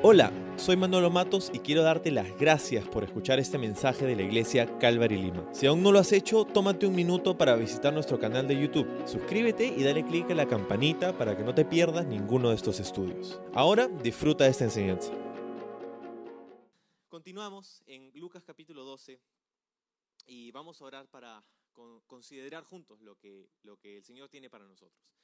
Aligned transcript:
Hola, 0.00 0.32
soy 0.56 0.76
Manolo 0.76 1.10
Matos 1.10 1.50
y 1.52 1.58
quiero 1.58 1.82
darte 1.82 2.12
las 2.12 2.38
gracias 2.38 2.86
por 2.86 3.02
escuchar 3.02 3.40
este 3.40 3.58
mensaje 3.58 4.06
de 4.06 4.14
la 4.14 4.22
iglesia 4.22 4.78
Calvary 4.78 5.16
Lima. 5.16 5.52
Si 5.52 5.66
aún 5.66 5.82
no 5.82 5.90
lo 5.90 5.98
has 5.98 6.12
hecho, 6.12 6.44
tómate 6.44 6.86
un 6.86 6.94
minuto 6.94 7.36
para 7.36 7.56
visitar 7.56 7.92
nuestro 7.92 8.16
canal 8.16 8.46
de 8.46 8.60
YouTube. 8.60 8.86
Suscríbete 9.08 9.66
y 9.66 9.82
dale 9.82 10.04
clic 10.04 10.30
a 10.30 10.36
la 10.36 10.46
campanita 10.46 11.18
para 11.18 11.36
que 11.36 11.42
no 11.42 11.52
te 11.52 11.64
pierdas 11.64 12.06
ninguno 12.06 12.50
de 12.50 12.54
estos 12.54 12.78
estudios. 12.78 13.40
Ahora 13.54 13.88
disfruta 13.88 14.44
de 14.44 14.50
esta 14.50 14.62
enseñanza. 14.62 15.12
Continuamos 17.08 17.82
en 17.86 18.12
Lucas 18.14 18.44
capítulo 18.44 18.84
12 18.84 19.20
y 20.26 20.52
vamos 20.52 20.80
a 20.80 20.84
orar 20.84 21.08
para 21.08 21.44
considerar 22.06 22.62
juntos 22.62 23.00
lo 23.00 23.16
que, 23.16 23.50
lo 23.64 23.76
que 23.78 23.96
el 23.96 24.04
Señor 24.04 24.28
tiene 24.28 24.48
para 24.48 24.64
nosotros. 24.68 25.17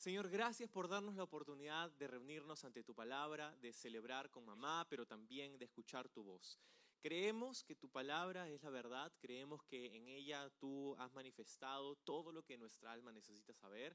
Señor, 0.00 0.30
gracias 0.30 0.70
por 0.70 0.88
darnos 0.88 1.14
la 1.14 1.24
oportunidad 1.24 1.90
de 1.90 2.06
reunirnos 2.06 2.64
ante 2.64 2.82
tu 2.82 2.94
palabra, 2.94 3.54
de 3.56 3.70
celebrar 3.70 4.30
con 4.30 4.46
mamá, 4.46 4.86
pero 4.88 5.04
también 5.04 5.58
de 5.58 5.66
escuchar 5.66 6.08
tu 6.08 6.24
voz. 6.24 6.58
Creemos 7.02 7.62
que 7.62 7.76
tu 7.76 7.90
palabra 7.90 8.48
es 8.48 8.62
la 8.62 8.70
verdad, 8.70 9.12
creemos 9.20 9.62
que 9.64 9.94
en 9.94 10.08
ella 10.08 10.48
tú 10.58 10.96
has 10.96 11.12
manifestado 11.12 11.96
todo 11.96 12.32
lo 12.32 12.42
que 12.42 12.56
nuestra 12.56 12.92
alma 12.92 13.12
necesita 13.12 13.52
saber 13.52 13.94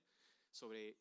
sobre 0.52 0.96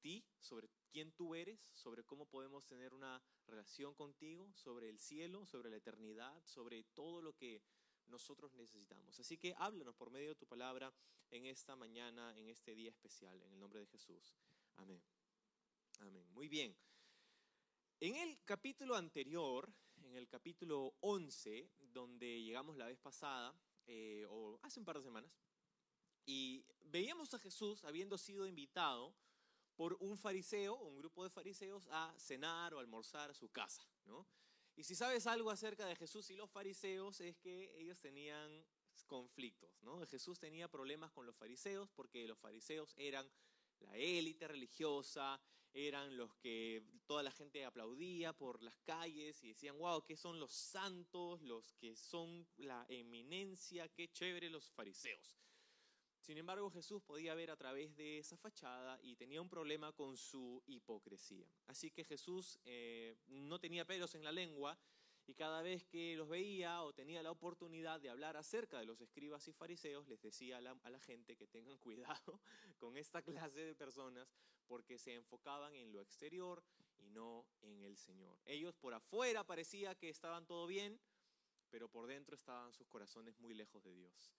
ti, 0.00 0.24
sobre 0.38 0.70
quién 0.88 1.10
tú 1.10 1.34
eres, 1.34 1.68
sobre 1.72 2.04
cómo 2.04 2.24
podemos 2.24 2.64
tener 2.64 2.94
una 2.94 3.20
relación 3.48 3.92
contigo, 3.92 4.52
sobre 4.54 4.88
el 4.88 5.00
cielo, 5.00 5.46
sobre 5.46 5.68
la 5.68 5.78
eternidad, 5.78 6.40
sobre 6.44 6.84
todo 6.94 7.20
lo 7.20 7.32
que 7.32 7.60
nosotros 8.06 8.54
necesitamos. 8.54 9.18
Así 9.18 9.36
que 9.36 9.54
háblanos 9.58 9.96
por 9.96 10.10
medio 10.10 10.28
de 10.28 10.36
tu 10.36 10.46
palabra 10.46 10.94
en 11.30 11.46
esta 11.46 11.74
mañana, 11.76 12.36
en 12.36 12.48
este 12.48 12.74
día 12.74 12.90
especial, 12.90 13.40
en 13.42 13.52
el 13.52 13.58
nombre 13.58 13.80
de 13.80 13.86
Jesús. 13.86 14.34
Amén. 14.76 15.02
Amén. 16.00 16.26
Muy 16.32 16.48
bien. 16.48 16.76
En 18.00 18.16
el 18.16 18.38
capítulo 18.44 18.96
anterior, 18.96 19.72
en 20.02 20.16
el 20.16 20.28
capítulo 20.28 20.94
11, 21.00 21.70
donde 21.78 22.42
llegamos 22.42 22.76
la 22.76 22.86
vez 22.86 22.98
pasada, 22.98 23.54
eh, 23.86 24.26
o 24.28 24.58
hace 24.62 24.80
un 24.80 24.84
par 24.84 24.98
de 24.98 25.04
semanas, 25.04 25.32
y 26.26 26.64
veíamos 26.80 27.32
a 27.34 27.38
Jesús 27.38 27.84
habiendo 27.84 28.18
sido 28.18 28.46
invitado 28.46 29.14
por 29.76 29.96
un 30.00 30.16
fariseo, 30.16 30.76
un 30.76 30.98
grupo 30.98 31.24
de 31.24 31.30
fariseos, 31.30 31.88
a 31.90 32.14
cenar 32.18 32.74
o 32.74 32.78
almorzar 32.78 33.30
a 33.30 33.34
su 33.34 33.48
casa, 33.50 33.86
¿no? 34.04 34.26
Y 34.76 34.84
si 34.84 34.94
sabes 34.94 35.26
algo 35.26 35.50
acerca 35.50 35.86
de 35.86 35.96
Jesús 35.96 36.30
y 36.30 36.36
los 36.36 36.50
fariseos 36.50 37.20
es 37.20 37.36
que 37.38 37.72
ellos 37.78 38.00
tenían 38.00 38.64
conflictos, 39.06 39.70
¿no? 39.82 40.04
Jesús 40.06 40.38
tenía 40.38 40.68
problemas 40.68 41.12
con 41.12 41.26
los 41.26 41.36
fariseos 41.36 41.90
porque 41.90 42.26
los 42.26 42.38
fariseos 42.38 42.94
eran 42.96 43.30
la 43.84 43.96
élite 43.96 44.48
religiosa, 44.48 45.40
eran 45.72 46.16
los 46.16 46.34
que 46.36 46.82
toda 47.06 47.22
la 47.22 47.32
gente 47.32 47.64
aplaudía 47.64 48.32
por 48.32 48.62
las 48.62 48.78
calles 48.80 49.42
y 49.42 49.48
decían, 49.48 49.76
wow, 49.78 50.04
¿qué 50.04 50.16
son 50.16 50.38
los 50.38 50.52
santos, 50.52 51.42
los 51.42 51.72
que 51.74 51.96
son 51.96 52.46
la 52.56 52.86
eminencia, 52.88 53.88
qué 53.88 54.08
chévere 54.08 54.48
los 54.50 54.70
fariseos? 54.70 55.36
Sin 56.20 56.38
embargo, 56.38 56.70
Jesús 56.70 57.02
podía 57.02 57.34
ver 57.34 57.50
a 57.50 57.56
través 57.56 57.94
de 57.96 58.18
esa 58.18 58.38
fachada 58.38 58.98
y 59.02 59.14
tenía 59.16 59.42
un 59.42 59.48
problema 59.50 59.92
con 59.92 60.16
su 60.16 60.62
hipocresía. 60.66 61.46
Así 61.66 61.90
que 61.90 62.02
Jesús 62.02 62.58
eh, 62.64 63.18
no 63.26 63.58
tenía 63.58 63.84
pelos 63.84 64.14
en 64.14 64.24
la 64.24 64.32
lengua 64.32 64.78
y 65.26 65.34
cada 65.34 65.62
vez 65.62 65.84
que 65.84 66.16
los 66.16 66.28
veía 66.28 66.82
o 66.82 66.92
tenía 66.92 67.22
la 67.22 67.30
oportunidad 67.30 68.00
de 68.00 68.10
hablar 68.10 68.36
acerca 68.36 68.78
de 68.78 68.86
los 68.86 69.00
escribas 69.00 69.46
y 69.48 69.52
fariseos, 69.52 70.06
les 70.08 70.20
decía 70.20 70.58
a 70.58 70.60
la, 70.60 71.00
gente 71.00 71.36
que 71.36 71.46
tengan 71.46 71.78
cuidado 71.78 72.40
con 72.78 72.96
esta 72.96 73.22
clase 73.22 73.64
de 73.64 73.74
personas 73.74 74.28
porque 74.66 74.98
se 74.98 75.14
enfocaban 75.14 75.74
en 75.74 75.92
lo 75.92 76.00
exterior 76.00 76.62
y 76.98 77.08
no 77.10 77.46
en 77.62 77.82
el 77.82 77.96
Señor. 77.96 78.38
Ellos 78.44 78.74
por 78.76 78.94
afuera 78.94 79.44
parecía 79.44 79.94
que 79.94 80.08
estaban 80.08 80.46
todo 80.46 80.66
bien, 80.66 81.00
pero 81.70 81.88
por 81.88 82.06
dentro 82.06 82.34
estaban 82.34 82.72
sus 82.72 82.86
corazones 82.88 83.38
muy 83.38 83.54
lejos 83.54 83.82
de 83.82 83.92
Dios. 83.92 84.32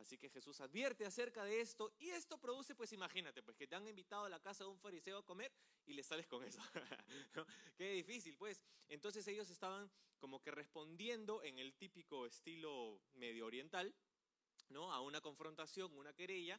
Así 0.00 0.16
que 0.16 0.30
Jesús 0.30 0.58
advierte 0.60 1.04
acerca 1.04 1.44
de 1.44 1.60
esto 1.60 1.92
y 1.98 2.08
esto 2.08 2.38
produce, 2.38 2.74
pues 2.74 2.90
imagínate, 2.92 3.42
pues 3.42 3.54
que 3.56 3.66
te 3.66 3.76
han 3.76 3.86
invitado 3.86 4.24
a 4.24 4.30
la 4.30 4.40
casa 4.40 4.64
de 4.64 4.70
un 4.70 4.78
fariseo 4.78 5.18
a 5.18 5.26
comer 5.26 5.52
y 5.84 5.92
le 5.92 6.02
sales 6.02 6.26
con 6.26 6.42
eso. 6.42 6.58
Qué 7.76 7.92
difícil, 7.92 8.34
pues. 8.38 8.62
Entonces 8.88 9.26
ellos 9.28 9.50
estaban 9.50 9.90
como 10.18 10.40
que 10.40 10.50
respondiendo 10.50 11.42
en 11.42 11.58
el 11.58 11.74
típico 11.74 12.24
estilo 12.24 13.02
medio 13.12 13.44
oriental, 13.44 13.94
¿no? 14.70 14.90
A 14.90 15.02
una 15.02 15.20
confrontación, 15.20 15.92
una 15.94 16.14
querella, 16.14 16.58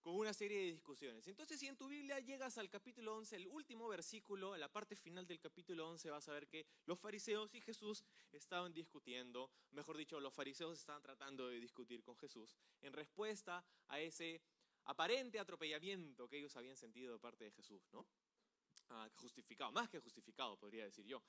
con 0.00 0.14
una 0.14 0.32
serie 0.32 0.58
de 0.58 0.72
discusiones. 0.72 1.26
Entonces, 1.26 1.58
si 1.58 1.66
en 1.66 1.76
tu 1.76 1.88
Biblia 1.88 2.20
llegas 2.20 2.58
al 2.58 2.68
capítulo 2.70 3.16
11, 3.16 3.36
el 3.36 3.46
último 3.48 3.88
versículo, 3.88 4.56
la 4.56 4.70
parte 4.70 4.96
final 4.96 5.26
del 5.26 5.40
capítulo 5.40 5.88
11, 5.88 6.10
vas 6.10 6.28
a 6.28 6.32
ver 6.32 6.48
que 6.48 6.66
los 6.86 6.98
fariseos 6.98 7.54
y 7.54 7.60
Jesús 7.60 8.04
estaban 8.32 8.72
discutiendo, 8.72 9.50
mejor 9.72 9.96
dicho, 9.96 10.20
los 10.20 10.34
fariseos 10.34 10.78
estaban 10.78 11.02
tratando 11.02 11.48
de 11.48 11.60
discutir 11.60 12.02
con 12.02 12.16
Jesús 12.16 12.56
en 12.80 12.92
respuesta 12.92 13.64
a 13.88 14.00
ese 14.00 14.40
aparente 14.84 15.38
atropellamiento 15.38 16.28
que 16.28 16.38
ellos 16.38 16.56
habían 16.56 16.76
sentido 16.76 17.12
de 17.12 17.18
parte 17.18 17.44
de 17.44 17.50
Jesús, 17.52 17.88
¿no? 17.92 18.06
Ah, 18.90 19.08
justificado, 19.16 19.70
más 19.72 19.88
que 19.88 19.98
justificado, 19.98 20.56
podría 20.56 20.84
decir 20.84 21.04
yo. 21.04 21.22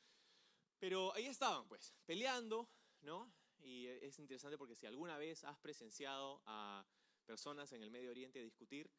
Pero 0.80 1.14
ahí 1.14 1.26
estaban, 1.26 1.68
pues, 1.68 1.94
peleando, 2.06 2.70
¿no? 3.02 3.32
Y 3.62 3.88
es 3.88 4.18
interesante 4.20 4.58
porque 4.58 4.76
si 4.76 4.86
alguna 4.86 5.18
vez 5.18 5.44
has 5.44 5.58
presenciado 5.58 6.42
a 6.46 6.86
personas 7.30 7.72
en 7.74 7.84
el 7.84 7.92
Medio 7.92 8.10
Oriente 8.10 8.40
a 8.40 8.42
discutir, 8.42 8.90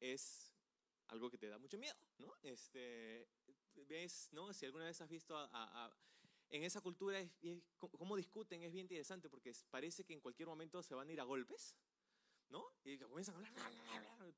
es 0.00 0.52
algo 1.06 1.30
que 1.30 1.38
te 1.38 1.46
da 1.46 1.56
mucho 1.56 1.78
miedo, 1.78 1.96
¿no? 2.18 2.36
Este, 2.42 3.28
ves, 3.86 4.28
¿no? 4.32 4.52
Si 4.52 4.66
alguna 4.66 4.86
vez 4.86 5.00
has 5.00 5.08
visto 5.08 5.36
a, 5.36 5.96
en 6.48 6.64
esa 6.64 6.80
cultura 6.80 7.20
es, 7.20 7.30
cómo 7.78 8.16
discuten 8.16 8.64
es 8.64 8.72
bien 8.72 8.86
interesante 8.86 9.30
porque 9.30 9.52
parece 9.70 10.04
que 10.04 10.14
en 10.14 10.20
cualquier 10.20 10.48
momento 10.48 10.82
se 10.82 10.96
van 10.96 11.08
a 11.08 11.12
ir 11.12 11.20
a 11.20 11.24
golpes, 11.24 11.76
¿no? 12.48 12.74
Y 12.82 12.98
comienzan 12.98 13.36
a 13.36 13.38
hablar, 13.38 14.34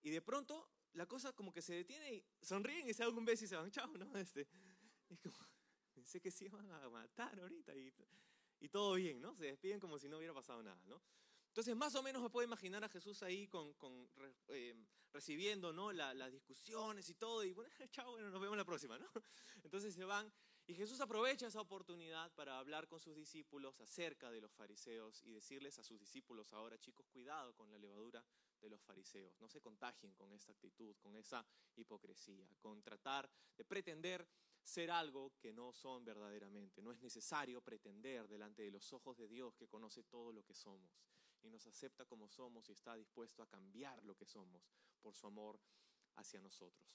y 0.00 0.08
de 0.08 0.22
pronto 0.22 0.70
la 0.94 1.04
cosa 1.04 1.34
como 1.34 1.52
que 1.52 1.60
se 1.60 1.74
detiene 1.74 2.14
y 2.14 2.24
sonríen 2.40 2.88
y 2.88 2.94
se 2.94 3.04
dan 3.04 3.14
un 3.14 3.26
beso 3.26 3.44
y 3.44 3.48
se 3.48 3.56
van, 3.56 3.70
chao, 3.70 3.92
¿no? 3.98 4.16
Este, 4.16 4.48
es 5.10 5.20
como, 5.20 5.36
pensé 5.94 6.18
que 6.18 6.30
se 6.30 6.46
iban 6.46 6.70
a 6.70 6.88
matar 6.88 7.38
ahorita 7.38 7.74
y, 7.76 7.92
y 8.58 8.68
todo 8.70 8.94
bien, 8.94 9.20
¿no? 9.20 9.34
Se 9.36 9.44
despiden 9.44 9.78
como 9.78 9.98
si 9.98 10.08
no 10.08 10.16
hubiera 10.16 10.32
pasado 10.32 10.62
nada, 10.62 10.82
¿no? 10.86 11.02
Entonces, 11.52 11.76
más 11.76 11.94
o 11.96 12.02
menos 12.02 12.22
me 12.22 12.30
puedo 12.30 12.46
imaginar 12.46 12.82
a 12.82 12.88
Jesús 12.88 13.22
ahí 13.22 13.46
con, 13.46 13.74
con 13.74 14.08
eh, 14.48 14.74
recibiendo 15.12 15.70
¿no? 15.70 15.92
las 15.92 16.32
discusiones 16.32 17.06
y 17.10 17.14
todo, 17.14 17.44
y 17.44 17.52
bueno, 17.52 17.70
chao, 17.90 18.12
bueno, 18.12 18.30
nos 18.30 18.40
vemos 18.40 18.56
la 18.56 18.64
próxima, 18.64 18.98
¿no? 18.98 19.06
Entonces 19.62 19.94
se 19.94 20.02
van, 20.06 20.32
y 20.66 20.74
Jesús 20.74 20.98
aprovecha 21.02 21.46
esa 21.46 21.60
oportunidad 21.60 22.32
para 22.32 22.58
hablar 22.58 22.88
con 22.88 23.00
sus 23.00 23.14
discípulos 23.14 23.78
acerca 23.82 24.30
de 24.30 24.40
los 24.40 24.50
fariseos 24.50 25.22
y 25.24 25.32
decirles 25.32 25.78
a 25.78 25.84
sus 25.84 26.00
discípulos 26.00 26.54
ahora, 26.54 26.78
chicos, 26.78 27.06
cuidado 27.10 27.52
con 27.52 27.70
la 27.70 27.76
levadura 27.76 28.24
de 28.58 28.70
los 28.70 28.80
fariseos, 28.80 29.38
no 29.38 29.46
se 29.46 29.60
contagien 29.60 30.14
con 30.14 30.32
esta 30.32 30.52
actitud, 30.52 30.96
con 31.02 31.14
esa 31.16 31.44
hipocresía, 31.76 32.48
con 32.60 32.82
tratar 32.82 33.30
de 33.58 33.64
pretender 33.66 34.26
ser 34.62 34.90
algo 34.90 35.34
que 35.38 35.52
no 35.52 35.70
son 35.74 36.02
verdaderamente. 36.02 36.80
No 36.80 36.92
es 36.92 37.00
necesario 37.02 37.60
pretender 37.60 38.26
delante 38.26 38.62
de 38.62 38.70
los 38.70 38.90
ojos 38.94 39.18
de 39.18 39.28
Dios 39.28 39.54
que 39.54 39.68
conoce 39.68 40.02
todo 40.04 40.32
lo 40.32 40.42
que 40.42 40.54
somos 40.54 40.90
y 41.42 41.50
nos 41.50 41.66
acepta 41.66 42.04
como 42.04 42.28
somos 42.28 42.68
y 42.68 42.72
está 42.72 42.94
dispuesto 42.96 43.42
a 43.42 43.48
cambiar 43.48 44.02
lo 44.04 44.14
que 44.14 44.24
somos 44.24 44.62
por 45.00 45.14
su 45.14 45.26
amor 45.26 45.58
hacia 46.16 46.40
nosotros. 46.40 46.88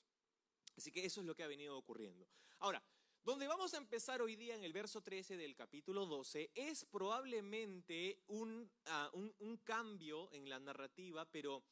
Así 0.76 0.92
que 0.92 1.06
eso 1.06 1.22
es 1.22 1.28
lo 1.28 1.36
que 1.36 1.44
ha 1.44 1.48
venido 1.48 1.78
ocurriendo. 1.78 2.28
Ahora, 2.60 2.84
donde 3.24 3.48
vamos 3.48 3.74
a 3.74 3.78
empezar 3.78 4.22
hoy 4.22 4.36
día 4.36 4.56
en 4.56 4.64
el 4.64 4.72
verso 4.72 5.02
13 5.02 5.36
del 5.38 5.56
capítulo 5.56 6.06
12 6.06 6.52
es 6.56 6.86
probablemente 6.86 8.24
un, 8.28 8.72
ah, 8.86 9.10
un, 9.14 9.34
un 9.40 9.58
cambio 9.58 10.32
en 10.32 10.48
la 10.48 10.60
narrativa, 10.60 11.26
pero 11.26 11.64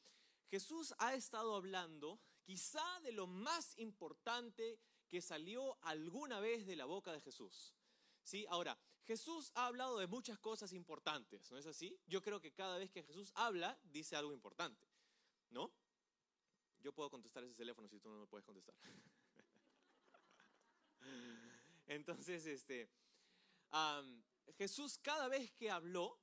Jesús 0.50 0.94
ha 0.98 1.14
estado 1.14 1.56
hablando 1.56 2.20
quizá 2.44 3.00
de 3.00 3.12
lo 3.12 3.26
más 3.26 3.76
importante 3.78 4.78
que 5.08 5.22
salió 5.22 5.78
alguna 5.82 6.40
vez 6.40 6.66
de 6.66 6.76
la 6.76 6.84
boca 6.84 7.12
de 7.12 7.20
Jesús. 7.20 7.74
¿Sí? 8.22 8.44
Ahora, 8.48 8.76
Jesús 9.06 9.52
ha 9.54 9.66
hablado 9.66 9.98
de 9.98 10.08
muchas 10.08 10.38
cosas 10.38 10.72
importantes, 10.72 11.50
¿no 11.50 11.58
es 11.58 11.66
así? 11.66 11.96
Yo 12.06 12.20
creo 12.20 12.40
que 12.40 12.52
cada 12.52 12.76
vez 12.76 12.90
que 12.90 13.04
Jesús 13.04 13.30
habla, 13.34 13.78
dice 13.84 14.16
algo 14.16 14.32
importante, 14.32 14.84
¿no? 15.50 15.72
Yo 16.80 16.92
puedo 16.92 17.08
contestar 17.08 17.44
ese 17.44 17.54
teléfono 17.54 17.88
si 17.88 18.00
tú 18.00 18.10
no 18.10 18.20
me 18.20 18.26
puedes 18.26 18.44
contestar. 18.44 18.74
Entonces, 21.86 22.46
este, 22.46 22.90
Jesús 24.56 24.98
cada 24.98 25.28
vez 25.28 25.52
que 25.52 25.70
habló, 25.70 26.18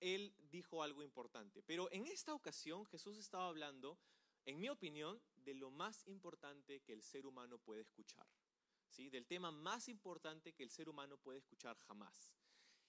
él 0.00 0.34
dijo 0.50 0.82
algo 0.82 1.02
importante. 1.02 1.62
Pero 1.62 1.90
en 1.92 2.06
esta 2.06 2.34
ocasión 2.34 2.86
Jesús 2.86 3.18
estaba 3.18 3.48
hablando, 3.48 3.98
en 4.46 4.58
mi 4.58 4.68
opinión, 4.68 5.22
de 5.36 5.54
lo 5.54 5.70
más 5.70 6.06
importante 6.06 6.80
que 6.80 6.92
el 6.92 7.02
ser 7.02 7.26
humano 7.26 7.58
puede 7.58 7.82
escuchar. 7.82 8.26
Del 8.96 9.26
tema 9.26 9.50
más 9.50 9.88
importante 9.88 10.52
que 10.52 10.62
el 10.62 10.70
ser 10.70 10.86
humano 10.86 11.16
puede 11.16 11.38
escuchar 11.38 11.78
jamás. 11.78 12.34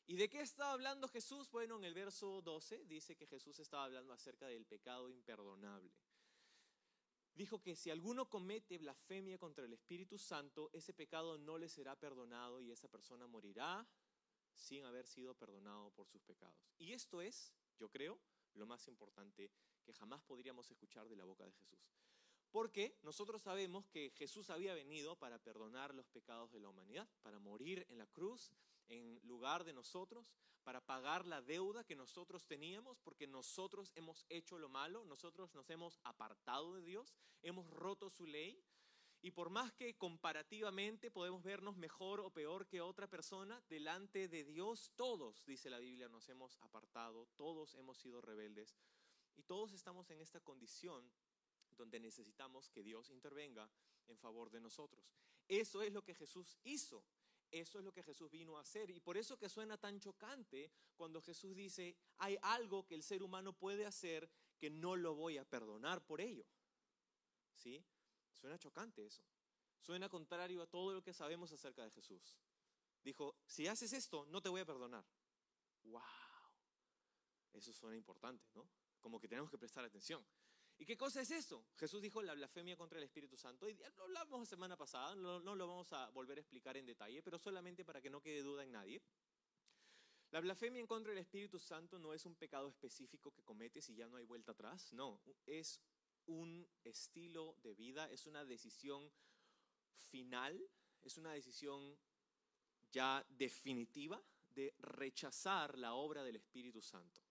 ¿Y 0.06 0.18
de 0.18 0.30
qué 0.30 0.42
estaba 0.42 0.74
hablando 0.74 1.08
Jesús? 1.08 1.50
Bueno, 1.50 1.78
en 1.78 1.86
el 1.86 1.94
verso 1.94 2.42
12 2.42 2.84
dice 2.86 3.16
que 3.16 3.26
Jesús 3.26 3.58
estaba 3.60 3.86
hablando 3.86 4.12
acerca 4.12 4.48
del 4.48 4.66
pecado 4.66 5.10
imperdonable. 5.10 5.94
dijo 7.36 7.62
que 7.62 7.76
si 7.76 7.90
alguno 7.90 8.30
comete 8.30 8.78
blasfemia 8.78 9.38
contra 9.38 9.64
el 9.66 9.72
Espíritu 9.72 10.18
Santo, 10.18 10.70
ese 10.74 10.94
pecado 10.94 11.38
no 11.38 11.58
le 11.58 11.70
será 11.70 11.96
perdonado 11.96 12.62
y 12.62 12.70
esa 12.70 12.90
persona 12.90 13.26
morirá 13.26 13.88
sin 14.54 14.84
haber 14.84 15.08
sido 15.08 15.34
perdonado 15.34 15.90
por 15.92 16.08
sus 16.10 16.22
pecados. 16.22 16.76
Y 16.78 16.92
esto 16.92 17.22
es, 17.22 17.54
yo 17.80 17.90
creo, 17.90 18.20
lo 18.56 18.66
más 18.66 18.88
importante 18.90 19.50
que 19.84 19.94
jamás 19.94 20.22
podríamos 20.22 20.70
escuchar 20.70 21.08
de 21.08 21.16
la 21.16 21.24
boca 21.24 21.46
de 21.46 21.54
Jesús. 21.54 21.80
Porque 22.54 22.96
nosotros 23.02 23.42
sabemos 23.42 23.88
que 23.88 24.12
Jesús 24.12 24.52
había 24.52 24.76
venido 24.76 25.16
para 25.16 25.40
perdonar 25.40 25.96
los 25.96 26.08
pecados 26.08 26.52
de 26.52 26.60
la 26.60 26.70
humanidad, 26.70 27.10
para 27.24 27.40
morir 27.40 27.84
en 27.90 27.98
la 27.98 28.06
cruz 28.06 28.52
en 28.90 29.20
lugar 29.24 29.64
de 29.64 29.74
nosotros, 29.74 30.32
para 30.64 30.80
pagar 30.80 31.26
la 31.26 31.42
deuda 31.42 31.84
que 31.84 31.96
nosotros 31.96 32.46
teníamos, 32.46 33.00
porque 33.00 33.26
nosotros 33.26 33.92
hemos 33.96 34.24
hecho 34.30 34.60
lo 34.60 34.70
malo, 34.70 35.04
nosotros 35.04 35.52
nos 35.56 35.68
hemos 35.72 36.00
apartado 36.04 36.76
de 36.76 36.84
Dios, 36.84 37.16
hemos 37.42 37.68
roto 37.72 38.12
su 38.12 38.28
ley, 38.28 38.64
y 39.24 39.32
por 39.32 39.50
más 39.50 39.74
que 39.74 39.98
comparativamente 39.98 41.10
podemos 41.10 41.42
vernos 41.42 41.76
mejor 41.76 42.20
o 42.20 42.30
peor 42.30 42.68
que 42.68 42.82
otra 42.82 43.08
persona, 43.08 43.64
delante 43.68 44.28
de 44.28 44.44
Dios 44.44 44.92
todos, 44.96 45.44
dice 45.48 45.72
la 45.72 45.80
Biblia, 45.80 46.08
nos 46.08 46.30
hemos 46.30 46.56
apartado, 46.62 47.26
todos 47.36 47.74
hemos 47.74 47.98
sido 47.98 48.22
rebeldes. 48.22 48.78
Y 49.36 49.42
todos 49.42 49.74
estamos 49.74 50.12
en 50.12 50.22
esta 50.22 50.40
condición 50.40 51.10
donde 51.76 52.00
necesitamos 52.00 52.70
que 52.70 52.84
Dios 52.84 53.10
intervenga 53.10 53.70
en 54.08 54.18
favor 54.18 54.50
de 54.50 54.60
nosotros. 54.60 55.06
Eso 55.48 55.82
es 55.82 55.92
lo 55.92 56.04
que 56.04 56.16
Jesús 56.16 56.58
hizo. 56.64 57.04
Eso 57.52 57.78
es 57.78 57.86
lo 57.86 57.94
que 57.94 58.02
Jesús 58.02 58.32
vino 58.32 58.58
a 58.58 58.62
hacer. 58.62 58.90
Y 58.90 59.00
por 59.00 59.16
eso 59.16 59.38
que 59.38 59.48
suena 59.48 59.78
tan 59.78 60.00
chocante 60.00 60.72
cuando 60.96 61.22
Jesús 61.22 61.56
dice, 61.56 61.96
hay 62.18 62.38
algo 62.42 62.86
que 62.88 62.96
el 62.96 63.04
ser 63.04 63.22
humano 63.22 63.54
puede 63.54 63.86
hacer 63.86 64.28
que 64.58 64.70
no 64.70 64.96
lo 64.96 65.14
voy 65.14 65.38
a 65.38 65.46
perdonar 65.46 66.04
por 66.04 66.20
ello. 66.20 66.46
¿Sí? 67.56 67.86
Suena 68.32 68.58
chocante 68.58 69.06
eso. 69.06 69.22
Suena 69.80 70.10
contrario 70.10 70.62
a 70.62 70.68
todo 70.68 70.94
lo 70.94 71.04
que 71.04 71.14
sabemos 71.14 71.52
acerca 71.52 71.84
de 71.84 71.92
Jesús. 71.92 72.40
Dijo, 73.04 73.36
si 73.46 73.68
haces 73.68 73.94
esto, 73.94 74.26
no 74.28 74.42
te 74.42 74.50
voy 74.50 74.62
a 74.62 74.66
perdonar. 74.66 75.06
¡Wow! 75.84 76.02
Eso 77.54 77.72
suena 77.74 77.96
importante, 77.96 78.48
¿no? 78.56 78.68
Como 79.00 79.20
que 79.20 79.28
tenemos 79.28 79.52
que 79.52 79.58
prestar 79.58 79.84
atención. 79.84 80.26
¿Y 80.84 80.86
qué 80.86 80.98
cosa 80.98 81.22
es 81.22 81.32
eso? 81.32 81.64
Jesús 81.78 82.02
dijo 82.02 82.22
la 82.22 82.34
blasfemia 82.34 82.76
contra 82.76 82.98
el 82.98 83.06
Espíritu 83.06 83.38
Santo. 83.38 83.70
Y 83.70 83.74
lo 83.96 84.04
hablamos 84.04 84.42
la 84.42 84.46
semana 84.46 84.76
pasada, 84.76 85.16
no, 85.16 85.40
no, 85.40 85.56
lo 85.56 85.66
vamos 85.66 85.94
a 85.94 86.10
volver 86.10 86.38
a 86.38 86.42
explicar 86.42 86.76
en 86.76 86.86
detalle, 86.86 87.24
pero 87.24 87.40
solamente 87.40 87.86
para 87.86 88.02
que 88.02 88.10
no 88.10 88.20
quede 88.20 88.42
duda 88.42 88.64
en 88.64 88.74
nadie. 88.74 89.02
La 90.32 90.42
blasfemia 90.42 90.82
en 90.82 90.86
contra 90.86 91.14
del 91.14 91.22
Espíritu 91.22 91.58
Santo 91.58 91.98
no 92.00 92.14
es 92.14 92.26
un 92.26 92.36
pecado 92.36 92.68
específico 92.68 93.32
que 93.32 93.44
cometes 93.44 93.90
y 93.92 93.96
ya 93.96 94.10
no 94.10 94.18
hay 94.18 94.26
vuelta 94.26 94.52
atrás, 94.52 94.92
no, 94.92 95.22
es 95.46 95.80
un 96.26 96.68
estilo 96.84 97.56
de 97.64 97.76
vida, 97.76 98.12
es 98.12 98.28
una 98.28 98.44
decisión 98.44 99.10
final, 99.96 100.70
es 101.02 101.18
una 101.18 101.32
decisión 101.32 101.98
ya 102.92 103.26
definitiva 103.30 104.22
de 104.54 104.76
rechazar 104.80 105.78
la 105.78 105.94
obra 105.94 106.26
del 106.26 106.36
Espíritu 106.36 106.82
Santo 106.82 107.22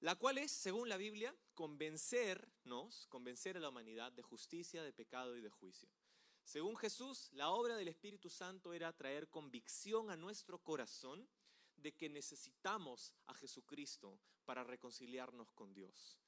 la 0.00 0.14
cual 0.14 0.38
es, 0.38 0.52
según 0.52 0.88
la 0.88 0.96
Biblia, 0.96 1.34
convencernos, 1.56 3.08
convencer 3.08 3.56
a 3.56 3.60
la 3.60 3.70
humanidad 3.70 4.12
de 4.12 4.22
justicia, 4.22 4.84
de 4.84 4.92
pecado 4.92 5.36
y 5.36 5.40
de 5.40 5.50
juicio. 5.50 5.88
Según 6.44 6.76
Jesús, 6.76 7.28
la 7.32 7.50
obra 7.50 7.74
del 7.74 7.88
Espíritu 7.88 8.30
Santo 8.30 8.72
era 8.72 8.92
traer 8.92 9.28
convicción 9.28 10.10
a 10.10 10.16
nuestro 10.16 10.62
corazón 10.62 11.26
de 11.76 11.92
que 11.92 12.08
necesitamos 12.08 13.12
a 13.26 13.34
Jesucristo 13.34 14.20
para 14.44 14.62
reconciliarnos 14.62 15.50
con 15.52 15.74
Dios. 15.74 16.20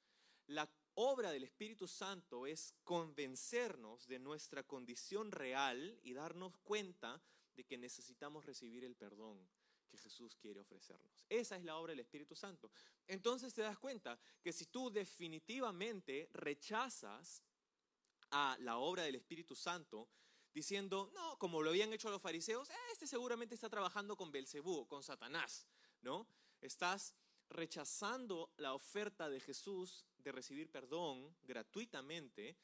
La 0.47 0.69
obra 0.95 1.31
del 1.31 1.43
Espíritu 1.43 1.87
Santo 1.87 2.45
es 2.45 2.73
convencernos 2.83 4.07
de 4.07 4.19
nuestra 4.19 4.63
condición 4.63 5.31
real 5.31 5.97
y 6.03 6.13
darnos 6.13 6.57
cuenta 6.57 7.21
de 7.55 7.63
que 7.63 7.77
necesitamos 7.77 8.45
recibir 8.45 8.83
el 8.83 8.95
perdón 8.95 9.47
que 9.89 9.97
Jesús 9.97 10.35
quiere 10.35 10.59
ofrecernos. 10.59 11.25
Esa 11.27 11.57
es 11.57 11.63
la 11.63 11.77
obra 11.77 11.91
del 11.91 11.99
Espíritu 12.01 12.35
Santo. 12.35 12.71
Entonces 13.07 13.53
te 13.53 13.61
das 13.61 13.77
cuenta 13.77 14.19
que 14.41 14.53
si 14.53 14.67
tú 14.67 14.89
definitivamente 14.89 16.29
rechazas 16.33 17.43
a 18.31 18.55
la 18.59 18.77
obra 18.77 19.03
del 19.03 19.15
Espíritu 19.15 19.55
Santo, 19.55 20.07
diciendo, 20.53 21.11
no, 21.13 21.37
como 21.37 21.61
lo 21.61 21.69
habían 21.69 21.93
hecho 21.93 22.09
los 22.09 22.21
fariseos, 22.21 22.69
este 22.91 23.07
seguramente 23.07 23.55
está 23.55 23.69
trabajando 23.69 24.15
con 24.15 24.31
Belcebú, 24.31 24.87
con 24.87 25.03
Satanás, 25.03 25.65
¿no? 26.01 26.27
Estás 26.61 27.15
rechazando 27.49 28.51
la 28.57 28.73
oferta 28.73 29.29
de 29.29 29.39
Jesús 29.39 30.05
de 30.17 30.31
recibir 30.31 30.69
perdón 30.69 31.35
gratuitamente 31.43 32.55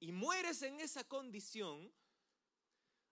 y 0.00 0.12
mueres 0.12 0.62
en 0.62 0.80
esa 0.80 1.04
condición, 1.04 1.92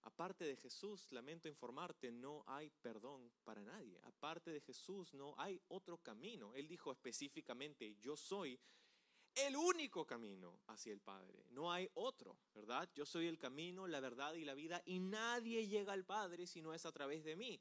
Aparte 0.06 0.44
de 0.44 0.56
Jesús, 0.56 1.11
lamento 1.11 1.49
informarte, 1.49 2.12
no 2.12 2.44
hay 2.47 2.70
perdón 2.70 3.29
para 3.43 3.64
nadie. 3.64 3.99
Aparte 4.05 4.53
de 4.53 4.61
Jesús, 4.61 5.12
no 5.14 5.35
hay 5.37 5.61
otro 5.67 5.99
camino. 5.99 6.55
Él 6.55 6.69
dijo 6.69 6.93
específicamente, 6.93 7.97
yo 7.97 8.17
soy 8.17 8.56
el 9.35 9.56
único 9.56 10.06
camino 10.06 10.61
hacia 10.69 10.93
el 10.93 11.00
Padre. 11.00 11.44
No 11.50 11.73
hay 11.73 11.91
otro, 11.94 12.38
¿verdad? 12.55 12.88
Yo 12.94 13.05
soy 13.05 13.26
el 13.26 13.37
camino, 13.37 13.88
la 13.88 13.99
verdad 13.99 14.35
y 14.35 14.44
la 14.44 14.55
vida 14.55 14.81
y 14.87 15.00
nadie 15.00 15.67
llega 15.67 15.93
al 15.93 16.05
Padre 16.05 16.47
si 16.47 16.62
no 16.62 16.73
es 16.73 16.87
a 16.87 16.93
través 16.93 17.25
de 17.25 17.35
mí. 17.35 17.61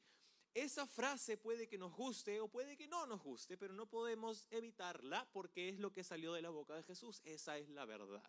Esa 0.53 0.85
frase 0.85 1.37
puede 1.37 1.67
que 1.67 1.79
nos 1.79 1.93
guste 1.93 2.39
o 2.41 2.47
puede 2.47 2.77
que 2.77 2.87
no 2.87 3.07
nos 3.07 3.23
guste, 3.23 3.57
pero 3.57 3.73
no 3.73 3.87
podemos 3.87 4.45
evitarla 4.51 5.27
porque 5.33 5.67
es 5.67 5.79
lo 5.79 5.91
que 5.91 6.03
salió 6.03 6.31
de 6.33 6.43
la 6.43 6.51
boca 6.51 6.75
de 6.75 6.83
Jesús. 6.83 7.21
Esa 7.25 7.57
es 7.57 7.69
la 7.69 7.85
verdad. 7.85 8.23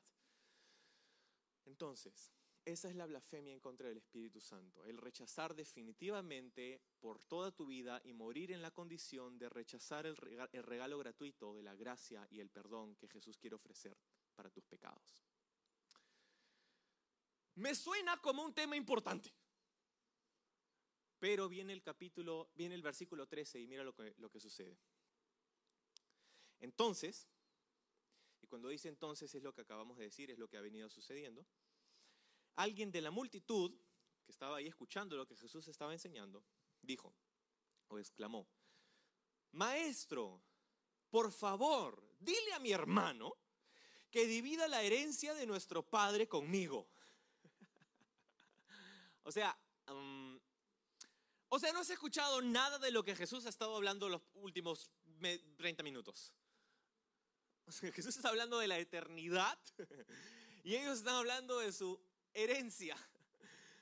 Entonces, 1.66 2.32
esa 2.66 2.88
es 2.88 2.96
la 2.96 3.06
blasfemia 3.06 3.52
en 3.52 3.60
contra 3.60 3.88
del 3.88 3.98
Espíritu 3.98 4.40
Santo, 4.40 4.84
el 4.84 4.98
rechazar 4.98 5.54
definitivamente 5.54 6.82
por 6.98 7.20
toda 7.20 7.52
tu 7.52 7.66
vida 7.66 8.02
y 8.04 8.12
morir 8.12 8.50
en 8.50 8.60
la 8.60 8.72
condición 8.72 9.38
de 9.38 9.48
rechazar 9.48 10.04
el 10.04 10.16
regalo, 10.16 10.98
gratuito 10.98 11.54
de 11.54 11.62
la 11.62 11.76
gracia 11.76 12.26
y 12.28 12.40
el 12.40 12.50
perdón 12.50 12.96
que 12.96 13.06
Jesús 13.06 13.38
quiere 13.38 13.54
ofrecer 13.54 13.96
para 14.34 14.50
tus 14.50 14.64
pecados. 14.64 15.24
Me 17.54 17.72
suena 17.74 18.20
como 18.20 18.42
un 18.42 18.52
tema 18.52 18.76
importante. 18.76 19.32
Pero 21.20 21.48
viene 21.48 21.72
el 21.72 21.82
capítulo, 21.82 22.50
viene 22.54 22.74
el 22.74 22.82
versículo 22.82 23.28
13 23.28 23.60
y 23.60 23.66
mira 23.68 23.84
lo 23.84 23.94
que, 23.94 24.12
lo 24.18 24.28
que 24.28 24.40
sucede. 24.40 24.76
Entonces, 26.58 27.28
y 28.42 28.48
cuando 28.48 28.68
dice 28.68 28.88
entonces 28.88 29.32
es 29.34 29.42
lo 29.42 29.54
que 29.54 29.62
acabamos 29.62 29.96
de 29.96 30.04
decir, 30.04 30.32
es 30.32 30.38
lo 30.38 30.48
que 30.48 30.56
ha 30.56 30.60
venido 30.60 30.90
sucediendo 30.90 31.46
alguien 32.56 32.90
de 32.90 33.00
la 33.00 33.10
multitud 33.10 33.72
que 34.24 34.32
estaba 34.32 34.56
ahí 34.56 34.66
escuchando 34.66 35.16
lo 35.16 35.26
que 35.26 35.36
Jesús 35.36 35.68
estaba 35.68 35.92
enseñando, 35.92 36.44
dijo 36.82 37.14
o 37.88 37.98
exclamó, 37.98 38.48
Maestro, 39.52 40.42
por 41.08 41.30
favor, 41.30 42.02
dile 42.18 42.52
a 42.52 42.58
mi 42.58 42.72
hermano 42.72 43.36
que 44.10 44.26
divida 44.26 44.66
la 44.68 44.82
herencia 44.82 45.34
de 45.34 45.46
nuestro 45.46 45.82
padre 45.82 46.28
conmigo. 46.28 46.88
o 49.22 49.30
sea, 49.30 49.56
um, 49.88 50.38
o 51.48 51.58
sea, 51.58 51.72
no 51.72 51.80
has 51.80 51.90
escuchado 51.90 52.42
nada 52.42 52.78
de 52.78 52.90
lo 52.90 53.04
que 53.04 53.14
Jesús 53.14 53.46
ha 53.46 53.48
estado 53.48 53.76
hablando 53.76 54.08
los 54.08 54.22
últimos 54.34 54.90
30 55.56 55.82
minutos. 55.82 56.32
Jesús 57.94 58.16
está 58.16 58.28
hablando 58.28 58.58
de 58.58 58.68
la 58.68 58.78
eternidad 58.78 59.58
y 60.64 60.74
ellos 60.74 60.98
están 60.98 61.14
hablando 61.14 61.58
de 61.60 61.72
su 61.72 62.00
herencia 62.36 62.96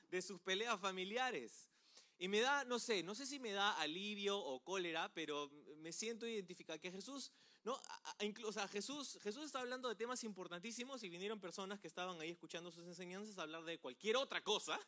de 0.09 0.21
sus 0.21 0.39
peleas 0.41 0.79
familiares. 0.79 1.69
Y 2.17 2.27
me 2.27 2.39
da, 2.39 2.63
no 2.65 2.79
sé, 2.79 3.03
no 3.03 3.13
sé 3.13 3.25
si 3.25 3.39
me 3.39 3.51
da 3.51 3.73
alivio 3.79 4.37
o 4.39 4.63
cólera, 4.63 5.13
pero 5.13 5.49
me 5.77 5.91
siento 5.91 6.25
identificado 6.25 6.79
que 6.79 6.91
Jesús 6.91 7.31
¿no? 7.65 7.81
Incluso 8.19 8.65
Jesús, 8.67 9.17
Jesús 9.23 9.43
está 9.43 9.59
hablando 9.59 9.89
de 9.89 9.95
temas 9.95 10.23
importantísimos 10.23 11.03
y 11.03 11.09
vinieron 11.09 11.39
personas 11.39 11.79
que 11.79 11.87
estaban 11.87 12.21
ahí 12.21 12.29
escuchando 12.29 12.71
sus 12.71 12.85
enseñanzas 12.85 13.37
a 13.39 13.41
hablar 13.41 13.63
de 13.63 13.79
cualquier 13.79 14.17
otra 14.17 14.41
cosa. 14.41 14.79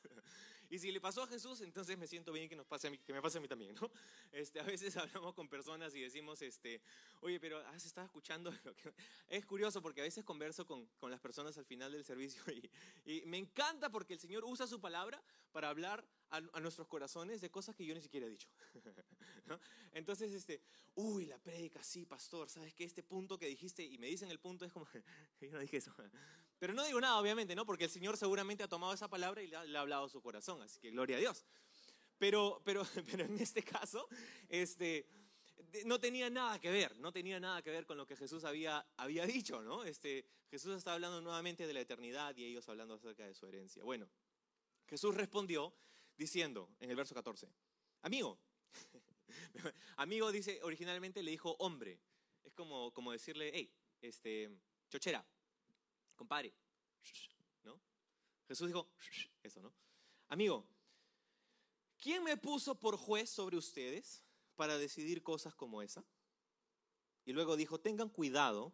Y 0.69 0.79
si 0.79 0.91
le 0.91 0.99
pasó 0.99 1.23
a 1.23 1.27
Jesús, 1.27 1.61
entonces 1.61 1.97
me 1.97 2.07
siento 2.07 2.31
bien 2.31 2.49
que, 2.49 2.55
nos 2.55 2.65
pase 2.65 2.87
a 2.87 2.91
mí, 2.91 2.97
que 2.97 3.13
me 3.13 3.21
pase 3.21 3.37
a 3.37 3.41
mí 3.41 3.47
también, 3.47 3.75
¿no? 3.75 3.89
Este, 4.31 4.59
a 4.59 4.63
veces 4.63 4.95
hablamos 4.97 5.33
con 5.33 5.47
personas 5.47 5.95
y 5.95 6.01
decimos, 6.01 6.41
este, 6.41 6.81
oye, 7.21 7.39
pero 7.39 7.59
has 7.67 7.85
estado 7.85 8.05
escuchando. 8.05 8.51
Es 9.29 9.45
curioso 9.45 9.81
porque 9.81 10.01
a 10.01 10.03
veces 10.03 10.23
converso 10.23 10.65
con, 10.65 10.85
con 10.99 11.11
las 11.11 11.19
personas 11.19 11.57
al 11.57 11.65
final 11.65 11.91
del 11.91 12.03
servicio 12.03 12.41
y, 12.47 12.69
y, 13.05 13.25
me 13.25 13.37
encanta 13.37 13.89
porque 13.89 14.13
el 14.13 14.19
Señor 14.19 14.43
usa 14.45 14.67
su 14.67 14.79
palabra 14.79 15.21
para 15.51 15.69
hablar 15.69 16.05
a, 16.29 16.37
a 16.37 16.59
nuestros 16.59 16.87
corazones 16.87 17.41
de 17.41 17.49
cosas 17.49 17.75
que 17.75 17.85
yo 17.85 17.93
ni 17.93 18.01
siquiera 18.01 18.25
he 18.25 18.29
dicho. 18.29 18.47
¿no? 19.45 19.59
Entonces, 19.93 20.33
este, 20.33 20.61
uy, 20.95 21.25
la 21.25 21.37
prédica, 21.37 21.83
sí, 21.83 22.05
pastor, 22.05 22.49
¿sabes? 22.49 22.69
es 22.69 22.75
que 22.75 22.83
este 22.83 23.03
punto 23.03 23.37
que 23.37 23.47
dijiste 23.47 23.83
y 23.83 23.97
me 23.97 24.07
dicen 24.07 24.29
el 24.29 24.39
punto 24.39 24.65
es 24.65 24.71
como, 24.71 24.87
yo 25.41 25.51
no 25.51 25.59
dije 25.59 25.77
eso. 25.77 25.93
Pero 26.59 26.73
no 26.73 26.83
digo 26.85 26.99
nada, 26.99 27.19
obviamente, 27.19 27.55
¿no? 27.55 27.65
Porque 27.65 27.83
el 27.83 27.89
Señor 27.89 28.17
seguramente 28.17 28.63
ha 28.63 28.67
tomado 28.67 28.93
esa 28.93 29.07
palabra 29.07 29.41
y 29.43 29.47
le 29.47 29.55
ha, 29.55 29.79
hablado 29.79 30.05
a 30.05 30.09
su 30.09 30.21
corazón, 30.21 30.61
así 30.61 30.79
que 30.79 30.91
gloria 30.91 31.17
a 31.17 31.19
Dios. 31.19 31.45
Pero, 32.17 32.61
pero, 32.65 32.83
pero 33.11 33.25
en 33.25 33.39
este 33.39 33.63
caso, 33.63 34.07
este, 34.49 35.07
no 35.85 35.99
tenía 35.99 36.29
nada 36.29 36.59
que 36.59 36.71
ver, 36.71 36.97
no 36.97 37.11
tenía 37.11 37.39
nada 37.39 37.61
que 37.61 37.69
ver 37.69 37.85
con 37.85 37.97
lo 37.97 38.07
que 38.07 38.15
Jesús 38.15 38.43
había, 38.43 38.85
había 38.97 39.25
dicho, 39.25 39.61
¿no? 39.61 39.83
Este, 39.83 40.25
Jesús 40.49 40.75
está 40.75 40.93
hablando 40.93 41.21
nuevamente 41.21 41.67
de 41.67 41.73
la 41.73 41.81
eternidad 41.81 42.35
y 42.35 42.45
ellos 42.45 42.67
hablando 42.69 42.95
acerca 42.95 43.25
de 43.25 43.35
su 43.35 43.45
herencia. 43.45 43.83
Bueno, 43.83 44.09
Jesús 44.87 45.13
respondió 45.13 45.75
diciendo 46.17 46.69
en 46.79 46.89
el 46.89 46.95
verso 46.95 47.13
14, 47.13 47.47
amigo, 48.01 48.39
amigo 49.97 50.31
dice, 50.31 50.59
originalmente 50.63 51.21
le 51.21 51.31
dijo 51.31 51.55
hombre, 51.59 51.99
es 52.43 52.53
como, 52.53 52.91
como 52.93 53.11
decirle, 53.11 53.51
hey, 53.53 53.71
este, 54.01 54.49
chochera, 54.89 55.23
compadre, 56.17 56.53
¿no? 57.63 57.79
Jesús 58.47 58.67
dijo, 58.67 58.89
eso, 59.43 59.61
¿no? 59.61 59.73
Amigo, 60.27 60.67
¿quién 61.97 62.23
me 62.23 62.35
puso 62.35 62.75
por 62.75 62.97
juez 62.97 63.29
sobre 63.29 63.55
ustedes 63.55 64.25
para 64.57 64.77
decidir 64.77 65.23
cosas 65.23 65.55
como 65.55 65.81
esa? 65.81 66.03
Y 67.23 67.31
luego 67.31 67.55
dijo, 67.55 67.79
tengan 67.79 68.09
cuidado 68.09 68.73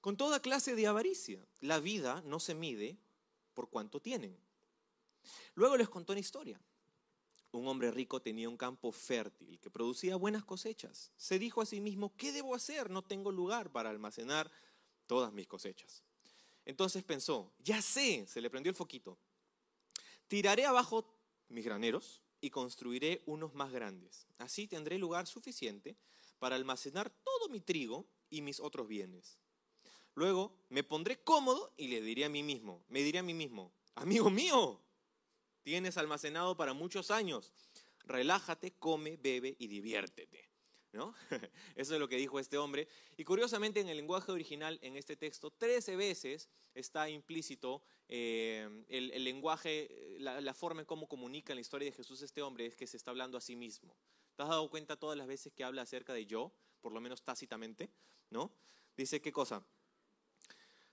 con 0.00 0.16
toda 0.16 0.40
clase 0.40 0.74
de 0.74 0.86
avaricia. 0.86 1.46
La 1.60 1.78
vida 1.78 2.22
no 2.24 2.40
se 2.40 2.54
mide 2.54 2.98
por 3.54 3.68
cuánto 3.68 4.00
tienen. 4.00 4.36
Luego 5.54 5.76
les 5.76 5.88
contó 5.88 6.12
una 6.12 6.20
historia. 6.20 6.60
Un 7.52 7.66
hombre 7.66 7.90
rico 7.90 8.22
tenía 8.22 8.48
un 8.48 8.56
campo 8.56 8.92
fértil 8.92 9.58
que 9.58 9.70
producía 9.70 10.16
buenas 10.16 10.44
cosechas. 10.44 11.12
Se 11.16 11.38
dijo 11.38 11.60
a 11.60 11.66
sí 11.66 11.80
mismo, 11.80 12.14
¿qué 12.16 12.32
debo 12.32 12.54
hacer? 12.54 12.90
No 12.90 13.02
tengo 13.02 13.32
lugar 13.32 13.70
para 13.70 13.90
almacenar 13.90 14.50
todas 15.06 15.32
mis 15.32 15.48
cosechas. 15.48 16.04
Entonces 16.64 17.02
pensó, 17.02 17.52
ya 17.58 17.82
sé, 17.82 18.26
se 18.26 18.40
le 18.40 18.50
prendió 18.50 18.70
el 18.70 18.76
foquito. 18.76 19.18
Tiraré 20.28 20.66
abajo 20.66 21.12
mis 21.48 21.64
graneros 21.64 22.22
y 22.40 22.50
construiré 22.50 23.22
unos 23.26 23.54
más 23.54 23.72
grandes. 23.72 24.26
Así 24.38 24.66
tendré 24.66 24.98
lugar 24.98 25.26
suficiente 25.26 25.96
para 26.38 26.56
almacenar 26.56 27.10
todo 27.10 27.48
mi 27.48 27.60
trigo 27.60 28.06
y 28.30 28.42
mis 28.42 28.60
otros 28.60 28.88
bienes. 28.88 29.38
Luego 30.14 30.56
me 30.68 30.82
pondré 30.82 31.22
cómodo 31.22 31.72
y 31.76 31.88
le 31.88 32.00
diré 32.00 32.24
a 32.24 32.28
mí 32.28 32.42
mismo, 32.42 32.84
me 32.88 33.02
diré 33.02 33.20
a 33.20 33.22
mí 33.22 33.34
mismo, 33.34 33.72
amigo 33.94 34.28
mío, 34.30 34.80
tienes 35.62 35.96
almacenado 35.96 36.56
para 36.56 36.72
muchos 36.72 37.10
años, 37.10 37.52
relájate, 38.04 38.72
come, 38.72 39.16
bebe 39.16 39.56
y 39.58 39.68
diviértete. 39.68 40.49
¿No? 40.92 41.14
Eso 41.76 41.94
es 41.94 42.00
lo 42.00 42.08
que 42.08 42.16
dijo 42.16 42.40
este 42.40 42.58
hombre. 42.58 42.88
Y 43.16 43.24
curiosamente 43.24 43.80
en 43.80 43.88
el 43.88 43.96
lenguaje 43.96 44.32
original, 44.32 44.78
en 44.82 44.96
este 44.96 45.16
texto, 45.16 45.50
13 45.50 45.96
veces 45.96 46.48
está 46.74 47.08
implícito 47.08 47.82
eh, 48.08 48.68
el, 48.88 49.22
lenguaje, 49.22 50.16
la, 50.18 50.52
forma 50.54 50.80
en 50.80 50.86
cómo 50.86 51.06
comunica 51.06 51.52
en 51.52 51.58
la 51.58 51.60
historia 51.60 51.86
de 51.86 51.96
Jesús 51.96 52.22
este 52.22 52.42
hombre, 52.42 52.66
es 52.66 52.74
que 52.74 52.88
se 52.88 52.96
está 52.96 53.12
hablando 53.12 53.38
a 53.38 53.40
sí 53.40 53.54
mismo. 53.54 53.96
¿Te 54.34 54.42
has 54.42 54.48
dado 54.48 54.68
cuenta 54.68 54.96
todas 54.96 55.16
las 55.16 55.28
veces 55.28 55.52
que 55.52 55.62
habla 55.62 55.82
acerca 55.82 56.12
de 56.12 56.26
yo, 56.26 56.52
por 56.80 56.92
lo 56.92 57.00
menos 57.00 57.22
tácitamente? 57.22 57.88
¿No? 58.30 58.52
Dice, 58.96 59.20
¿qué 59.20 59.30
cosa? 59.30 59.64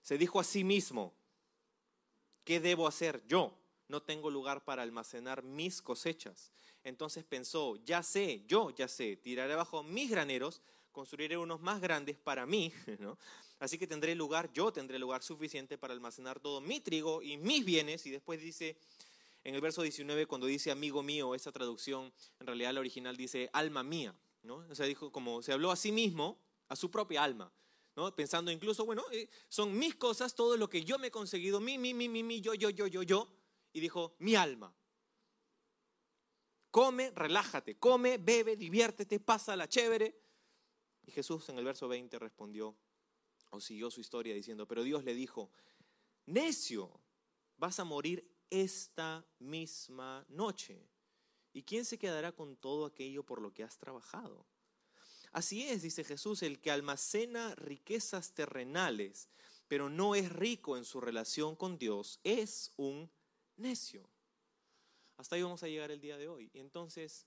Se 0.02 0.18
dijo 0.18 0.40
a 0.40 0.44
sí 0.44 0.64
mismo, 0.64 1.14
¿qué 2.44 2.60
debo 2.60 2.88
hacer 2.88 3.26
yo? 3.28 3.58
No 3.88 4.02
tengo 4.02 4.30
lugar 4.30 4.64
para 4.64 4.84
almacenar 4.84 5.44
mis 5.44 5.82
cosechas. 5.82 6.52
Entonces 6.84 7.24
pensó, 7.24 7.76
ya 7.86 8.04
sé, 8.04 8.44
yo 8.48 8.70
ya 8.72 8.88
sé, 8.88 9.18
tiraré 9.18 9.54
abajo 9.54 9.84
mis 9.84 10.10
graneros, 10.10 10.62
construiré 10.92 11.38
unos 11.38 11.62
más 11.62 11.82
grandes 11.82 12.18
para 12.18 12.46
mí. 12.46 12.72
Así 13.60 13.78
que 13.78 13.88
tendré 13.88 14.16
lugar, 14.16 14.52
yo 14.54 14.72
tendré 14.72 15.00
lugar 15.00 15.24
suficiente 15.24 15.78
para 15.78 15.94
almacenar 15.94 16.40
todo 16.40 16.62
mi 16.62 16.80
trigo 16.80 17.22
y 17.22 17.38
mis 17.38 17.66
bienes. 17.66 18.06
Y 18.06 18.12
después 18.12 18.40
dice, 18.42 18.78
en 19.44 19.56
el 19.56 19.62
verso 19.62 19.82
19, 19.82 20.28
cuando 20.28 20.48
dice 20.48 20.72
amigo 20.72 21.02
mío, 21.02 21.34
esa 21.34 21.52
traducción, 21.52 22.14
en 22.40 22.48
realidad 22.48 22.74
la 22.74 22.82
original 22.82 23.18
dice 23.18 23.50
alma 23.54 23.84
mía, 23.84 24.14
¿no? 24.44 24.58
O 24.70 24.76
sea, 24.76 24.86
dijo 24.86 25.12
como 25.12 25.42
se 25.42 25.54
habló 25.54 25.72
a 25.72 25.76
sí 25.76 25.92
mismo, 25.92 26.38
a 26.68 26.76
su 26.76 26.92
propia 26.92 27.24
alma. 27.24 27.52
¿no? 27.96 28.16
Pensando 28.16 28.52
incluso, 28.52 28.86
bueno, 28.86 29.04
eh, 29.12 29.28
son 29.50 29.78
mis 29.78 29.96
cosas, 29.96 30.36
todo 30.36 30.56
lo 30.56 30.70
que 30.70 30.84
yo 30.84 31.00
me 31.00 31.08
he 31.08 31.12
conseguido, 31.12 31.60
mi, 31.60 31.80
mi, 31.80 31.96
mi, 31.96 32.08
mi, 32.08 32.24
mi, 32.24 32.42
yo, 32.42 32.54
yo, 32.54 32.70
yo, 32.70 32.86
yo, 32.86 33.02
yo. 33.02 33.28
Y 33.78 33.80
dijo, 33.80 34.16
mi 34.18 34.34
alma. 34.34 34.76
Come, 36.72 37.12
relájate, 37.12 37.78
come, 37.78 38.18
bebe, 38.18 38.56
diviértete, 38.56 39.20
pasa 39.20 39.56
la 39.56 39.70
chévere. 39.70 40.20
Y 41.06 41.12
Jesús 41.12 41.48
en 41.50 41.60
el 41.60 41.66
verso 41.66 41.88
20 41.88 42.18
respondió, 42.18 42.76
o 43.52 43.62
siguió 43.62 43.92
su 43.92 44.02
historia 44.02 44.34
diciendo, 44.34 44.68
pero 44.68 44.82
Dios 44.82 45.04
le 45.04 45.14
dijo, 45.14 45.52
necio, 46.26 47.00
vas 47.58 47.80
a 47.80 47.84
morir 47.84 48.28
esta 48.50 49.24
misma 49.38 50.26
noche. 50.28 50.90
¿Y 51.54 51.62
quién 51.62 51.86
se 51.86 52.00
quedará 52.00 52.32
con 52.32 52.58
todo 52.58 52.88
aquello 52.88 53.24
por 53.24 53.44
lo 53.44 53.54
que 53.54 53.64
has 53.64 53.78
trabajado? 53.78 54.48
Así 55.32 55.68
es, 55.68 55.84
dice 55.84 56.04
Jesús, 56.04 56.42
el 56.42 56.60
que 56.62 56.72
almacena 56.72 57.54
riquezas 57.54 58.34
terrenales, 58.34 59.30
pero 59.68 59.88
no 59.88 60.16
es 60.16 60.32
rico 60.32 60.78
en 60.78 60.84
su 60.84 61.00
relación 61.00 61.56
con 61.56 61.78
Dios, 61.78 62.20
es 62.24 62.74
un 62.76 63.12
necio. 63.58 64.08
Hasta 65.18 65.36
ahí 65.36 65.42
vamos 65.42 65.64
a 65.64 65.68
llegar 65.68 65.92
el 65.92 66.00
día 66.00 66.18
de 66.18 66.28
hoy. 66.28 66.50
Y 66.54 66.60
entonces, 66.60 67.26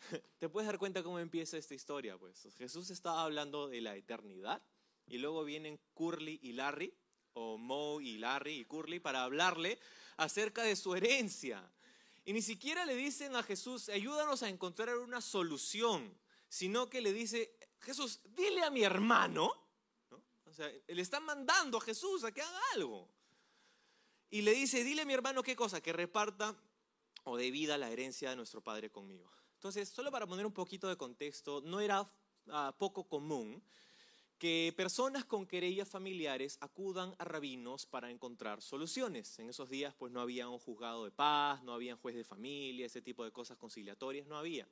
te 0.38 0.48
puedes 0.48 0.66
dar 0.66 0.78
cuenta 0.78 1.02
cómo 1.02 1.18
empieza 1.18 1.56
esta 1.56 1.74
historia. 1.74 2.18
Pues 2.18 2.48
Jesús 2.56 2.90
estaba 2.90 3.22
hablando 3.24 3.68
de 3.68 3.80
la 3.80 3.96
eternidad 3.96 4.62
y 5.06 5.18
luego 5.18 5.44
vienen 5.44 5.80
Curly 5.94 6.38
y 6.42 6.52
Larry, 6.52 6.94
o 7.32 7.56
Mo 7.56 8.00
y 8.00 8.18
Larry 8.18 8.60
y 8.60 8.64
Curly, 8.64 9.00
para 9.00 9.24
hablarle 9.24 9.78
acerca 10.16 10.62
de 10.62 10.76
su 10.76 10.94
herencia. 10.94 11.70
Y 12.24 12.32
ni 12.32 12.42
siquiera 12.42 12.84
le 12.84 12.94
dicen 12.94 13.34
a 13.34 13.42
Jesús, 13.42 13.88
ayúdanos 13.88 14.42
a 14.42 14.48
encontrar 14.48 14.96
una 14.98 15.20
solución, 15.20 16.16
sino 16.48 16.90
que 16.90 17.00
le 17.00 17.12
dice, 17.12 17.56
Jesús, 17.80 18.20
dile 18.36 18.62
a 18.62 18.70
mi 18.70 18.82
hermano, 18.82 19.52
o 20.44 20.52
sea, 20.52 20.70
le 20.88 21.02
están 21.02 21.24
mandando 21.24 21.78
a 21.78 21.80
Jesús 21.80 22.24
a 22.24 22.32
que 22.32 22.42
haga 22.42 22.60
algo. 22.74 23.08
Y 24.30 24.42
le 24.42 24.52
dice, 24.52 24.84
dile 24.84 25.02
a 25.02 25.04
mi 25.04 25.12
hermano 25.12 25.42
qué 25.42 25.56
cosa, 25.56 25.80
que 25.80 25.92
reparta 25.92 26.56
o 27.24 27.36
vida 27.36 27.76
la 27.78 27.90
herencia 27.90 28.30
de 28.30 28.36
nuestro 28.36 28.60
Padre 28.60 28.90
conmigo. 28.90 29.30
Entonces, 29.54 29.88
solo 29.88 30.10
para 30.10 30.26
poner 30.26 30.46
un 30.46 30.52
poquito 30.52 30.88
de 30.88 30.96
contexto, 30.96 31.60
no 31.60 31.80
era 31.80 32.10
ah, 32.48 32.74
poco 32.78 33.08
común 33.08 33.62
que 34.38 34.72
personas 34.74 35.26
con 35.26 35.46
querellas 35.46 35.86
familiares 35.86 36.56
acudan 36.62 37.14
a 37.18 37.24
rabinos 37.24 37.84
para 37.84 38.10
encontrar 38.10 38.62
soluciones. 38.62 39.38
En 39.38 39.50
esos 39.50 39.68
días 39.68 39.94
pues 39.98 40.10
no 40.12 40.20
había 40.22 40.48
un 40.48 40.58
juzgado 40.58 41.04
de 41.04 41.10
paz, 41.10 41.62
no 41.62 41.74
había 41.74 41.96
juez 41.96 42.16
de 42.16 42.24
familia, 42.24 42.86
ese 42.86 43.02
tipo 43.02 43.22
de 43.22 43.32
cosas 43.32 43.58
conciliatorias 43.58 44.26
no 44.26 44.38
había. 44.38 44.66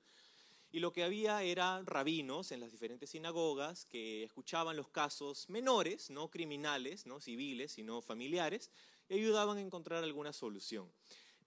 Y 0.71 0.81
lo 0.81 0.95
que 0.95 1.05
había 1.05 1.43
eran 1.43 1.85
rabinos 1.85 2.51
en 2.51 2.61
las 2.61 2.73
diferentes 2.73 3.11
sinagogas 3.11 3.85
que 3.85 4.25
escuchaban 4.25 4.77
los 4.77 4.89
casos 4.89 5.51
menores, 5.51 6.09
no 6.09 6.31
criminales, 6.31 7.05
no 7.05 7.21
civiles, 7.21 7.73
sino 7.73 8.01
familiares, 8.01 8.71
y 9.09 9.15
ayudaban 9.15 9.59
a 9.59 9.61
encontrar 9.61 10.05
alguna 10.05 10.33
solución. 10.33 10.91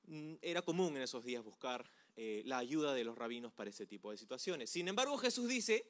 Mm, 0.07 0.35
era 0.41 0.61
común 0.61 0.95
en 0.95 1.03
esos 1.03 1.23
días 1.23 1.43
buscar 1.43 1.89
eh, 2.15 2.41
la 2.45 2.57
ayuda 2.57 2.93
de 2.93 3.03
los 3.03 3.17
rabinos 3.17 3.53
para 3.53 3.69
ese 3.69 3.85
tipo 3.85 4.11
de 4.11 4.17
situaciones. 4.17 4.69
Sin 4.69 4.87
embargo, 4.87 5.17
Jesús 5.17 5.47
dice, 5.47 5.87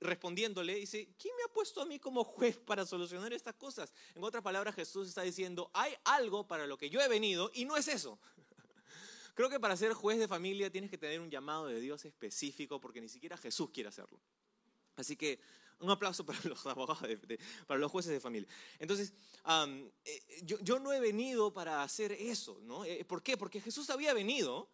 respondiéndole, 0.00 0.74
dice, 0.74 1.08
¿quién 1.18 1.34
me 1.36 1.44
ha 1.44 1.48
puesto 1.48 1.80
a 1.80 1.86
mí 1.86 1.98
como 1.98 2.24
juez 2.24 2.58
para 2.58 2.84
solucionar 2.84 3.32
estas 3.32 3.54
cosas? 3.54 3.92
En 4.14 4.24
otras 4.24 4.42
palabras, 4.42 4.74
Jesús 4.74 5.08
está 5.08 5.22
diciendo, 5.22 5.70
hay 5.72 5.94
algo 6.04 6.46
para 6.46 6.66
lo 6.66 6.76
que 6.76 6.90
yo 6.90 7.00
he 7.00 7.08
venido 7.08 7.50
y 7.54 7.64
no 7.64 7.76
es 7.76 7.88
eso. 7.88 8.18
Creo 9.34 9.48
que 9.48 9.60
para 9.60 9.76
ser 9.76 9.92
juez 9.94 10.18
de 10.18 10.28
familia 10.28 10.70
tienes 10.70 10.90
que 10.90 10.98
tener 10.98 11.20
un 11.20 11.30
llamado 11.30 11.66
de 11.66 11.80
Dios 11.80 12.04
específico 12.04 12.80
porque 12.80 13.00
ni 13.00 13.08
siquiera 13.08 13.36
Jesús 13.36 13.70
quiere 13.70 13.88
hacerlo. 13.88 14.20
Así 14.96 15.16
que 15.16 15.40
un 15.80 15.90
aplauso 15.90 16.24
para 16.24 16.38
los 16.44 16.64
abogados, 16.66 17.18
para 17.66 17.80
los 17.80 17.90
jueces 17.90 18.12
de 18.12 18.20
familia. 18.20 18.48
Entonces, 18.78 19.12
eh, 20.04 20.42
yo, 20.44 20.78
no 20.78 20.92
he 20.92 21.00
venido 21.00 21.52
para 21.52 21.82
hacer 21.82 22.12
eso, 22.12 22.60
¿no? 22.62 22.84
Eh, 22.84 23.04
¿Por 23.04 23.22
qué? 23.22 23.36
Porque 23.36 23.60
Jesús 23.60 23.90
había 23.90 24.14
venido 24.14 24.68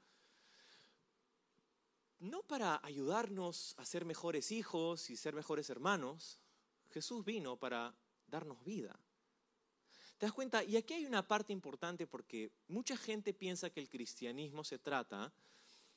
no 2.21 2.43
para 2.43 2.81
ayudarnos 2.83 3.75
a 3.79 3.85
ser 3.85 4.05
mejores 4.05 4.51
hijos 4.51 5.11
y 5.11 5.17
ser 5.17 5.35
mejores 5.35 5.71
hermanos. 5.71 6.41
Jesús 6.91 7.25
vino 7.25 7.57
para 7.57 7.95
darnos 8.27 8.63
vida. 8.65 8.99
¿Te 10.19 10.27
das 10.27 10.33
cuenta? 10.33 10.65
Y 10.65 10.77
aquí 10.77 10.95
hay 10.95 11.07
una 11.07 11.27
parte 11.27 11.53
importante 11.53 12.07
porque 12.07 12.51
mucha 12.67 12.97
gente 12.97 13.33
piensa 13.33 13.71
que 13.71 13.79
el 13.79 13.89
cristianismo 13.89 14.65
se 14.65 14.79
trata 14.79 15.33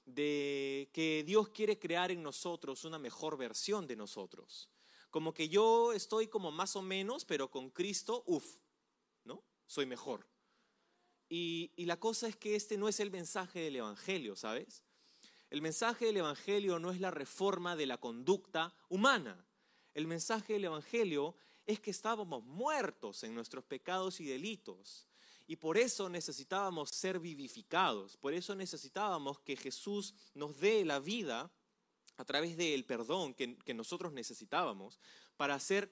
de 0.06 0.90
que 0.94 1.24
Dios 1.26 1.50
quiere 1.50 1.80
crear 1.80 2.12
en 2.12 2.22
nosotros 2.22 2.84
una 2.86 3.00
mejor 3.00 3.38
versión 3.38 3.88
de 3.88 3.96
nosotros. 3.96 4.70
Como 5.12 5.34
que 5.34 5.50
yo 5.50 5.94
estoy 5.94 6.28
como 6.28 6.52
más 6.52 6.76
o 6.76 6.82
menos, 6.82 7.26
pero 7.26 7.52
con 7.52 7.70
Cristo, 7.70 8.24
uff, 8.26 8.56
¿no? 9.24 9.44
Soy 9.68 9.86
mejor. 9.86 10.28
Y, 11.30 11.72
y 11.76 11.86
la 11.86 12.00
cosa 12.00 12.28
es 12.28 12.36
que 12.36 12.56
este 12.56 12.78
no 12.78 12.90
es 12.90 13.00
el 13.00 13.12
mensaje 13.12 13.60
del 13.60 13.76
Evangelio, 13.76 14.36
¿sabes? 14.36 14.84
El 15.50 15.62
mensaje 15.62 16.06
del 16.06 16.18
Evangelio 16.18 16.80
no 16.80 16.92
es 16.92 17.00
la 17.00 17.12
reforma 17.12 17.76
de 17.76 17.86
la 17.86 17.98
conducta 17.98 18.74
humana. 18.90 19.46
El 19.94 20.08
mensaje 20.08 20.54
del 20.54 20.66
Evangelio 20.66 21.36
es 21.66 21.80
que 21.80 21.92
estábamos 21.92 22.44
muertos 22.44 23.24
en 23.24 23.36
nuestros 23.36 23.66
pecados 23.66 24.20
y 24.22 24.26
delitos. 24.26 25.08
Y 25.48 25.58
por 25.58 25.78
eso 25.78 26.10
necesitábamos 26.10 26.90
ser 26.90 27.20
vivificados. 27.20 28.16
Por 28.16 28.34
eso 28.34 28.56
necesitábamos 28.56 29.40
que 29.42 29.58
Jesús 29.58 30.16
nos 30.34 30.58
dé 30.58 30.86
la 30.86 31.00
vida 31.00 31.52
a 32.22 32.26
través 32.26 32.56
del 32.56 32.86
perdón 32.86 33.34
que, 33.34 33.74
nosotros 33.74 34.14
necesitábamos 34.14 35.00
para 35.38 35.56
hacer 35.56 35.92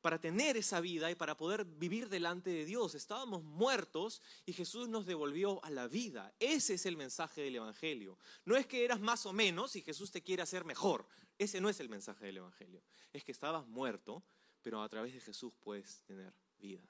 para 0.00 0.20
tener 0.20 0.56
esa 0.58 0.82
vida 0.82 1.10
y 1.10 1.14
para 1.14 1.34
poder 1.34 1.64
vivir 1.64 2.10
delante 2.10 2.50
de 2.50 2.66
Dios. 2.66 2.94
Estábamos 2.94 3.42
muertos 3.42 4.20
y 4.44 4.52
Jesús 4.52 4.86
nos 4.86 5.06
devolvió 5.06 5.64
a 5.64 5.70
la 5.70 5.88
vida. 5.88 6.34
Ese 6.38 6.74
es 6.74 6.84
el 6.84 6.98
mensaje 6.98 7.40
del 7.40 7.56
Evangelio. 7.56 8.18
No 8.44 8.54
es 8.54 8.66
que 8.66 8.84
eras 8.84 9.00
más 9.00 9.24
o 9.24 9.32
menos 9.32 9.76
y 9.76 9.80
Jesús 9.80 10.10
te 10.10 10.22
quiere 10.22 10.42
hacer 10.42 10.66
mejor. 10.66 11.08
Ese 11.38 11.58
no 11.58 11.70
es 11.70 11.80
el 11.80 11.88
mensaje 11.88 12.26
del 12.26 12.36
Evangelio. 12.36 12.82
Es 13.14 13.24
que 13.24 13.32
estabas 13.32 13.66
muerto, 13.66 14.22
pero 14.60 14.82
a 14.82 14.88
través 14.90 15.14
de 15.14 15.20
Jesús 15.20 15.54
puedes 15.58 16.02
tener 16.02 16.34
vida. 16.58 16.86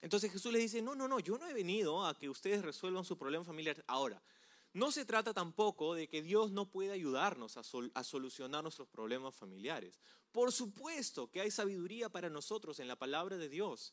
Entonces 0.00 0.32
Jesús 0.32 0.50
le 0.52 0.58
dice, 0.58 0.80
no, 0.80 0.94
no, 0.94 1.06
no, 1.06 1.20
yo 1.20 1.36
no 1.36 1.46
he 1.46 1.52
venido 1.52 2.06
a 2.06 2.18
que 2.18 2.30
ustedes 2.30 2.62
resuelvan 2.62 3.04
su 3.04 3.18
problema 3.18 3.44
familiar 3.44 3.84
ahora. 3.86 4.22
No 4.72 4.92
se 4.92 5.04
trata 5.04 5.34
tampoco 5.34 5.94
de 5.94 6.08
que 6.08 6.22
Dios 6.22 6.52
no 6.52 6.70
pueda 6.70 6.92
ayudarnos 6.92 7.56
a, 7.56 8.04
solucionar 8.04 8.62
nuestros 8.62 8.88
problemas 8.88 9.34
familiares. 9.34 9.98
Por 10.30 10.52
supuesto 10.52 11.28
que 11.28 11.40
hay 11.40 11.50
sabiduría 11.50 12.08
para 12.08 12.30
nosotros 12.30 12.78
en 12.78 12.86
la 12.86 12.96
palabra 12.96 13.36
de 13.36 13.48
Dios. 13.48 13.92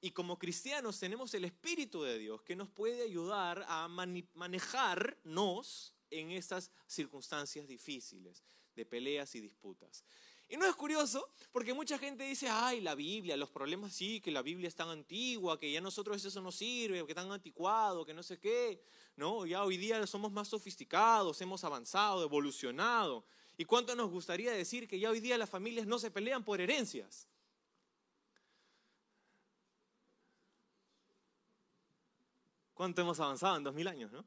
Y 0.00 0.10
como 0.10 0.38
cristianos 0.38 1.00
tenemos 1.00 1.32
el 1.32 1.44
Espíritu 1.44 2.02
de 2.02 2.18
Dios 2.18 2.42
que 2.42 2.56
nos 2.56 2.68
puede 2.68 3.02
ayudar 3.02 3.64
a 3.68 3.88
manejarnos 3.88 5.94
en 6.10 6.30
estas 6.30 6.70
circunstancias 6.86 7.66
difíciles 7.66 8.44
de 8.76 8.84
peleas 8.84 9.34
y 9.34 9.40
disputas. 9.40 10.04
Y 10.50 10.56
no 10.56 10.64
es 10.64 10.74
curioso, 10.76 11.28
porque 11.52 11.74
mucha 11.74 11.98
gente 11.98 12.24
dice, 12.24 12.48
ay, 12.48 12.80
la 12.80 12.94
Biblia, 12.94 13.36
los 13.36 13.50
problemas 13.50 13.92
sí, 13.92 14.18
que 14.18 14.30
la 14.30 14.40
Biblia 14.40 14.66
es 14.66 14.74
tan 14.74 14.88
antigua, 14.88 15.60
que 15.60 15.70
ya 15.70 15.82
nosotros 15.82 16.24
eso 16.24 16.40
no 16.40 16.50
sirve, 16.50 17.06
que 17.06 17.14
tan 17.14 17.30
anticuado, 17.30 18.06
que 18.06 18.14
no 18.14 18.22
sé 18.22 18.38
qué. 18.38 18.82
No, 19.14 19.44
ya 19.44 19.62
hoy 19.62 19.76
día 19.76 20.06
somos 20.06 20.32
más 20.32 20.48
sofisticados, 20.48 21.38
hemos 21.42 21.64
avanzado, 21.64 22.22
evolucionado. 22.22 23.26
¿Y 23.58 23.66
cuánto 23.66 23.94
nos 23.94 24.10
gustaría 24.10 24.52
decir 24.52 24.88
que 24.88 24.98
ya 24.98 25.10
hoy 25.10 25.20
día 25.20 25.36
las 25.36 25.50
familias 25.50 25.86
no 25.86 25.98
se 25.98 26.10
pelean 26.10 26.42
por 26.42 26.62
herencias? 26.62 27.28
¿Cuánto 32.72 33.02
hemos 33.02 33.20
avanzado 33.20 33.56
en 33.58 33.64
dos 33.64 33.74
mil 33.74 33.88
años, 33.88 34.10
no? 34.12 34.24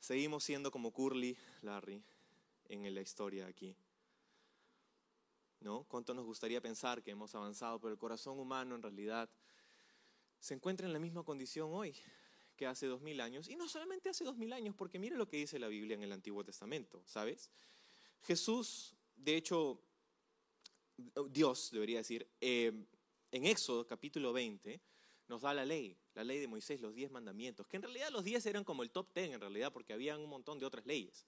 Seguimos 0.00 0.44
siendo 0.44 0.70
como 0.70 0.90
Curly, 0.92 1.38
Larry, 1.62 2.02
en 2.68 2.94
la 2.94 3.00
historia 3.00 3.46
aquí. 3.46 3.74
¿No? 5.60 5.84
¿Cuánto 5.84 6.14
nos 6.14 6.24
gustaría 6.24 6.60
pensar 6.60 7.02
que 7.02 7.10
hemos 7.10 7.34
avanzado, 7.34 7.80
pero 7.80 7.92
el 7.92 7.98
corazón 7.98 8.38
humano 8.38 8.74
en 8.74 8.82
realidad 8.82 9.28
se 10.40 10.54
encuentra 10.54 10.86
en 10.86 10.92
la 10.92 10.98
misma 10.98 11.22
condición 11.24 11.70
hoy 11.72 11.94
que 12.56 12.66
hace 12.66 12.86
dos 12.86 13.00
mil 13.00 13.20
años? 13.20 13.48
Y 13.48 13.56
no 13.56 13.68
solamente 13.68 14.08
hace 14.08 14.24
dos 14.24 14.36
mil 14.36 14.52
años, 14.52 14.74
porque 14.76 14.98
mire 14.98 15.16
lo 15.16 15.28
que 15.28 15.38
dice 15.38 15.58
la 15.58 15.68
Biblia 15.68 15.94
en 15.94 16.02
el 16.02 16.12
Antiguo 16.12 16.44
Testamento, 16.44 17.02
¿sabes? 17.06 17.50
Jesús, 18.22 18.94
de 19.16 19.36
hecho, 19.36 19.80
Dios 21.30 21.70
debería 21.70 21.98
decir, 21.98 22.28
eh, 22.40 22.72
en 23.30 23.46
Éxodo 23.46 23.86
capítulo 23.86 24.32
20, 24.32 24.80
nos 25.28 25.42
da 25.42 25.52
la 25.52 25.64
ley, 25.64 25.96
la 26.14 26.24
ley 26.24 26.38
de 26.38 26.48
Moisés, 26.48 26.80
los 26.80 26.94
diez 26.94 27.10
mandamientos, 27.10 27.66
que 27.66 27.76
en 27.76 27.82
realidad 27.82 28.10
los 28.10 28.24
diez 28.24 28.44
eran 28.46 28.64
como 28.64 28.82
el 28.82 28.90
top 28.90 29.12
ten 29.12 29.32
en 29.32 29.40
realidad, 29.40 29.72
porque 29.72 29.92
había 29.92 30.16
un 30.16 30.28
montón 30.28 30.58
de 30.58 30.66
otras 30.66 30.86
leyes, 30.86 31.26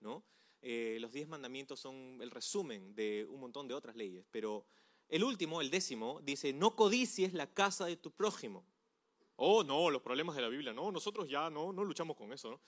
¿no? 0.00 0.24
Eh, 0.64 0.98
los 1.00 1.12
diez 1.12 1.26
mandamientos 1.28 1.80
son 1.80 2.18
el 2.20 2.30
resumen 2.30 2.94
de 2.94 3.26
un 3.28 3.40
montón 3.40 3.66
de 3.66 3.74
otras 3.74 3.96
leyes, 3.96 4.24
pero 4.30 4.64
el 5.08 5.24
último, 5.24 5.60
el 5.60 5.70
décimo, 5.70 6.20
dice, 6.22 6.52
no 6.52 6.76
codicies 6.76 7.34
la 7.34 7.52
casa 7.52 7.86
de 7.86 7.96
tu 7.96 8.12
prójimo. 8.12 8.64
Oh, 9.34 9.64
no, 9.64 9.90
los 9.90 10.02
problemas 10.02 10.36
de 10.36 10.42
la 10.42 10.48
Biblia, 10.48 10.72
no, 10.72 10.92
nosotros 10.92 11.28
ya 11.28 11.50
no, 11.50 11.72
no 11.72 11.82
luchamos 11.82 12.16
con 12.16 12.32
eso, 12.32 12.52
¿no? 12.52 12.60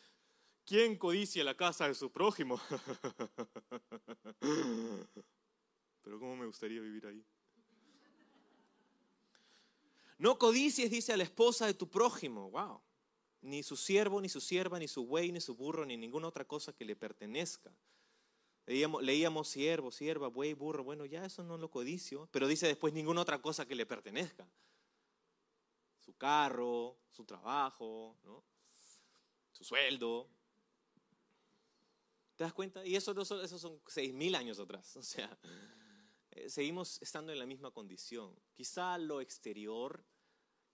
¿Quién 0.66 0.96
codicia 0.96 1.44
la 1.44 1.56
casa 1.56 1.86
de 1.86 1.94
su 1.94 2.10
prójimo? 2.10 2.60
Pero 6.02 6.18
¿cómo 6.18 6.34
me 6.34 6.46
gustaría 6.46 6.80
vivir 6.80 7.06
ahí? 7.06 7.24
No 10.18 10.36
codicies, 10.36 10.90
dice 10.90 11.12
a 11.12 11.16
la 11.16 11.24
esposa 11.24 11.66
de 11.66 11.74
tu 11.74 11.88
prójimo. 11.88 12.50
Wow 12.50 12.82
ni 13.44 13.62
su 13.62 13.76
siervo, 13.76 14.20
ni 14.20 14.28
su 14.28 14.40
sierva, 14.40 14.78
ni 14.78 14.88
su 14.88 15.04
buey, 15.04 15.30
ni 15.30 15.40
su 15.40 15.54
burro, 15.54 15.84
ni 15.84 15.96
ninguna 15.96 16.28
otra 16.28 16.46
cosa 16.46 16.72
que 16.72 16.84
le 16.84 16.96
pertenezca. 16.96 17.70
Leíamos, 18.66 19.02
leíamos 19.02 19.48
siervo, 19.48 19.90
sierva, 19.90 20.28
buey, 20.28 20.54
burro. 20.54 20.82
Bueno, 20.82 21.04
ya 21.04 21.24
eso 21.26 21.44
no 21.44 21.58
lo 21.58 21.70
codicio, 21.70 22.26
pero 22.32 22.48
dice 22.48 22.66
después 22.66 22.94
ninguna 22.94 23.20
otra 23.20 23.42
cosa 23.42 23.66
que 23.66 23.74
le 23.74 23.84
pertenezca. 23.84 24.48
Su 26.00 26.14
carro, 26.14 26.96
su 27.10 27.24
trabajo, 27.24 28.16
su 29.52 29.62
sueldo. 29.62 30.30
¿Te 32.36 32.44
das 32.44 32.54
cuenta? 32.54 32.84
Y 32.84 32.96
eso, 32.96 33.12
eso 33.20 33.58
son 33.58 33.80
seis 33.86 34.14
mil 34.14 34.34
años 34.34 34.58
atrás. 34.58 34.96
O 34.96 35.02
sea, 35.02 35.38
eh, 36.30 36.48
seguimos 36.48 37.00
estando 37.02 37.30
en 37.30 37.38
la 37.38 37.46
misma 37.46 37.70
condición. 37.70 38.34
Quizá 38.54 38.96
lo 38.96 39.20
exterior 39.20 40.02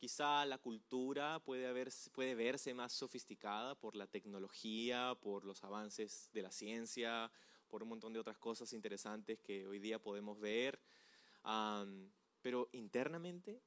Quizá 0.01 0.47
la 0.47 0.57
cultura 0.57 1.41
puede, 1.41 1.91
puede 2.15 2.35
verse 2.35 2.73
más 2.73 2.91
sofisticada 2.91 3.75
por 3.75 3.95
la 3.95 4.07
tecnología, 4.07 5.15
por 5.21 5.45
los 5.45 5.63
avances 5.63 6.31
de 6.33 6.41
la 6.41 6.51
ciencia, 6.51 7.31
por 7.69 7.83
un 7.83 7.91
montón 7.91 8.15
de 8.15 8.19
otras 8.19 8.39
cosas 8.39 8.73
interesantes 8.73 9.41
que 9.41 9.67
hoy 9.67 9.79
día 9.79 9.99
podemos 9.99 10.41
ver. 10.41 10.81
pero 12.41 12.71
internamente 12.73 13.61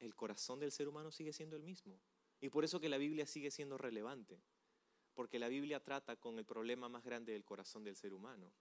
el 0.00 0.16
corazón 0.16 0.58
del 0.58 0.72
ser 0.72 0.88
humano 0.88 1.12
sigue 1.12 1.32
siendo 1.32 1.54
el 1.54 1.62
mismo. 1.62 2.00
Y 2.40 2.48
por 2.48 2.64
eso 2.64 2.80
que 2.80 2.88
la 2.88 2.98
Biblia 2.98 3.24
sigue 3.24 3.52
siendo 3.52 3.78
relevante. 3.78 4.42
Porque 5.14 5.38
la 5.38 5.46
Biblia 5.46 5.78
trata 5.78 6.16
con 6.16 6.36
el 6.40 6.44
problema 6.44 6.88
más 6.88 7.04
grande 7.04 7.32
del 7.32 7.44
corazón 7.44 7.84
del 7.84 7.94
ser 7.94 8.12
humano, 8.12 8.52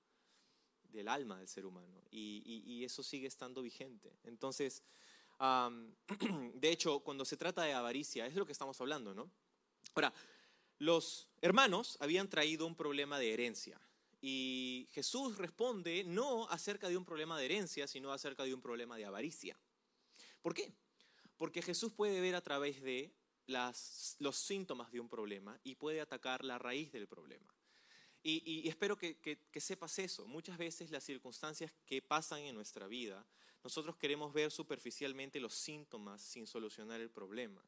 del 0.84 1.08
alma 1.08 1.39
del 1.39 1.48
ser 1.48 1.65
humano. 1.65 2.04
Y, 2.12 2.43
y 2.45 2.84
eso 2.84 3.02
sigue 3.02 3.26
estando 3.26 3.63
vigente. 3.63 4.15
Entonces, 4.22 4.84
de 6.54 6.71
hecho, 6.71 6.99
cuando 6.99 7.25
se 7.25 7.38
trata 7.38 7.63
de 7.63 7.73
avaricia, 7.73 8.25
es 8.25 8.34
de 8.34 8.39
lo 8.39 8.45
que 8.45 8.52
estamos 8.52 8.80
hablando, 8.82 9.13
¿no? 9.13 9.32
Ahora, 9.95 10.13
los 10.80 11.28
hermanos 11.41 11.97
habían 11.99 12.30
traído 12.30 12.65
un 12.65 12.75
problema 12.75 13.19
de 13.19 13.34
herencia 13.34 13.80
y 14.21 14.88
Jesús 14.91 15.38
responde 15.38 16.04
no 16.04 16.49
acerca 16.49 16.89
de 16.89 16.97
un 16.97 17.06
problema 17.06 17.38
de 17.38 17.45
herencia, 17.45 17.88
sino 17.88 18.12
acerca 18.12 18.43
de 18.43 18.54
un 18.54 18.62
problema 18.62 18.97
de 18.97 19.06
avaricia. 19.06 19.58
¿Por 20.41 20.54
qué? 20.54 20.73
Porque 21.38 21.62
Jesús 21.62 21.93
puede 21.93 22.19
ver 22.19 22.36
a 22.36 22.41
través 22.41 22.82
de 22.82 23.13
los 23.47 24.36
síntomas 24.36 24.91
de 24.91 24.99
un 24.99 25.10
problema 25.10 25.60
y 25.63 25.75
puede 25.75 26.02
atacar 26.02 26.43
la 26.43 26.60
raíz 26.60 26.91
del 26.91 27.08
problema. 27.08 27.54
Y, 28.21 28.67
espero 28.67 28.97
que, 28.97 29.17
que, 29.17 29.62
sepas 29.62 29.97
eso. 29.97 30.28
Muchas 30.28 30.58
veces 30.58 30.91
las 30.91 31.06
circunstancias 31.06 31.73
que 31.86 32.02
pasan 32.02 32.41
en 32.41 32.54
nuestra 32.54 32.86
vida 32.88 33.25
nosotros 33.63 33.98
queremos 33.98 34.34
ver 34.34 34.52
superficialmente 34.52 35.39
los 35.39 35.54
síntomas 35.54 36.22
sin 36.22 36.48
solucionar 36.48 37.02
el 37.02 37.10
problema. 37.10 37.63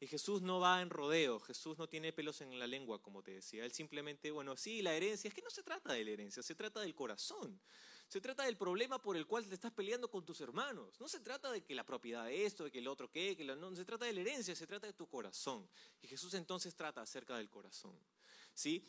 Y 0.00 0.06
Jesús 0.06 0.42
no 0.42 0.60
va 0.60 0.82
en 0.82 0.90
rodeo, 0.90 1.40
Jesús 1.40 1.78
no 1.78 1.88
tiene 1.88 2.12
pelos 2.12 2.40
en 2.40 2.58
la 2.58 2.66
lengua, 2.66 3.00
como 3.00 3.22
te 3.22 3.30
decía. 3.30 3.64
Él 3.64 3.72
simplemente, 3.72 4.30
bueno, 4.30 4.56
sí, 4.56 4.82
la 4.82 4.92
herencia, 4.92 5.28
es 5.28 5.34
que 5.34 5.40
no 5.40 5.50
se 5.50 5.62
trata 5.62 5.92
de 5.92 6.04
la 6.04 6.10
herencia, 6.10 6.42
se 6.42 6.54
trata 6.54 6.80
del 6.80 6.94
corazón. 6.94 7.60
Se 8.08 8.20
trata 8.20 8.44
del 8.44 8.56
problema 8.56 9.00
por 9.00 9.16
el 9.16 9.26
cual 9.26 9.48
te 9.48 9.54
estás 9.54 9.72
peleando 9.72 10.10
con 10.10 10.24
tus 10.24 10.40
hermanos. 10.40 11.00
No 11.00 11.08
se 11.08 11.20
trata 11.20 11.50
de 11.50 11.64
que 11.64 11.74
la 11.74 11.86
propiedad 11.86 12.26
de 12.26 12.44
esto, 12.44 12.64
de 12.64 12.70
que 12.70 12.80
el 12.80 12.88
otro 12.88 13.10
qué, 13.10 13.36
que 13.36 13.44
no, 13.44 13.74
se 13.74 13.84
trata 13.84 14.04
de 14.04 14.12
la 14.12 14.20
herencia, 14.20 14.54
se 14.54 14.66
trata 14.66 14.86
de 14.86 14.92
tu 14.92 15.06
corazón. 15.06 15.66
Y 16.02 16.08
Jesús 16.08 16.34
entonces 16.34 16.74
trata 16.74 17.00
acerca 17.00 17.36
del 17.36 17.48
corazón. 17.48 17.98
¿Sí? 18.52 18.84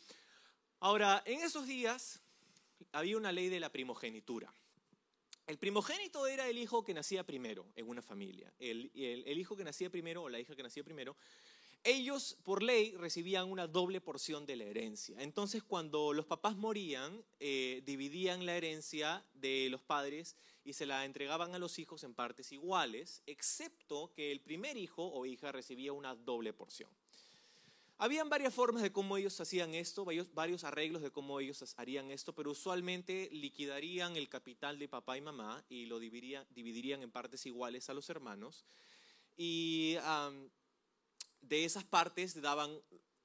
Ahora, 0.80 1.22
en 1.24 1.40
esos 1.40 1.66
días 1.66 2.20
había 2.92 3.16
una 3.16 3.32
ley 3.32 3.48
de 3.48 3.58
la 3.58 3.72
primogenitura. 3.72 4.52
El 5.46 5.58
primogénito 5.58 6.26
era 6.26 6.48
el 6.48 6.58
hijo 6.58 6.82
que 6.82 6.92
nacía 6.92 7.24
primero 7.24 7.66
en 7.76 7.88
una 7.88 8.02
familia. 8.02 8.52
El, 8.58 8.90
hijo 9.38 9.56
que 9.56 9.62
nacía 9.62 9.88
primero 9.90 10.24
o 10.24 10.28
la 10.28 10.40
hija 10.40 10.56
que 10.56 10.62
nacía 10.62 10.82
primero, 10.82 11.16
ellos 11.84 12.36
por 12.42 12.64
ley 12.64 12.96
recibían 12.96 13.48
una 13.48 13.68
doble 13.68 14.00
porción 14.00 14.44
de 14.44 14.56
la 14.56 14.64
herencia. 14.64 15.16
Entonces 15.20 15.62
cuando 15.62 16.12
los 16.12 16.26
papás 16.26 16.56
morían, 16.56 17.24
eh, 17.38 17.80
dividían 17.86 18.44
la 18.44 18.56
herencia 18.56 19.24
de 19.34 19.68
los 19.70 19.82
padres 19.82 20.36
y 20.64 20.72
se 20.72 20.84
la 20.84 21.04
entregaban 21.04 21.54
a 21.54 21.60
los 21.60 21.78
hijos 21.78 22.02
en 22.02 22.12
partes 22.12 22.50
iguales, 22.50 23.22
excepto 23.26 24.12
que 24.14 24.32
el 24.32 24.40
primer 24.40 24.76
hijo 24.76 25.06
o 25.06 25.26
hija 25.26 25.52
recibía 25.52 25.92
una 25.92 26.16
doble 26.16 26.52
porción. 26.52 26.90
Habían 27.98 28.28
varias 28.28 28.52
formas 28.52 28.82
de 28.82 28.92
cómo 28.92 29.16
ellos 29.16 29.40
hacían 29.40 29.74
esto, 29.74 30.04
varios, 30.34 30.64
arreglos 30.64 31.00
de 31.00 31.10
cómo 31.10 31.40
ellos 31.40 31.74
harían 31.78 32.10
esto, 32.10 32.34
pero 32.34 32.50
usualmente 32.50 33.30
liquidarían 33.32 34.16
el 34.16 34.28
capital 34.28 34.78
de 34.78 34.86
papá 34.86 35.16
y 35.16 35.22
mamá 35.22 35.64
y 35.70 35.86
lo 35.86 35.98
dividirían, 35.98 37.02
en 37.02 37.10
partes 37.10 37.46
iguales 37.46 37.88
a 37.88 37.94
los 37.94 38.10
hermanos. 38.10 38.66
Y 39.34 39.96
de 41.40 41.64
esas 41.64 41.84
partes 41.84 42.40
daban 42.42 42.78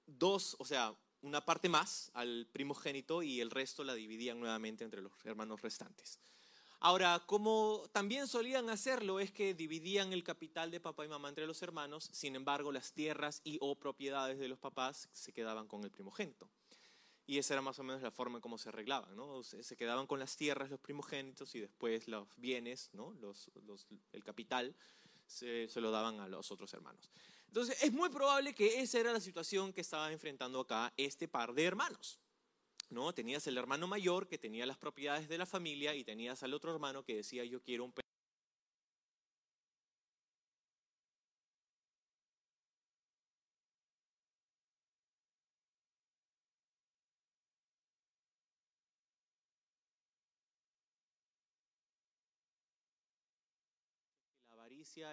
dos, 0.06 0.56
o 0.58 0.66
sea, 0.66 0.96
una 1.22 1.46
parte 1.46 1.68
más 1.68 2.10
al 2.14 2.48
primogénito 2.52 3.24
y 3.24 3.42
el 3.42 3.52
resto 3.52 3.84
la 3.84 3.94
dividían 3.94 4.40
nuevamente 4.40 4.86
entre 4.86 5.02
los 5.02 5.12
hermanos 5.26 5.62
restantes. 5.62 6.20
Ahora, 6.84 7.22
como 7.28 7.88
también 7.92 8.28
solían 8.28 8.68
hacerlo, 8.72 9.20
es 9.20 9.32
que 9.32 9.54
dividían 9.54 10.14
el 10.14 10.24
capital 10.24 10.72
de 10.72 10.80
papá 10.80 11.06
y 11.06 11.08
mamá 11.08 11.30
entre 11.30 11.46
los 11.46 11.62
hermanos, 11.62 12.10
sin 12.12 12.36
embargo, 12.36 12.72
las 12.72 12.92
tierras 12.92 13.40
y 13.44 13.60
o 13.62 13.76
propiedades 13.76 14.40
de 14.40 14.48
los 14.48 14.58
papás 14.58 15.08
se 15.14 15.32
quedaban 15.32 15.68
con 15.68 15.84
el 15.84 15.92
primogénito. 15.92 16.50
Y 17.28 17.38
esa 17.38 17.54
era 17.54 17.62
más 17.62 17.78
o 17.78 17.84
menos 17.84 18.02
la 18.02 18.10
forma 18.10 18.40
en 18.40 18.42
cómo 18.42 18.58
se 18.58 18.70
arreglaban, 18.70 19.16
¿no? 19.16 19.44
Se 19.44 19.78
quedaban 19.78 20.08
con 20.08 20.18
las 20.18 20.36
tierras 20.36 20.72
los 20.72 20.80
primogénitos 20.80 21.54
y 21.54 21.60
después 21.60 22.08
los 22.08 22.28
bienes, 22.38 22.90
¿no? 22.94 23.14
Los, 23.22 23.52
el 24.12 24.24
capital, 24.24 24.76
se, 25.28 25.70
se, 25.70 25.82
lo 25.82 25.92
daban 25.92 26.20
a 26.20 26.28
los 26.28 26.52
otros 26.52 26.74
hermanos. 26.74 27.12
Entonces, 27.46 27.84
es 27.84 27.94
muy 27.94 28.10
probable 28.10 28.56
que 28.56 28.82
esa 28.82 28.98
era 29.00 29.14
la 29.14 29.20
situación 29.20 29.72
que 29.72 29.82
estaba 29.82 30.12
enfrentando 30.12 30.60
acá 30.60 30.92
este 30.98 31.28
par 31.28 31.54
de 31.54 31.64
hermanos. 31.64 32.20
¿No? 32.92 33.14
Tenías 33.14 33.48
el 33.48 33.58
hermano 33.58 33.88
mayor 33.88 34.28
que 34.28 34.38
tenía 34.38 34.66
las 34.66 34.78
propiedades 34.78 35.28
de 35.28 35.38
la 35.38 35.46
familia 35.46 35.96
y 35.96 36.04
tenías 36.04 36.44
al 36.44 36.54
otro 36.54 36.74
hermano 36.74 37.04
que 37.04 37.16
decía 37.16 37.44
yo 37.46 37.62
quiero 37.62 37.86
un 37.86 37.94